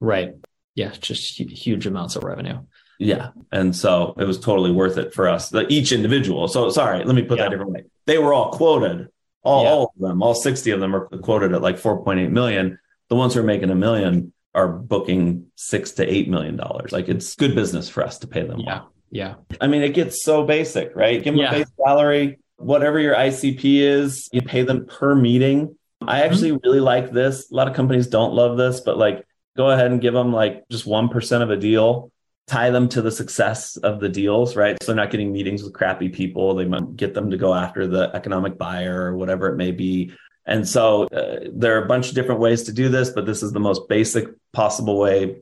Right. 0.00 0.34
Yeah. 0.74 0.92
Just 0.98 1.38
huge 1.38 1.86
amounts 1.86 2.16
of 2.16 2.24
revenue. 2.24 2.60
Yeah. 3.00 3.30
And 3.50 3.74
so 3.74 4.14
it 4.18 4.24
was 4.24 4.38
totally 4.38 4.70
worth 4.70 4.98
it 4.98 5.14
for 5.14 5.28
us, 5.28 5.48
the, 5.48 5.66
each 5.68 5.90
individual. 5.90 6.48
So 6.48 6.68
sorry, 6.68 7.02
let 7.02 7.14
me 7.14 7.22
put 7.22 7.38
yeah. 7.38 7.44
that 7.44 7.50
different 7.50 7.72
way. 7.72 7.84
They 8.06 8.18
were 8.18 8.34
all 8.34 8.52
quoted, 8.52 9.08
all, 9.42 9.64
yeah. 9.64 9.70
all 9.70 9.94
of 9.96 10.08
them, 10.08 10.22
all 10.22 10.34
60 10.34 10.70
of 10.70 10.80
them 10.80 10.94
are 10.94 11.06
quoted 11.06 11.54
at 11.54 11.62
like 11.62 11.76
4.8 11.76 12.30
million. 12.30 12.78
The 13.08 13.16
ones 13.16 13.34
who 13.34 13.40
are 13.40 13.44
making 13.44 13.70
a 13.70 13.74
million 13.74 14.32
are 14.54 14.68
booking 14.68 15.46
six 15.56 15.92
to 15.92 16.06
eight 16.06 16.28
million 16.28 16.56
dollars. 16.56 16.92
Like 16.92 17.08
it's 17.08 17.34
good 17.36 17.54
business 17.54 17.88
for 17.88 18.04
us 18.04 18.18
to 18.18 18.26
pay 18.26 18.42
them. 18.42 18.60
Yeah. 18.60 18.82
Yeah. 19.10 19.36
I 19.60 19.66
mean, 19.66 19.82
it 19.82 19.94
gets 19.94 20.22
so 20.22 20.44
basic, 20.44 20.94
right? 20.94 21.22
Give 21.22 21.34
them 21.34 21.42
yeah. 21.42 21.54
a 21.54 21.58
base 21.58 21.70
salary, 21.82 22.38
whatever 22.56 23.00
your 23.00 23.14
ICP 23.14 23.80
is, 23.80 24.28
you 24.32 24.42
pay 24.42 24.62
them 24.62 24.86
per 24.86 25.14
meeting. 25.14 25.76
I 26.00 26.20
mm-hmm. 26.20 26.30
actually 26.30 26.50
mm-hmm. 26.50 26.68
really 26.68 26.80
like 26.80 27.10
this. 27.10 27.50
A 27.50 27.54
lot 27.54 27.66
of 27.66 27.74
companies 27.74 28.08
don't 28.08 28.34
love 28.34 28.56
this, 28.56 28.80
but 28.80 28.98
like 28.98 29.26
go 29.56 29.70
ahead 29.70 29.90
and 29.90 30.00
give 30.00 30.14
them 30.14 30.32
like 30.32 30.64
just 30.70 30.86
1% 30.86 31.42
of 31.42 31.50
a 31.50 31.56
deal 31.56 32.12
tie 32.50 32.70
them 32.70 32.88
to 32.88 33.00
the 33.00 33.12
success 33.12 33.76
of 33.76 34.00
the 34.00 34.08
deals, 34.08 34.56
right? 34.56 34.76
So 34.82 34.88
they're 34.88 34.96
not 34.96 35.12
getting 35.12 35.32
meetings 35.32 35.62
with 35.62 35.72
crappy 35.72 36.08
people. 36.08 36.56
They 36.56 36.64
might 36.64 36.96
get 36.96 37.14
them 37.14 37.30
to 37.30 37.36
go 37.36 37.54
after 37.54 37.86
the 37.86 38.10
economic 38.12 38.58
buyer 38.58 39.06
or 39.06 39.16
whatever 39.16 39.48
it 39.48 39.56
may 39.56 39.70
be. 39.70 40.12
And 40.46 40.66
so 40.68 41.04
uh, 41.04 41.48
there 41.52 41.78
are 41.78 41.84
a 41.84 41.86
bunch 41.86 42.08
of 42.08 42.16
different 42.16 42.40
ways 42.40 42.64
to 42.64 42.72
do 42.72 42.88
this, 42.88 43.10
but 43.10 43.24
this 43.24 43.44
is 43.44 43.52
the 43.52 43.60
most 43.60 43.88
basic 43.88 44.26
possible 44.52 44.98
way 44.98 45.36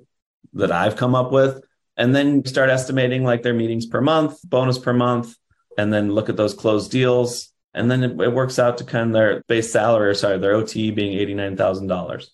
that 0.52 0.70
I've 0.70 0.96
come 0.96 1.14
up 1.14 1.32
with. 1.32 1.64
And 1.96 2.14
then 2.14 2.44
start 2.44 2.68
estimating 2.68 3.24
like 3.24 3.42
their 3.42 3.54
meetings 3.54 3.86
per 3.86 4.02
month, 4.02 4.38
bonus 4.44 4.78
per 4.78 4.92
month, 4.92 5.34
and 5.78 5.90
then 5.90 6.12
look 6.12 6.28
at 6.28 6.36
those 6.36 6.52
closed 6.52 6.90
deals. 6.90 7.50
And 7.72 7.90
then 7.90 8.04
it, 8.04 8.20
it 8.20 8.32
works 8.34 8.58
out 8.58 8.78
to 8.78 8.84
kind 8.84 9.06
of 9.06 9.12
their 9.14 9.42
base 9.48 9.72
salary, 9.72 10.10
or 10.10 10.14
sorry, 10.14 10.38
their 10.38 10.54
OTE 10.54 10.94
being 10.94 11.18
$89,000, 11.18 12.26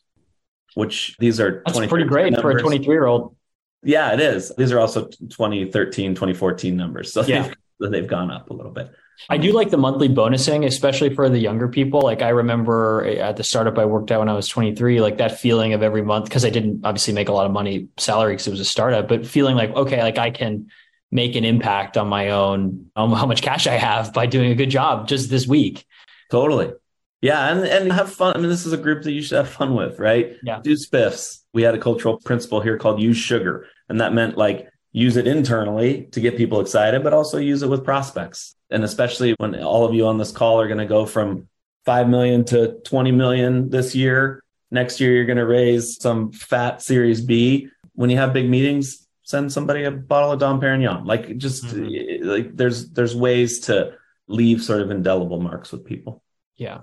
which 0.74 1.16
these 1.20 1.38
are 1.38 1.62
That's 1.64 1.86
pretty 1.86 2.06
great 2.06 2.32
numbers. 2.32 2.42
for 2.42 2.58
a 2.58 2.60
23 2.60 2.92
year 2.92 3.06
old. 3.06 3.36
Yeah, 3.84 4.12
it 4.12 4.20
is. 4.20 4.52
These 4.56 4.72
are 4.72 4.80
also 4.80 5.06
2013, 5.06 6.14
2014 6.14 6.76
numbers. 6.76 7.12
So 7.12 7.22
yeah. 7.22 7.50
they've, 7.80 7.90
they've 7.90 8.06
gone 8.06 8.30
up 8.30 8.50
a 8.50 8.54
little 8.54 8.72
bit. 8.72 8.92
I 9.28 9.36
do 9.36 9.52
like 9.52 9.70
the 9.70 9.76
monthly 9.76 10.08
bonusing, 10.08 10.66
especially 10.66 11.14
for 11.14 11.28
the 11.28 11.38
younger 11.38 11.68
people. 11.68 12.00
Like 12.00 12.20
I 12.20 12.30
remember 12.30 13.04
eh, 13.04 13.16
at 13.16 13.36
the 13.36 13.44
startup 13.44 13.78
I 13.78 13.84
worked 13.84 14.10
at 14.10 14.18
when 14.18 14.28
I 14.28 14.34
was 14.34 14.48
23, 14.48 15.00
like 15.00 15.18
that 15.18 15.38
feeling 15.38 15.72
of 15.72 15.82
every 15.82 16.02
month, 16.02 16.24
because 16.24 16.44
I 16.44 16.50
didn't 16.50 16.84
obviously 16.84 17.14
make 17.14 17.28
a 17.28 17.32
lot 17.32 17.46
of 17.46 17.52
money 17.52 17.88
salary 17.96 18.34
because 18.34 18.48
it 18.48 18.50
was 18.50 18.60
a 18.60 18.64
startup, 18.64 19.08
but 19.08 19.26
feeling 19.26 19.56
like, 19.56 19.70
okay, 19.70 20.02
like 20.02 20.18
I 20.18 20.30
can 20.30 20.68
make 21.10 21.36
an 21.36 21.44
impact 21.44 21.96
on 21.96 22.08
my 22.08 22.30
own, 22.30 22.90
on 22.96 23.12
how 23.12 23.26
much 23.26 23.40
cash 23.40 23.66
I 23.66 23.74
have 23.74 24.12
by 24.12 24.26
doing 24.26 24.50
a 24.50 24.56
good 24.56 24.70
job 24.70 25.06
just 25.06 25.30
this 25.30 25.46
week. 25.46 25.86
Totally. 26.30 26.72
Yeah. 27.20 27.52
And, 27.52 27.64
and 27.64 27.92
have 27.92 28.12
fun. 28.12 28.36
I 28.36 28.40
mean, 28.40 28.50
this 28.50 28.66
is 28.66 28.72
a 28.72 28.76
group 28.76 29.04
that 29.04 29.12
you 29.12 29.22
should 29.22 29.36
have 29.36 29.48
fun 29.48 29.74
with, 29.74 29.98
right? 29.98 30.36
Yeah. 30.42 30.60
Do 30.60 30.72
spiffs. 30.72 31.40
We 31.54 31.62
had 31.62 31.74
a 31.74 31.78
cultural 31.78 32.18
principle 32.18 32.60
here 32.60 32.76
called 32.76 33.00
use 33.00 33.16
sugar. 33.16 33.68
And 33.88 34.00
that 34.00 34.12
meant 34.12 34.36
like 34.36 34.68
use 34.92 35.16
it 35.16 35.26
internally 35.26 36.08
to 36.12 36.20
get 36.20 36.36
people 36.36 36.60
excited, 36.60 37.02
but 37.02 37.12
also 37.12 37.38
use 37.38 37.62
it 37.62 37.68
with 37.68 37.84
prospects. 37.84 38.54
And 38.70 38.84
especially 38.84 39.34
when 39.38 39.60
all 39.62 39.84
of 39.84 39.94
you 39.94 40.06
on 40.06 40.18
this 40.18 40.32
call 40.32 40.60
are 40.60 40.68
going 40.68 40.78
to 40.78 40.86
go 40.86 41.04
from 41.04 41.48
5 41.84 42.08
million 42.08 42.44
to 42.46 42.80
20 42.84 43.12
million 43.12 43.70
this 43.70 43.94
year. 43.94 44.42
Next 44.70 45.00
year, 45.00 45.12
you're 45.12 45.26
going 45.26 45.38
to 45.38 45.46
raise 45.46 46.00
some 46.00 46.32
fat 46.32 46.80
series 46.80 47.20
B. 47.20 47.68
When 47.94 48.10
you 48.10 48.16
have 48.16 48.32
big 48.32 48.48
meetings, 48.48 49.06
send 49.22 49.52
somebody 49.52 49.84
a 49.84 49.90
bottle 49.90 50.32
of 50.32 50.40
Dom 50.40 50.60
Perignon. 50.60 51.06
Like 51.06 51.36
just 51.36 51.64
mm-hmm. 51.64 52.26
like 52.26 52.56
there's, 52.56 52.90
there's 52.90 53.14
ways 53.14 53.60
to 53.60 53.94
leave 54.26 54.62
sort 54.62 54.80
of 54.80 54.90
indelible 54.90 55.40
marks 55.40 55.72
with 55.72 55.84
people. 55.84 56.22
Yeah. 56.56 56.80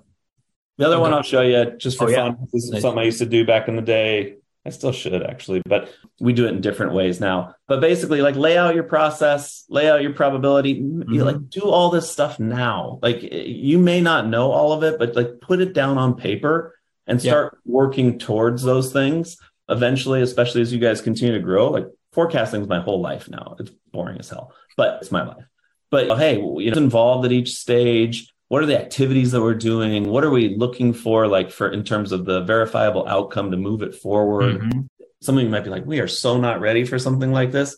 The 0.77 0.85
other 0.85 0.95
okay. 0.95 1.01
one 1.01 1.13
I'll 1.13 1.23
show 1.23 1.41
you 1.41 1.77
just 1.77 1.97
for 1.97 2.09
oh, 2.09 2.13
fun. 2.13 2.37
Yeah. 2.39 2.45
This 2.51 2.63
is 2.65 2.71
nice. 2.71 2.81
something 2.81 2.99
I 2.99 3.05
used 3.05 3.19
to 3.19 3.25
do 3.25 3.45
back 3.45 3.67
in 3.67 3.75
the 3.75 3.81
day. 3.81 4.35
I 4.65 4.69
still 4.69 4.91
should 4.91 5.23
actually, 5.23 5.61
but 5.65 5.91
we 6.19 6.33
do 6.33 6.45
it 6.45 6.49
in 6.49 6.61
different 6.61 6.93
ways 6.93 7.19
now. 7.19 7.55
But 7.67 7.81
basically, 7.81 8.21
like 8.21 8.35
lay 8.35 8.57
out 8.57 8.75
your 8.75 8.83
process, 8.83 9.65
lay 9.69 9.89
out 9.89 10.03
your 10.03 10.13
probability, 10.13 10.79
mm-hmm. 10.79 11.11
you 11.11 11.23
like 11.23 11.49
do 11.49 11.61
all 11.61 11.89
this 11.89 12.11
stuff 12.11 12.39
now. 12.39 12.99
Like 13.01 13.23
you 13.23 13.79
may 13.79 14.01
not 14.01 14.27
know 14.27 14.51
all 14.51 14.71
of 14.71 14.83
it, 14.83 14.99
but 14.99 15.15
like 15.15 15.41
put 15.41 15.61
it 15.61 15.73
down 15.73 15.97
on 15.97 16.15
paper 16.15 16.77
and 17.07 17.19
start 17.19 17.53
yeah. 17.53 17.71
working 17.73 18.19
towards 18.19 18.61
those 18.61 18.93
things. 18.93 19.37
Eventually, 19.67 20.21
especially 20.21 20.61
as 20.61 20.71
you 20.71 20.79
guys 20.79 21.01
continue 21.01 21.33
to 21.33 21.39
grow, 21.39 21.69
like 21.69 21.87
forecasting 22.13 22.61
is 22.61 22.67
my 22.67 22.81
whole 22.81 23.01
life 23.01 23.29
now. 23.29 23.55
It's 23.59 23.71
boring 23.91 24.19
as 24.19 24.29
hell, 24.29 24.53
but 24.77 24.99
it's 25.01 25.11
my 25.11 25.25
life. 25.25 25.45
But 25.89 26.17
hey, 26.19 26.35
you 26.35 26.71
know, 26.71 26.77
involved 26.77 27.25
at 27.25 27.31
each 27.31 27.55
stage 27.55 28.31
what 28.51 28.61
are 28.61 28.65
the 28.65 28.77
activities 28.77 29.31
that 29.31 29.41
we're 29.41 29.53
doing 29.53 30.09
what 30.09 30.25
are 30.25 30.29
we 30.29 30.55
looking 30.57 30.93
for 30.93 31.25
like 31.27 31.51
for 31.51 31.69
in 31.69 31.83
terms 31.83 32.11
of 32.11 32.25
the 32.25 32.41
verifiable 32.41 33.07
outcome 33.07 33.51
to 33.51 33.57
move 33.57 33.81
it 33.81 33.95
forward 33.95 34.59
mm-hmm. 34.59 34.81
some 35.21 35.37
of 35.37 35.43
you 35.43 35.49
might 35.49 35.63
be 35.63 35.69
like 35.69 35.85
we 35.85 36.01
are 36.01 36.07
so 36.07 36.37
not 36.37 36.59
ready 36.59 36.83
for 36.83 36.99
something 36.99 37.31
like 37.31 37.51
this 37.51 37.77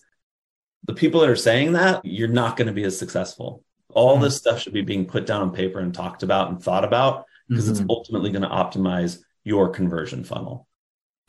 the 0.86 0.94
people 0.94 1.22
that 1.22 1.30
are 1.30 1.36
saying 1.36 1.74
that 1.74 2.04
you're 2.04 2.28
not 2.28 2.58
going 2.58 2.68
to 2.68 2.74
be 2.74 2.84
as 2.84 2.98
successful 2.98 3.64
all 3.90 4.16
mm-hmm. 4.16 4.24
this 4.24 4.38
stuff 4.38 4.60
should 4.60 4.74
be 4.74 4.82
being 4.82 5.06
put 5.06 5.26
down 5.26 5.42
on 5.42 5.54
paper 5.54 5.80
and 5.80 5.94
talked 5.94 6.24
about 6.24 6.50
and 6.50 6.62
thought 6.62 6.84
about 6.84 7.26
because 7.48 7.66
mm-hmm. 7.66 7.82
it's 7.82 7.90
ultimately 7.90 8.32
going 8.32 8.42
to 8.42 8.48
optimize 8.48 9.20
your 9.44 9.70
conversion 9.70 10.24
funnel. 10.24 10.68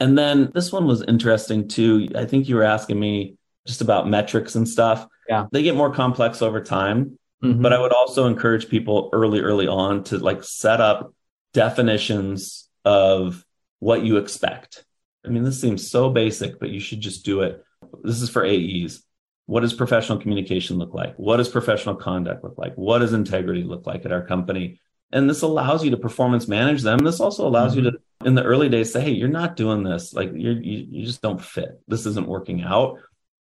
And 0.00 0.16
then 0.16 0.50
this 0.54 0.72
one 0.72 0.86
was 0.86 1.02
interesting 1.02 1.68
too. 1.68 2.08
I 2.14 2.24
think 2.24 2.48
you 2.48 2.56
were 2.56 2.64
asking 2.64 2.98
me 2.98 3.36
just 3.66 3.80
about 3.80 4.08
metrics 4.08 4.54
and 4.54 4.68
stuff. 4.68 5.06
Yeah. 5.28 5.46
They 5.52 5.62
get 5.62 5.76
more 5.76 5.92
complex 5.92 6.42
over 6.42 6.62
time. 6.62 7.18
Mm-hmm. 7.44 7.62
But 7.62 7.72
I 7.72 7.78
would 7.78 7.92
also 7.92 8.26
encourage 8.26 8.68
people 8.68 9.10
early, 9.12 9.40
early 9.40 9.66
on 9.66 10.04
to 10.04 10.18
like 10.18 10.42
set 10.42 10.80
up 10.80 11.14
definitions 11.52 12.68
of 12.84 13.44
what 13.80 14.02
you 14.02 14.16
expect. 14.16 14.84
I 15.24 15.28
mean, 15.28 15.44
this 15.44 15.60
seems 15.60 15.90
so 15.90 16.10
basic, 16.10 16.58
but 16.58 16.70
you 16.70 16.80
should 16.80 17.00
just 17.00 17.24
do 17.24 17.42
it. 17.42 17.62
This 18.02 18.20
is 18.22 18.30
for 18.30 18.44
AEs. 18.44 19.02
What 19.46 19.60
does 19.60 19.74
professional 19.74 20.18
communication 20.18 20.78
look 20.78 20.94
like? 20.94 21.14
What 21.16 21.36
does 21.36 21.48
professional 21.48 21.96
conduct 21.96 22.42
look 22.44 22.56
like? 22.56 22.74
What 22.76 23.00
does 23.00 23.12
integrity 23.12 23.62
look 23.62 23.86
like 23.86 24.04
at 24.06 24.12
our 24.12 24.26
company? 24.26 24.80
And 25.12 25.28
this 25.28 25.42
allows 25.42 25.84
you 25.84 25.90
to 25.90 25.96
performance 25.96 26.48
manage 26.48 26.82
them. 26.82 26.98
This 26.98 27.20
also 27.20 27.46
allows 27.46 27.76
mm-hmm. 27.76 27.84
you 27.84 27.90
to, 27.92 27.98
in 28.24 28.34
the 28.34 28.42
early 28.42 28.68
days, 28.70 28.92
say, 28.92 29.02
hey, 29.02 29.10
you're 29.10 29.28
not 29.28 29.54
doing 29.54 29.82
this. 29.82 30.14
Like 30.14 30.32
you're, 30.34 30.60
you, 30.60 30.86
you 30.90 31.06
just 31.06 31.20
don't 31.20 31.40
fit. 31.40 31.80
This 31.86 32.06
isn't 32.06 32.26
working 32.26 32.62
out. 32.62 32.98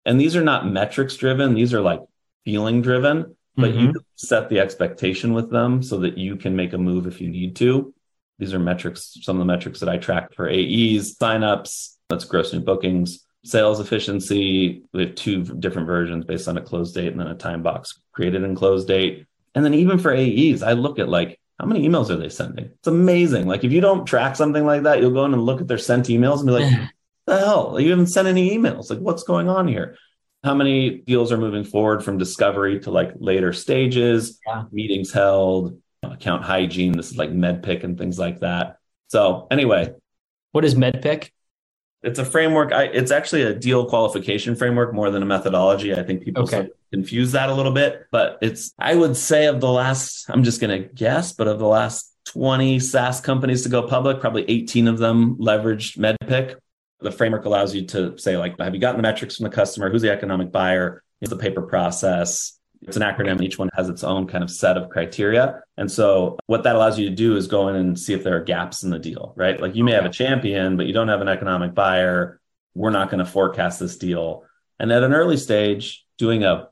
And 0.06 0.20
these 0.20 0.36
are 0.36 0.44
not 0.44 0.66
metrics 0.66 1.18
driven. 1.18 1.54
These 1.54 1.74
are 1.74 1.82
like 1.82 2.02
feeling 2.46 2.82
driven, 2.82 3.36
but 3.60 3.72
mm-hmm. 3.72 3.88
you 3.88 3.94
set 4.16 4.50
the 4.50 4.60
expectation 4.60 5.34
with 5.34 5.52
them 5.52 5.84
so 5.84 6.00
that 6.00 6.18
you 6.18 6.36
can 6.36 6.56
make 6.56 6.74
a 6.74 6.78
move 6.78 7.08
if 7.08 7.22
you 7.22 7.30
need 7.30 7.56
to. 7.58 7.94
These 8.38 8.54
are 8.54 8.60
metrics, 8.60 9.18
some 9.22 9.36
of 9.36 9.40
the 9.40 9.52
metrics 9.54 9.82
that 9.82 9.90
I 9.90 9.98
track 9.98 10.34
for 10.34 10.48
AEs, 10.48 11.18
signups, 11.18 11.96
that's 12.10 12.26
gross 12.26 12.54
new 12.54 12.62
bookings, 12.62 13.26
sales 13.44 13.80
efficiency. 13.80 14.84
We 14.94 15.06
have 15.06 15.16
two 15.16 15.44
different 15.44 15.88
versions 15.88 16.26
based 16.26 16.48
on 16.48 16.58
a 16.58 16.62
close 16.62 16.94
date 16.94 17.12
and 17.12 17.20
then 17.20 17.28
a 17.28 17.36
time 17.36 17.64
box 17.64 18.00
created 18.12 18.44
and 18.44 18.56
close 18.56 18.86
date. 18.86 19.26
And 19.56 19.66
then 19.66 19.74
even 19.74 20.00
for 20.00 20.14
AEs, 20.14 20.64
I 20.64 20.74
look 20.74 21.00
at 21.00 21.10
like 21.10 21.40
how 21.60 21.66
many 21.66 21.88
emails 21.88 22.10
are 22.10 22.16
they 22.16 22.30
sending? 22.30 22.66
It's 22.66 22.88
amazing. 22.88 23.46
Like 23.46 23.66
if 23.66 23.74
you 23.74 23.82
don't 23.82 24.06
track 24.06 24.38
something 24.38 24.66
like 24.66 24.84
that, 24.84 25.02
you'll 25.02 25.12
go 25.12 25.26
in 25.26 25.34
and 25.34 25.44
look 25.44 25.60
at 25.60 25.68
their 25.68 25.78
sent 25.78 26.08
emails 26.08 26.38
and 26.38 26.48
be 26.48 26.54
like, 26.54 26.90
the 27.26 27.38
hell? 27.38 27.78
You 27.80 27.90
haven't 27.90 28.08
sent 28.08 28.28
any 28.28 28.58
emails. 28.58 28.90
Like 28.90 29.00
what's 29.00 29.24
going 29.24 29.50
on 29.50 29.68
here? 29.68 29.98
How 30.44 30.54
many 30.54 31.00
deals 31.00 31.32
are 31.32 31.38
moving 31.38 31.64
forward 31.64 32.04
from 32.04 32.18
discovery 32.18 32.80
to 32.82 32.92
like 32.92 33.12
later 33.20 33.52
stages, 33.52 34.40
yeah. 34.48 34.64
meetings 34.72 35.12
held, 35.12 35.80
account 36.04 36.44
hygiene. 36.44 36.94
This 36.94 37.12
is 37.12 37.18
like 37.18 37.32
MEDDPICC 37.32 37.84
and 37.84 37.98
things 37.98 38.18
like 38.18 38.40
that. 38.40 38.78
So 39.08 39.48
anyway, 39.52 39.94
what 40.52 40.66
is 40.66 40.76
MEDDPICC? 40.76 41.30
It's 42.02 42.20
a 42.20 42.26
framework. 42.26 42.72
I, 42.72 42.84
it's 42.86 43.12
actually 43.12 43.42
a 43.42 43.54
deal 43.54 43.86
qualification 43.86 44.56
framework 44.56 44.94
more 44.94 45.12
than 45.12 45.22
a 45.22 45.26
methodology. 45.26 45.94
I 45.94 46.04
think 46.04 46.24
people 46.24 46.44
okay. 46.44 46.70
confuse 46.94 47.34
that 47.34 47.50
a 47.50 47.54
little 47.54 47.74
bit, 47.74 48.06
but 48.10 48.38
it's, 48.42 48.74
I 48.80 48.96
would 48.96 49.18
say 49.18 49.48
of 49.48 49.60
the 49.60 49.70
last, 49.70 50.30
I'm 50.30 50.44
just 50.44 50.62
going 50.62 50.82
to 50.82 50.88
guess, 50.88 51.34
but 51.34 51.50
of 51.50 51.60
the 51.60 51.68
last 51.68 52.16
20 52.28 52.80
SaaS 52.80 53.20
companies 53.20 53.64
to 53.64 53.70
go 53.70 53.84
public, 53.84 54.22
probably 54.22 54.46
18 54.48 54.88
of 54.88 54.98
them 54.98 55.36
leveraged 55.38 55.98
MEDDPICC. 55.98 56.56
The 57.02 57.12
framework 57.12 57.46
allows 57.46 57.74
you 57.74 57.86
to 57.88 58.18
say, 58.18 58.38
like, 58.38 58.60
have 58.60 58.74
you 58.74 58.82
gotten 58.82 58.98
the 58.98 59.04
metrics 59.04 59.38
from 59.38 59.46
the 59.46 59.50
customer? 59.50 59.90
Who's 59.90 60.02
the 60.02 60.12
economic 60.12 60.52
buyer? 60.52 61.04
Is 61.22 61.30
the 61.30 61.38
paper 61.38 61.62
process? 61.62 62.60
It's 62.82 62.98
an 62.98 63.04
acronym. 63.04 63.42
Each 63.42 63.58
one 63.58 63.70
has 63.74 63.90
its 63.90 64.04
own 64.04 64.28
kind 64.28 64.44
of 64.44 64.50
set 64.50 64.78
of 64.78 64.90
criteria. 64.90 65.62
And 65.78 65.92
so 65.92 66.38
what 66.46 66.64
that 66.64 66.76
allows 66.76 66.98
you 66.98 67.10
to 67.10 67.16
do 67.16 67.36
is 67.36 67.48
go 67.48 67.68
in 67.68 67.76
and 67.76 68.00
see 68.00 68.14
if 68.14 68.24
there 68.24 68.38
are 68.38 68.44
gaps 68.44 68.84
in 68.84 68.90
the 68.90 69.00
deal, 69.00 69.34
right? 69.36 69.60
Like 69.60 69.76
you 69.76 69.84
may 69.84 69.92
have 69.92 70.06
a 70.06 70.10
champion, 70.10 70.78
but 70.78 70.86
you 70.86 70.94
don't 70.94 71.10
have 71.10 71.22
an 71.22 71.28
economic 71.28 71.74
buyer. 71.74 72.40
We're 72.76 72.90
not 72.92 73.10
going 73.10 73.20
to 73.20 73.30
forecast 73.30 73.80
this 73.80 73.98
deal. 73.98 74.44
And 74.80 74.92
at 74.92 75.04
an 75.04 75.14
early 75.14 75.36
stage, 75.36 76.06
doing 76.18 76.44
a, 76.44 76.70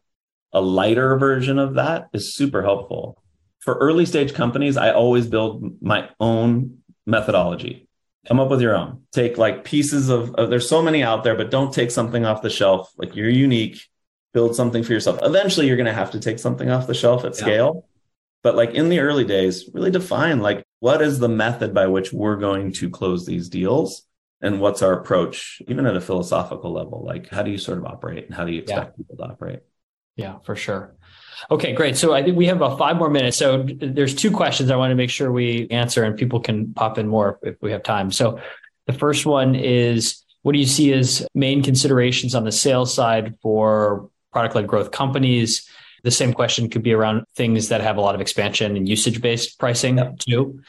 a 0.54 0.62
lighter 0.62 1.18
version 1.18 1.60
of 1.60 1.76
that 1.76 2.08
is 2.14 2.34
super 2.34 2.62
helpful. 2.62 3.22
For 3.60 3.76
early 3.76 4.06
stage 4.06 4.34
companies, 4.34 4.78
I 4.78 4.92
always 4.92 5.28
build 5.28 5.82
my 5.82 6.10
own 6.22 6.80
methodology. 7.06 7.87
Come 8.28 8.40
up 8.40 8.50
with 8.50 8.62
your 8.62 8.76
own. 8.76 9.04
Take 9.12 9.38
like 9.38 9.64
pieces 9.64 10.10
of, 10.10 10.36
of 10.36 10.50
there's 10.50 10.68
so 10.68 10.82
many 10.82 11.02
out 11.04 11.24
there, 11.24 11.36
but 11.36 11.50
don't 11.50 11.74
take 11.74 11.92
something 11.92 12.26
off 12.26 12.42
the 12.42 12.50
shelf. 12.50 12.92
Like 12.98 13.16
you're 13.16 13.30
unique 13.30 13.82
build 14.38 14.56
something 14.56 14.84
for 14.84 14.94
yourself. 14.94 15.18
Eventually, 15.24 15.66
you're 15.66 15.78
going 15.78 15.88
to 15.88 15.94
have 15.94 16.12
to 16.12 16.20
take 16.20 16.38
something 16.38 16.70
off 16.70 16.86
the 16.86 16.94
shelf 16.94 17.26
at 17.26 17.34
yeah. 17.34 17.42
scale. 17.42 17.88
But 18.44 18.56
like 18.56 18.72
in 18.76 18.90
the 18.90 19.00
early 19.00 19.26
days, 19.26 19.68
really 19.74 19.90
define 19.90 20.42
like 20.42 20.64
what 20.80 21.02
is 21.02 21.18
the 21.18 21.28
method 21.28 21.74
by 21.74 21.88
which 21.88 22.14
we're 22.14 22.36
going 22.36 22.72
to 22.74 22.90
close 22.90 23.26
these 23.26 23.50
deals 23.50 24.04
and 24.40 24.62
what's 24.62 24.84
our 24.84 24.94
approach, 24.94 25.60
even 25.68 25.88
at 25.88 25.96
a 25.96 26.02
philosophical 26.02 26.72
level. 26.72 27.04
Like, 27.04 27.30
how 27.30 27.42
do 27.42 27.50
you 27.50 27.58
sort 27.58 27.80
of 27.80 27.86
operate 27.86 28.26
and 28.26 28.36
how 28.36 28.46
do 28.46 28.52
you 28.52 28.62
expect 28.62 28.94
yeah. 28.94 28.98
people 28.98 29.18
to 29.18 29.24
operate? 29.24 29.62
Yeah, 30.16 30.38
for 30.44 30.56
sure. 30.56 30.96
Okay, 31.52 31.74
great. 31.74 31.98
So 31.98 32.14
I 32.14 32.24
think 32.24 32.36
we 32.36 32.48
have 32.48 32.58
about 32.58 32.78
five 32.78 32.98
more 32.98 33.10
minutes. 33.10 33.38
So 33.38 33.64
there's 33.64 34.16
two 34.16 34.32
questions 34.32 34.72
I 34.72 34.76
want 34.76 34.92
to 34.92 34.96
make 34.96 35.10
sure 35.10 35.32
we 35.32 35.68
answer, 35.70 36.04
and 36.04 36.18
people 36.18 36.40
can 36.40 36.74
pop 36.74 36.98
in 36.98 37.08
more 37.08 37.40
if 37.44 37.56
we 37.62 37.72
have 37.72 37.84
time. 37.84 38.12
So 38.12 38.40
the 38.86 38.94
first 38.94 39.26
one 39.26 39.56
is 39.56 40.24
what 40.42 40.54
do 40.54 40.60
you 40.60 40.66
see 40.66 40.94
as 40.94 41.28
main 41.36 41.62
considerations 41.62 42.34
on 42.34 42.44
the 42.44 42.52
sales 42.52 42.94
side 42.94 43.36
for 43.42 44.10
product 44.32 44.56
led 44.56 44.68
growth 44.68 44.92
companies. 44.92 45.68
The 46.04 46.12
same 46.12 46.34
question 46.34 46.70
could 46.70 46.84
be 46.84 46.94
around 46.94 47.26
things 47.36 47.70
that 47.70 47.82
have 47.82 47.98
a 47.98 48.02
lot 48.02 48.16
of 48.16 48.22
expansion 48.22 48.78
and 48.78 48.88
usage 48.88 49.22
based 49.22 49.60
pricing 49.60 49.98
yep. 49.98 50.20
too. 50.20 50.62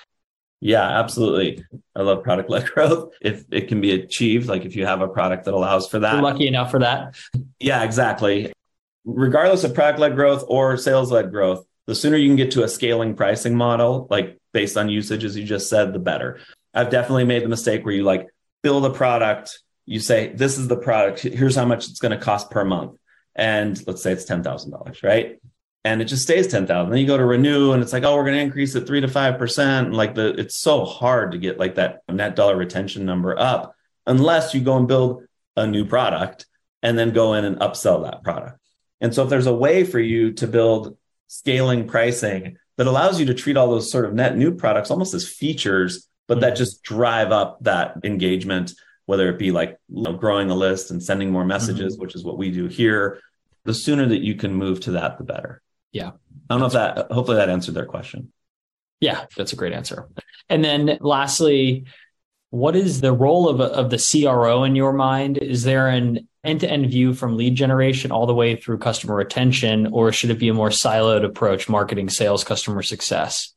Yeah, 0.60 0.82
absolutely. 0.82 1.64
I 1.94 2.02
love 2.02 2.22
product 2.24 2.50
led 2.50 2.66
growth. 2.74 3.12
If 3.20 3.44
it 3.50 3.68
can 3.68 3.80
be 3.80 3.92
achieved, 3.92 4.48
like 4.48 4.64
if 4.64 4.74
you 4.74 4.86
have 4.86 5.00
a 5.00 5.08
product 5.08 5.44
that 5.44 5.54
allows 5.54 5.88
for 5.88 6.00
that. 6.00 6.14
You're 6.14 6.22
lucky 6.22 6.48
enough 6.48 6.70
for 6.70 6.80
that. 6.80 7.14
yeah, 7.60 7.84
exactly. 7.84 8.52
Regardless 9.10 9.64
of 9.64 9.74
product 9.74 9.98
led 9.98 10.14
growth 10.14 10.44
or 10.48 10.76
sales 10.76 11.10
led 11.10 11.30
growth, 11.30 11.64
the 11.86 11.94
sooner 11.94 12.18
you 12.18 12.28
can 12.28 12.36
get 12.36 12.50
to 12.50 12.64
a 12.64 12.68
scaling 12.68 13.14
pricing 13.14 13.54
model, 13.54 14.06
like 14.10 14.38
based 14.52 14.76
on 14.76 14.90
usage, 14.90 15.24
as 15.24 15.36
you 15.36 15.44
just 15.44 15.70
said, 15.70 15.94
the 15.94 15.98
better. 15.98 16.40
I've 16.74 16.90
definitely 16.90 17.24
made 17.24 17.42
the 17.42 17.48
mistake 17.48 17.84
where 17.84 17.94
you 17.94 18.04
like 18.04 18.28
build 18.62 18.84
a 18.84 18.90
product, 18.90 19.60
you 19.86 19.98
say, 19.98 20.32
this 20.34 20.58
is 20.58 20.68
the 20.68 20.76
product, 20.76 21.20
here's 21.20 21.56
how 21.56 21.64
much 21.64 21.88
it's 21.88 22.00
going 22.00 22.12
to 22.12 22.22
cost 22.22 22.50
per 22.50 22.64
month 22.64 22.98
and 23.34 23.82
let's 23.86 24.02
say 24.02 24.12
it's 24.12 24.26
$10,000, 24.26 25.02
right? 25.02 25.40
And 25.84 26.02
it 26.02 26.06
just 26.06 26.24
stays 26.24 26.48
10,000. 26.48 26.90
Then 26.90 27.00
you 27.00 27.06
go 27.06 27.16
to 27.16 27.24
renew 27.24 27.72
and 27.72 27.82
it's 27.82 27.92
like, 27.94 28.02
oh, 28.02 28.16
we're 28.16 28.24
going 28.24 28.36
to 28.36 28.42
increase 28.42 28.74
it 28.74 28.86
three 28.86 29.00
to 29.00 29.06
5%. 29.06 29.58
And 29.86 29.96
like 29.96 30.14
the, 30.14 30.38
it's 30.38 30.56
so 30.56 30.84
hard 30.84 31.32
to 31.32 31.38
get 31.38 31.58
like 31.58 31.76
that 31.76 32.02
net 32.10 32.36
dollar 32.36 32.56
retention 32.56 33.06
number 33.06 33.38
up 33.38 33.74
unless 34.06 34.52
you 34.52 34.60
go 34.60 34.76
and 34.76 34.88
build 34.88 35.22
a 35.56 35.66
new 35.66 35.86
product 35.86 36.46
and 36.82 36.98
then 36.98 37.12
go 37.12 37.34
in 37.34 37.44
and 37.44 37.58
upsell 37.60 38.04
that 38.04 38.22
product. 38.22 38.58
And 39.00 39.14
so 39.14 39.24
if 39.24 39.30
there's 39.30 39.46
a 39.46 39.54
way 39.54 39.84
for 39.84 40.00
you 40.00 40.32
to 40.34 40.46
build 40.46 40.96
scaling 41.28 41.86
pricing 41.86 42.56
that 42.76 42.86
allows 42.86 43.20
you 43.20 43.26
to 43.26 43.34
treat 43.34 43.56
all 43.56 43.70
those 43.70 43.90
sort 43.90 44.04
of 44.04 44.14
net 44.14 44.36
new 44.36 44.54
products 44.54 44.90
almost 44.90 45.14
as 45.14 45.28
features, 45.28 46.08
but 46.26 46.40
that 46.40 46.54
mm-hmm. 46.54 46.58
just 46.58 46.82
drive 46.82 47.32
up 47.32 47.58
that 47.62 47.96
engagement, 48.04 48.72
whether 49.06 49.28
it 49.28 49.38
be 49.38 49.50
like 49.50 49.78
you 49.88 50.02
know, 50.02 50.12
growing 50.12 50.50
a 50.50 50.54
list 50.54 50.90
and 50.90 51.02
sending 51.02 51.30
more 51.30 51.44
messages, 51.44 51.94
mm-hmm. 51.94 52.02
which 52.02 52.14
is 52.14 52.24
what 52.24 52.38
we 52.38 52.50
do 52.50 52.66
here, 52.66 53.20
the 53.64 53.74
sooner 53.74 54.06
that 54.06 54.22
you 54.22 54.34
can 54.34 54.54
move 54.54 54.80
to 54.80 54.92
that, 54.92 55.18
the 55.18 55.24
better. 55.24 55.62
Yeah. 55.92 56.08
I 56.08 56.54
don't 56.54 56.60
know 56.60 56.66
if 56.66 56.72
that, 56.72 57.10
hopefully 57.10 57.36
that 57.36 57.50
answered 57.50 57.74
their 57.74 57.86
question. 57.86 58.32
Yeah, 59.00 59.26
that's 59.36 59.52
a 59.52 59.56
great 59.56 59.72
answer. 59.72 60.08
And 60.48 60.64
then 60.64 60.98
lastly, 61.00 61.84
what 62.50 62.74
is 62.76 63.00
the 63.00 63.12
role 63.12 63.48
of, 63.48 63.60
of 63.60 63.90
the 63.90 63.98
CRO 63.98 64.64
in 64.64 64.74
your 64.74 64.92
mind? 64.92 65.38
Is 65.38 65.64
there 65.64 65.88
an 65.88 66.28
end 66.44 66.60
to 66.60 66.70
end 66.70 66.90
view 66.90 67.12
from 67.14 67.36
lead 67.36 67.54
generation 67.54 68.10
all 68.10 68.26
the 68.26 68.34
way 68.34 68.56
through 68.56 68.78
customer 68.78 69.14
retention, 69.14 69.88
or 69.88 70.12
should 70.12 70.30
it 70.30 70.38
be 70.38 70.48
a 70.48 70.54
more 70.54 70.70
siloed 70.70 71.24
approach, 71.24 71.68
marketing, 71.68 72.08
sales, 72.08 72.44
customer 72.44 72.82
success? 72.82 73.54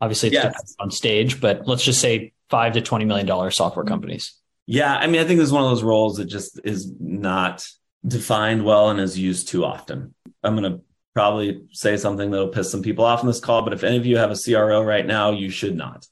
Obviously, 0.00 0.30
it's 0.30 0.76
on 0.78 0.90
stage, 0.90 1.40
but 1.40 1.66
let's 1.66 1.84
just 1.84 2.00
say 2.00 2.32
five 2.48 2.72
to 2.72 2.80
$20 2.80 3.06
million 3.06 3.26
software 3.50 3.84
mm-hmm. 3.84 3.92
companies. 3.92 4.34
Yeah. 4.66 4.94
I 4.94 5.06
mean, 5.08 5.20
I 5.20 5.24
think 5.24 5.38
this 5.38 5.48
is 5.48 5.52
one 5.52 5.64
of 5.64 5.70
those 5.70 5.82
roles 5.82 6.16
that 6.16 6.26
just 6.26 6.60
is 6.64 6.92
not 7.00 7.66
defined 8.06 8.64
well 8.64 8.88
and 8.90 9.00
is 9.00 9.18
used 9.18 9.48
too 9.48 9.64
often. 9.64 10.14
I'm 10.42 10.56
going 10.56 10.72
to 10.72 10.80
probably 11.12 11.64
say 11.72 11.96
something 11.96 12.30
that'll 12.30 12.48
piss 12.48 12.70
some 12.70 12.82
people 12.82 13.04
off 13.04 13.20
in 13.20 13.26
this 13.26 13.40
call, 13.40 13.62
but 13.62 13.72
if 13.72 13.84
any 13.84 13.96
of 13.96 14.06
you 14.06 14.16
have 14.16 14.30
a 14.30 14.36
CRO 14.36 14.82
right 14.82 15.04
now, 15.04 15.32
you 15.32 15.50
should 15.50 15.76
not. 15.76 16.06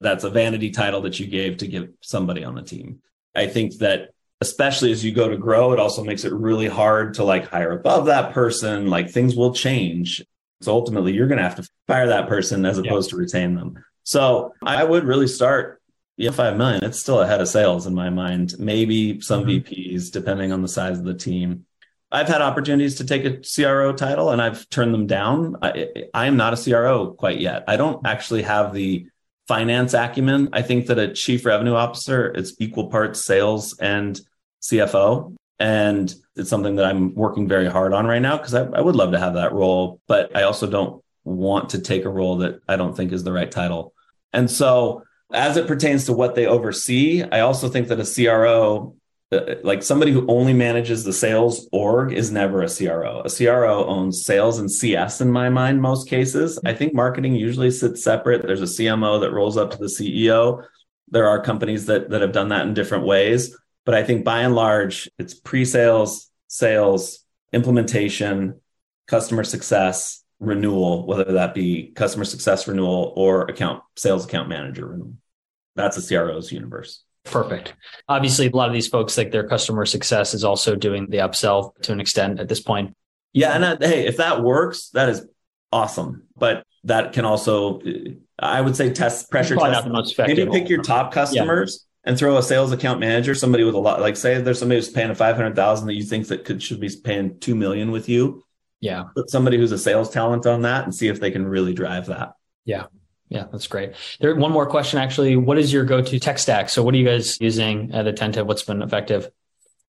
That's 0.00 0.24
a 0.24 0.30
vanity 0.30 0.70
title 0.70 1.02
that 1.02 1.18
you 1.18 1.26
gave 1.26 1.58
to 1.58 1.66
give 1.66 1.90
somebody 2.00 2.44
on 2.44 2.54
the 2.54 2.62
team. 2.62 3.00
I 3.34 3.46
think 3.46 3.78
that 3.78 4.10
especially 4.40 4.92
as 4.92 5.04
you 5.04 5.12
go 5.12 5.28
to 5.28 5.36
grow, 5.36 5.72
it 5.72 5.80
also 5.80 6.04
makes 6.04 6.24
it 6.24 6.32
really 6.32 6.68
hard 6.68 7.14
to 7.14 7.24
like 7.24 7.48
hire 7.48 7.72
above 7.72 8.06
that 8.06 8.32
person. 8.32 8.88
Like 8.88 9.10
things 9.10 9.34
will 9.34 9.54
change. 9.54 10.22
So 10.62 10.72
ultimately, 10.72 11.12
you're 11.12 11.28
going 11.28 11.38
to 11.38 11.44
have 11.44 11.56
to 11.56 11.68
fire 11.86 12.08
that 12.08 12.28
person 12.28 12.64
as 12.64 12.78
opposed 12.78 13.10
yeah. 13.10 13.16
to 13.16 13.16
retain 13.16 13.54
them. 13.54 13.84
So 14.04 14.54
I 14.62 14.84
would 14.84 15.04
really 15.04 15.28
start 15.28 15.80
yeah, 16.16 16.30
five 16.30 16.56
million, 16.56 16.82
it's 16.82 16.98
still 16.98 17.20
ahead 17.20 17.40
of 17.40 17.48
sales 17.48 17.86
in 17.86 17.94
my 17.94 18.08
mind. 18.08 18.54
Maybe 18.58 19.20
some 19.20 19.44
mm-hmm. 19.44 19.68
VPs, 19.68 20.10
depending 20.10 20.50
on 20.50 20.62
the 20.62 20.68
size 20.68 20.98
of 20.98 21.04
the 21.04 21.14
team. 21.14 21.66
I've 22.10 22.28
had 22.28 22.40
opportunities 22.40 22.96
to 22.96 23.04
take 23.04 23.24
a 23.24 23.42
CRO 23.42 23.92
title 23.92 24.30
and 24.30 24.40
I've 24.40 24.68
turned 24.70 24.94
them 24.94 25.06
down. 25.06 25.56
I, 25.60 25.88
I 26.14 26.26
am 26.26 26.36
not 26.36 26.58
a 26.58 26.62
CRO 26.62 27.12
quite 27.12 27.40
yet. 27.40 27.64
I 27.68 27.76
don't 27.76 28.06
actually 28.06 28.42
have 28.42 28.72
the 28.72 29.06
finance 29.48 29.94
acumen. 29.94 30.48
I 30.52 30.62
think 30.62 30.86
that 30.86 30.98
a 30.98 31.12
chief 31.12 31.44
revenue 31.44 31.74
officer 31.74 32.28
is 32.30 32.56
equal 32.58 32.88
parts 32.88 33.24
sales 33.24 33.78
and 33.78 34.20
CFO. 34.62 35.34
And 35.58 36.14
it's 36.34 36.50
something 36.50 36.76
that 36.76 36.84
I'm 36.84 37.14
working 37.14 37.48
very 37.48 37.66
hard 37.66 37.94
on 37.94 38.06
right 38.06 38.20
now 38.20 38.36
because 38.36 38.54
I, 38.54 38.64
I 38.64 38.80
would 38.80 38.96
love 38.96 39.12
to 39.12 39.18
have 39.18 39.34
that 39.34 39.52
role, 39.52 40.00
but 40.06 40.36
I 40.36 40.42
also 40.42 40.66
don't 40.66 41.02
want 41.24 41.70
to 41.70 41.80
take 41.80 42.04
a 42.04 42.10
role 42.10 42.38
that 42.38 42.60
I 42.68 42.76
don't 42.76 42.94
think 42.94 43.12
is 43.12 43.24
the 43.24 43.32
right 43.32 43.50
title. 43.50 43.94
And 44.32 44.50
so 44.50 45.02
As 45.32 45.56
it 45.56 45.66
pertains 45.66 46.04
to 46.04 46.12
what 46.12 46.34
they 46.34 46.46
oversee, 46.46 47.22
I 47.22 47.40
also 47.40 47.68
think 47.68 47.88
that 47.88 47.98
a 47.98 48.04
CRO, 48.04 48.94
like 49.30 49.82
somebody 49.82 50.12
who 50.12 50.26
only 50.28 50.52
manages 50.52 51.02
the 51.02 51.12
sales 51.12 51.68
org, 51.72 52.12
is 52.12 52.30
never 52.30 52.62
a 52.62 52.68
CRO. 52.68 53.22
A 53.24 53.30
CRO 53.30 53.84
owns 53.86 54.24
sales 54.24 54.58
and 54.58 54.70
CS 54.70 55.20
in 55.20 55.30
my 55.30 55.48
mind, 55.48 55.82
most 55.82 56.08
cases. 56.08 56.58
I 56.64 56.74
think 56.74 56.94
marketing 56.94 57.34
usually 57.34 57.70
sits 57.70 58.04
separate. 58.04 58.42
There's 58.42 58.62
a 58.62 58.64
CMO 58.64 59.20
that 59.20 59.32
rolls 59.32 59.56
up 59.56 59.72
to 59.72 59.78
the 59.78 59.86
CEO. 59.86 60.64
There 61.08 61.28
are 61.28 61.42
companies 61.42 61.86
that, 61.86 62.10
that 62.10 62.20
have 62.20 62.32
done 62.32 62.50
that 62.50 62.66
in 62.66 62.74
different 62.74 63.04
ways. 63.04 63.56
But 63.84 63.94
I 63.94 64.04
think 64.04 64.24
by 64.24 64.40
and 64.40 64.54
large, 64.54 65.08
it's 65.18 65.34
pre 65.34 65.64
sales, 65.64 66.30
sales, 66.48 67.24
implementation, 67.52 68.60
customer 69.06 69.44
success, 69.44 70.24
renewal, 70.38 71.06
whether 71.06 71.32
that 71.32 71.54
be 71.54 71.92
customer 71.94 72.24
success 72.24 72.68
renewal 72.68 73.12
or 73.16 73.42
account 73.42 73.82
sales 73.96 74.24
account 74.24 74.48
manager 74.48 74.86
renewal. 74.86 75.14
That's 75.74 75.96
a 75.96 76.06
CRO's 76.06 76.52
universe. 76.52 77.02
Perfect. 77.26 77.74
Obviously, 78.08 78.46
a 78.46 78.50
lot 78.50 78.68
of 78.68 78.74
these 78.74 78.88
folks, 78.88 79.18
like 79.18 79.30
their 79.30 79.46
customer 79.46 79.84
success, 79.84 80.34
is 80.34 80.44
also 80.44 80.74
doing 80.76 81.08
the 81.10 81.18
upsell 81.18 81.74
to 81.82 81.92
an 81.92 82.00
extent 82.00 82.40
at 82.40 82.48
this 82.48 82.60
point. 82.60 82.94
Yeah, 83.32 83.52
and 83.52 83.62
that, 83.64 83.82
hey, 83.82 84.06
if 84.06 84.16
that 84.16 84.42
works, 84.42 84.90
that 84.90 85.08
is 85.08 85.26
awesome. 85.72 86.24
But 86.36 86.64
that 86.84 87.12
can 87.12 87.24
also, 87.24 87.80
uh, 87.80 88.10
I 88.38 88.60
would 88.60 88.76
say, 88.76 88.90
test 88.90 89.30
pressure 89.30 89.56
test. 89.56 89.86
Maybe 90.18 90.46
pick 90.46 90.68
your 90.68 90.82
top 90.82 91.12
customers 91.12 91.84
yeah. 92.04 92.10
and 92.10 92.18
throw 92.18 92.38
a 92.38 92.42
sales 92.42 92.72
account 92.72 93.00
manager, 93.00 93.34
somebody 93.34 93.64
with 93.64 93.74
a 93.74 93.78
lot. 93.78 94.00
Like, 94.00 94.16
say 94.16 94.40
there's 94.40 94.58
somebody 94.58 94.78
who's 94.78 94.88
paying 94.88 95.10
a 95.10 95.14
five 95.14 95.36
hundred 95.36 95.56
thousand 95.56 95.88
that 95.88 95.94
you 95.94 96.04
think 96.04 96.28
that 96.28 96.44
could 96.44 96.62
should 96.62 96.80
be 96.80 96.90
paying 97.04 97.38
two 97.40 97.54
million 97.54 97.90
with 97.90 98.08
you 98.08 98.44
yeah. 98.80 99.04
Put 99.14 99.30
somebody 99.30 99.56
who's 99.56 99.72
a 99.72 99.78
sales 99.78 100.10
talent 100.10 100.46
on 100.46 100.62
that 100.62 100.84
and 100.84 100.94
see 100.94 101.08
if 101.08 101.20
they 101.20 101.30
can 101.30 101.46
really 101.46 101.72
drive 101.72 102.06
that. 102.06 102.34
Yeah. 102.64 102.86
Yeah, 103.28 103.46
that's 103.50 103.66
great. 103.66 103.94
There 104.20 104.34
one 104.36 104.52
more 104.52 104.66
question 104.66 104.98
actually. 104.98 105.36
What 105.36 105.58
is 105.58 105.72
your 105.72 105.84
go-to 105.84 106.18
tech 106.20 106.38
stack? 106.38 106.68
So 106.68 106.82
what 106.82 106.94
are 106.94 106.98
you 106.98 107.06
guys 107.06 107.40
using 107.40 107.92
uh, 107.92 107.98
at 107.98 108.06
Attentive? 108.06 108.46
What's 108.46 108.62
been 108.62 108.82
effective? 108.82 109.30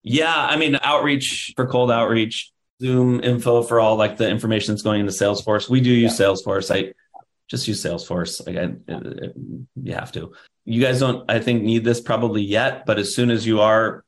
Yeah, 0.03 0.35
I 0.35 0.57
mean 0.57 0.77
outreach 0.81 1.53
for 1.55 1.67
cold 1.67 1.91
outreach, 1.91 2.51
Zoom 2.81 3.23
info 3.23 3.63
for 3.63 3.79
all 3.79 3.95
like 3.95 4.17
the 4.17 4.29
information 4.29 4.73
that's 4.73 4.81
going 4.81 5.01
into 5.01 5.11
Salesforce. 5.11 5.69
We 5.69 5.81
do 5.81 5.91
use 5.91 6.19
yeah. 6.19 6.27
Salesforce. 6.27 6.73
I 6.73 6.93
just 7.47 7.67
use 7.67 7.83
Salesforce. 7.83 8.45
Like 8.45 8.57
I, 8.57 8.93
it, 8.93 9.23
it, 9.23 9.33
you 9.75 9.93
have 9.93 10.11
to. 10.13 10.33
You 10.65 10.81
guys 10.81 10.99
don't, 10.99 11.29
I 11.29 11.39
think, 11.39 11.63
need 11.63 11.83
this 11.83 12.01
probably 12.01 12.41
yet, 12.41 12.85
but 12.85 12.99
as 12.99 13.15
soon 13.15 13.31
as 13.31 13.45
you 13.45 13.61
are 13.61 14.03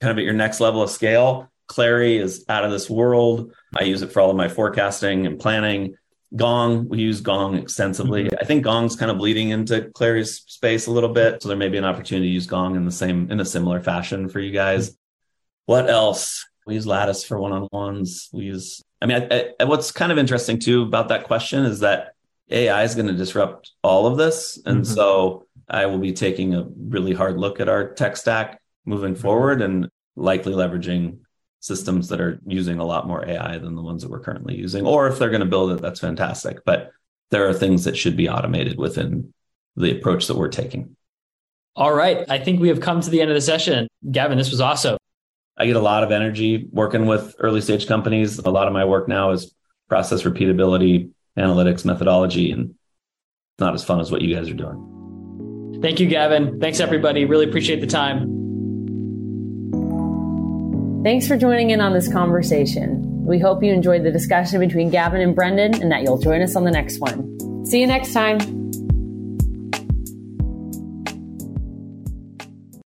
kind 0.00 0.10
of 0.10 0.18
at 0.18 0.24
your 0.24 0.34
next 0.34 0.60
level 0.60 0.82
of 0.82 0.90
scale, 0.90 1.50
Clari 1.68 2.18
is 2.18 2.44
out 2.48 2.64
of 2.64 2.72
this 2.72 2.90
world. 2.90 3.52
I 3.76 3.84
use 3.84 4.02
it 4.02 4.12
for 4.12 4.20
all 4.20 4.30
of 4.30 4.36
my 4.36 4.48
forecasting 4.48 5.26
and 5.26 5.38
planning. 5.38 5.96
Gong, 6.36 6.88
we 6.88 7.00
use 7.00 7.20
Gong 7.20 7.56
extensively. 7.56 8.24
Mm-hmm. 8.24 8.36
I 8.40 8.44
think 8.44 8.64
Gong's 8.64 8.96
kind 8.96 9.10
of 9.10 9.18
bleeding 9.18 9.50
into 9.50 9.90
Clari's 9.94 10.42
space 10.46 10.86
a 10.86 10.92
little 10.92 11.12
bit. 11.12 11.42
So 11.42 11.48
there 11.48 11.56
may 11.56 11.68
be 11.68 11.78
an 11.78 11.84
opportunity 11.84 12.28
to 12.28 12.32
use 12.32 12.46
Gong 12.46 12.76
in 12.76 12.84
the 12.84 12.92
same, 12.92 13.30
in 13.30 13.40
a 13.40 13.44
similar 13.44 13.80
fashion 13.80 14.28
for 14.28 14.38
you 14.38 14.52
guys. 14.52 14.96
What 15.66 15.90
else? 15.90 16.46
We 16.66 16.74
use 16.74 16.86
Lattice 16.86 17.24
for 17.24 17.38
one 17.38 17.52
on 17.52 17.68
ones. 17.72 18.28
We 18.32 18.44
use, 18.44 18.82
I 19.02 19.06
mean, 19.06 19.26
I, 19.30 19.50
I, 19.58 19.64
what's 19.64 19.90
kind 19.90 20.12
of 20.12 20.18
interesting 20.18 20.58
too 20.58 20.82
about 20.82 21.08
that 21.08 21.24
question 21.24 21.64
is 21.64 21.80
that 21.80 22.14
AI 22.50 22.84
is 22.84 22.94
going 22.94 23.08
to 23.08 23.14
disrupt 23.14 23.72
all 23.82 24.06
of 24.06 24.16
this. 24.16 24.60
And 24.64 24.82
mm-hmm. 24.82 24.94
so 24.94 25.46
I 25.68 25.86
will 25.86 25.98
be 25.98 26.12
taking 26.12 26.54
a 26.54 26.66
really 26.76 27.12
hard 27.12 27.38
look 27.38 27.60
at 27.60 27.68
our 27.68 27.92
tech 27.92 28.16
stack 28.16 28.60
moving 28.84 29.14
forward 29.14 29.62
and 29.62 29.88
likely 30.16 30.52
leveraging 30.52 31.18
systems 31.60 32.08
that 32.08 32.20
are 32.20 32.40
using 32.46 32.78
a 32.78 32.84
lot 32.84 33.06
more 33.06 33.26
AI 33.26 33.58
than 33.58 33.76
the 33.76 33.82
ones 33.82 34.02
that 34.02 34.10
we're 34.10 34.20
currently 34.20 34.56
using. 34.56 34.86
Or 34.86 35.06
if 35.06 35.18
they're 35.18 35.30
going 35.30 35.40
to 35.40 35.46
build 35.46 35.72
it, 35.72 35.82
that's 35.82 36.00
fantastic. 36.00 36.64
But 36.64 36.90
there 37.30 37.48
are 37.48 37.54
things 37.54 37.84
that 37.84 37.96
should 37.96 38.16
be 38.16 38.28
automated 38.28 38.78
within 38.78 39.32
the 39.76 39.96
approach 39.96 40.26
that 40.26 40.36
we're 40.36 40.48
taking. 40.48 40.96
All 41.76 41.92
right. 41.92 42.28
I 42.28 42.38
think 42.38 42.60
we 42.60 42.68
have 42.68 42.80
come 42.80 43.00
to 43.00 43.10
the 43.10 43.20
end 43.20 43.30
of 43.30 43.34
the 43.34 43.40
session. 43.40 43.88
Gavin, 44.10 44.38
this 44.38 44.50
was 44.50 44.60
awesome. 44.60 44.96
I 45.56 45.66
get 45.66 45.76
a 45.76 45.80
lot 45.80 46.02
of 46.02 46.10
energy 46.10 46.68
working 46.72 47.06
with 47.06 47.36
early 47.38 47.60
stage 47.60 47.86
companies. 47.86 48.38
A 48.38 48.50
lot 48.50 48.66
of 48.66 48.72
my 48.72 48.84
work 48.84 49.06
now 49.06 49.30
is 49.30 49.54
process 49.88 50.22
repeatability, 50.22 51.10
analytics, 51.38 51.84
methodology, 51.84 52.50
and 52.50 52.74
not 53.58 53.74
as 53.74 53.84
fun 53.84 54.00
as 54.00 54.10
what 54.10 54.22
you 54.22 54.34
guys 54.34 54.48
are 54.48 54.54
doing. 54.54 55.78
Thank 55.82 56.00
you, 56.00 56.08
Gavin. 56.08 56.58
Thanks, 56.60 56.80
everybody. 56.80 57.26
Really 57.26 57.46
appreciate 57.46 57.80
the 57.80 57.86
time. 57.86 58.39
Thanks 61.02 61.26
for 61.26 61.36
joining 61.38 61.70
in 61.70 61.80
on 61.80 61.94
this 61.94 62.12
conversation. 62.12 63.24
We 63.24 63.38
hope 63.38 63.62
you 63.62 63.72
enjoyed 63.72 64.04
the 64.04 64.10
discussion 64.10 64.60
between 64.60 64.90
Gavin 64.90 65.22
and 65.22 65.34
Brendan 65.34 65.80
and 65.80 65.90
that 65.90 66.02
you'll 66.02 66.18
join 66.18 66.42
us 66.42 66.56
on 66.56 66.64
the 66.64 66.70
next 66.70 66.98
one. 67.00 67.64
See 67.64 67.80
you 67.80 67.86
next 67.86 68.12
time. 68.12 68.59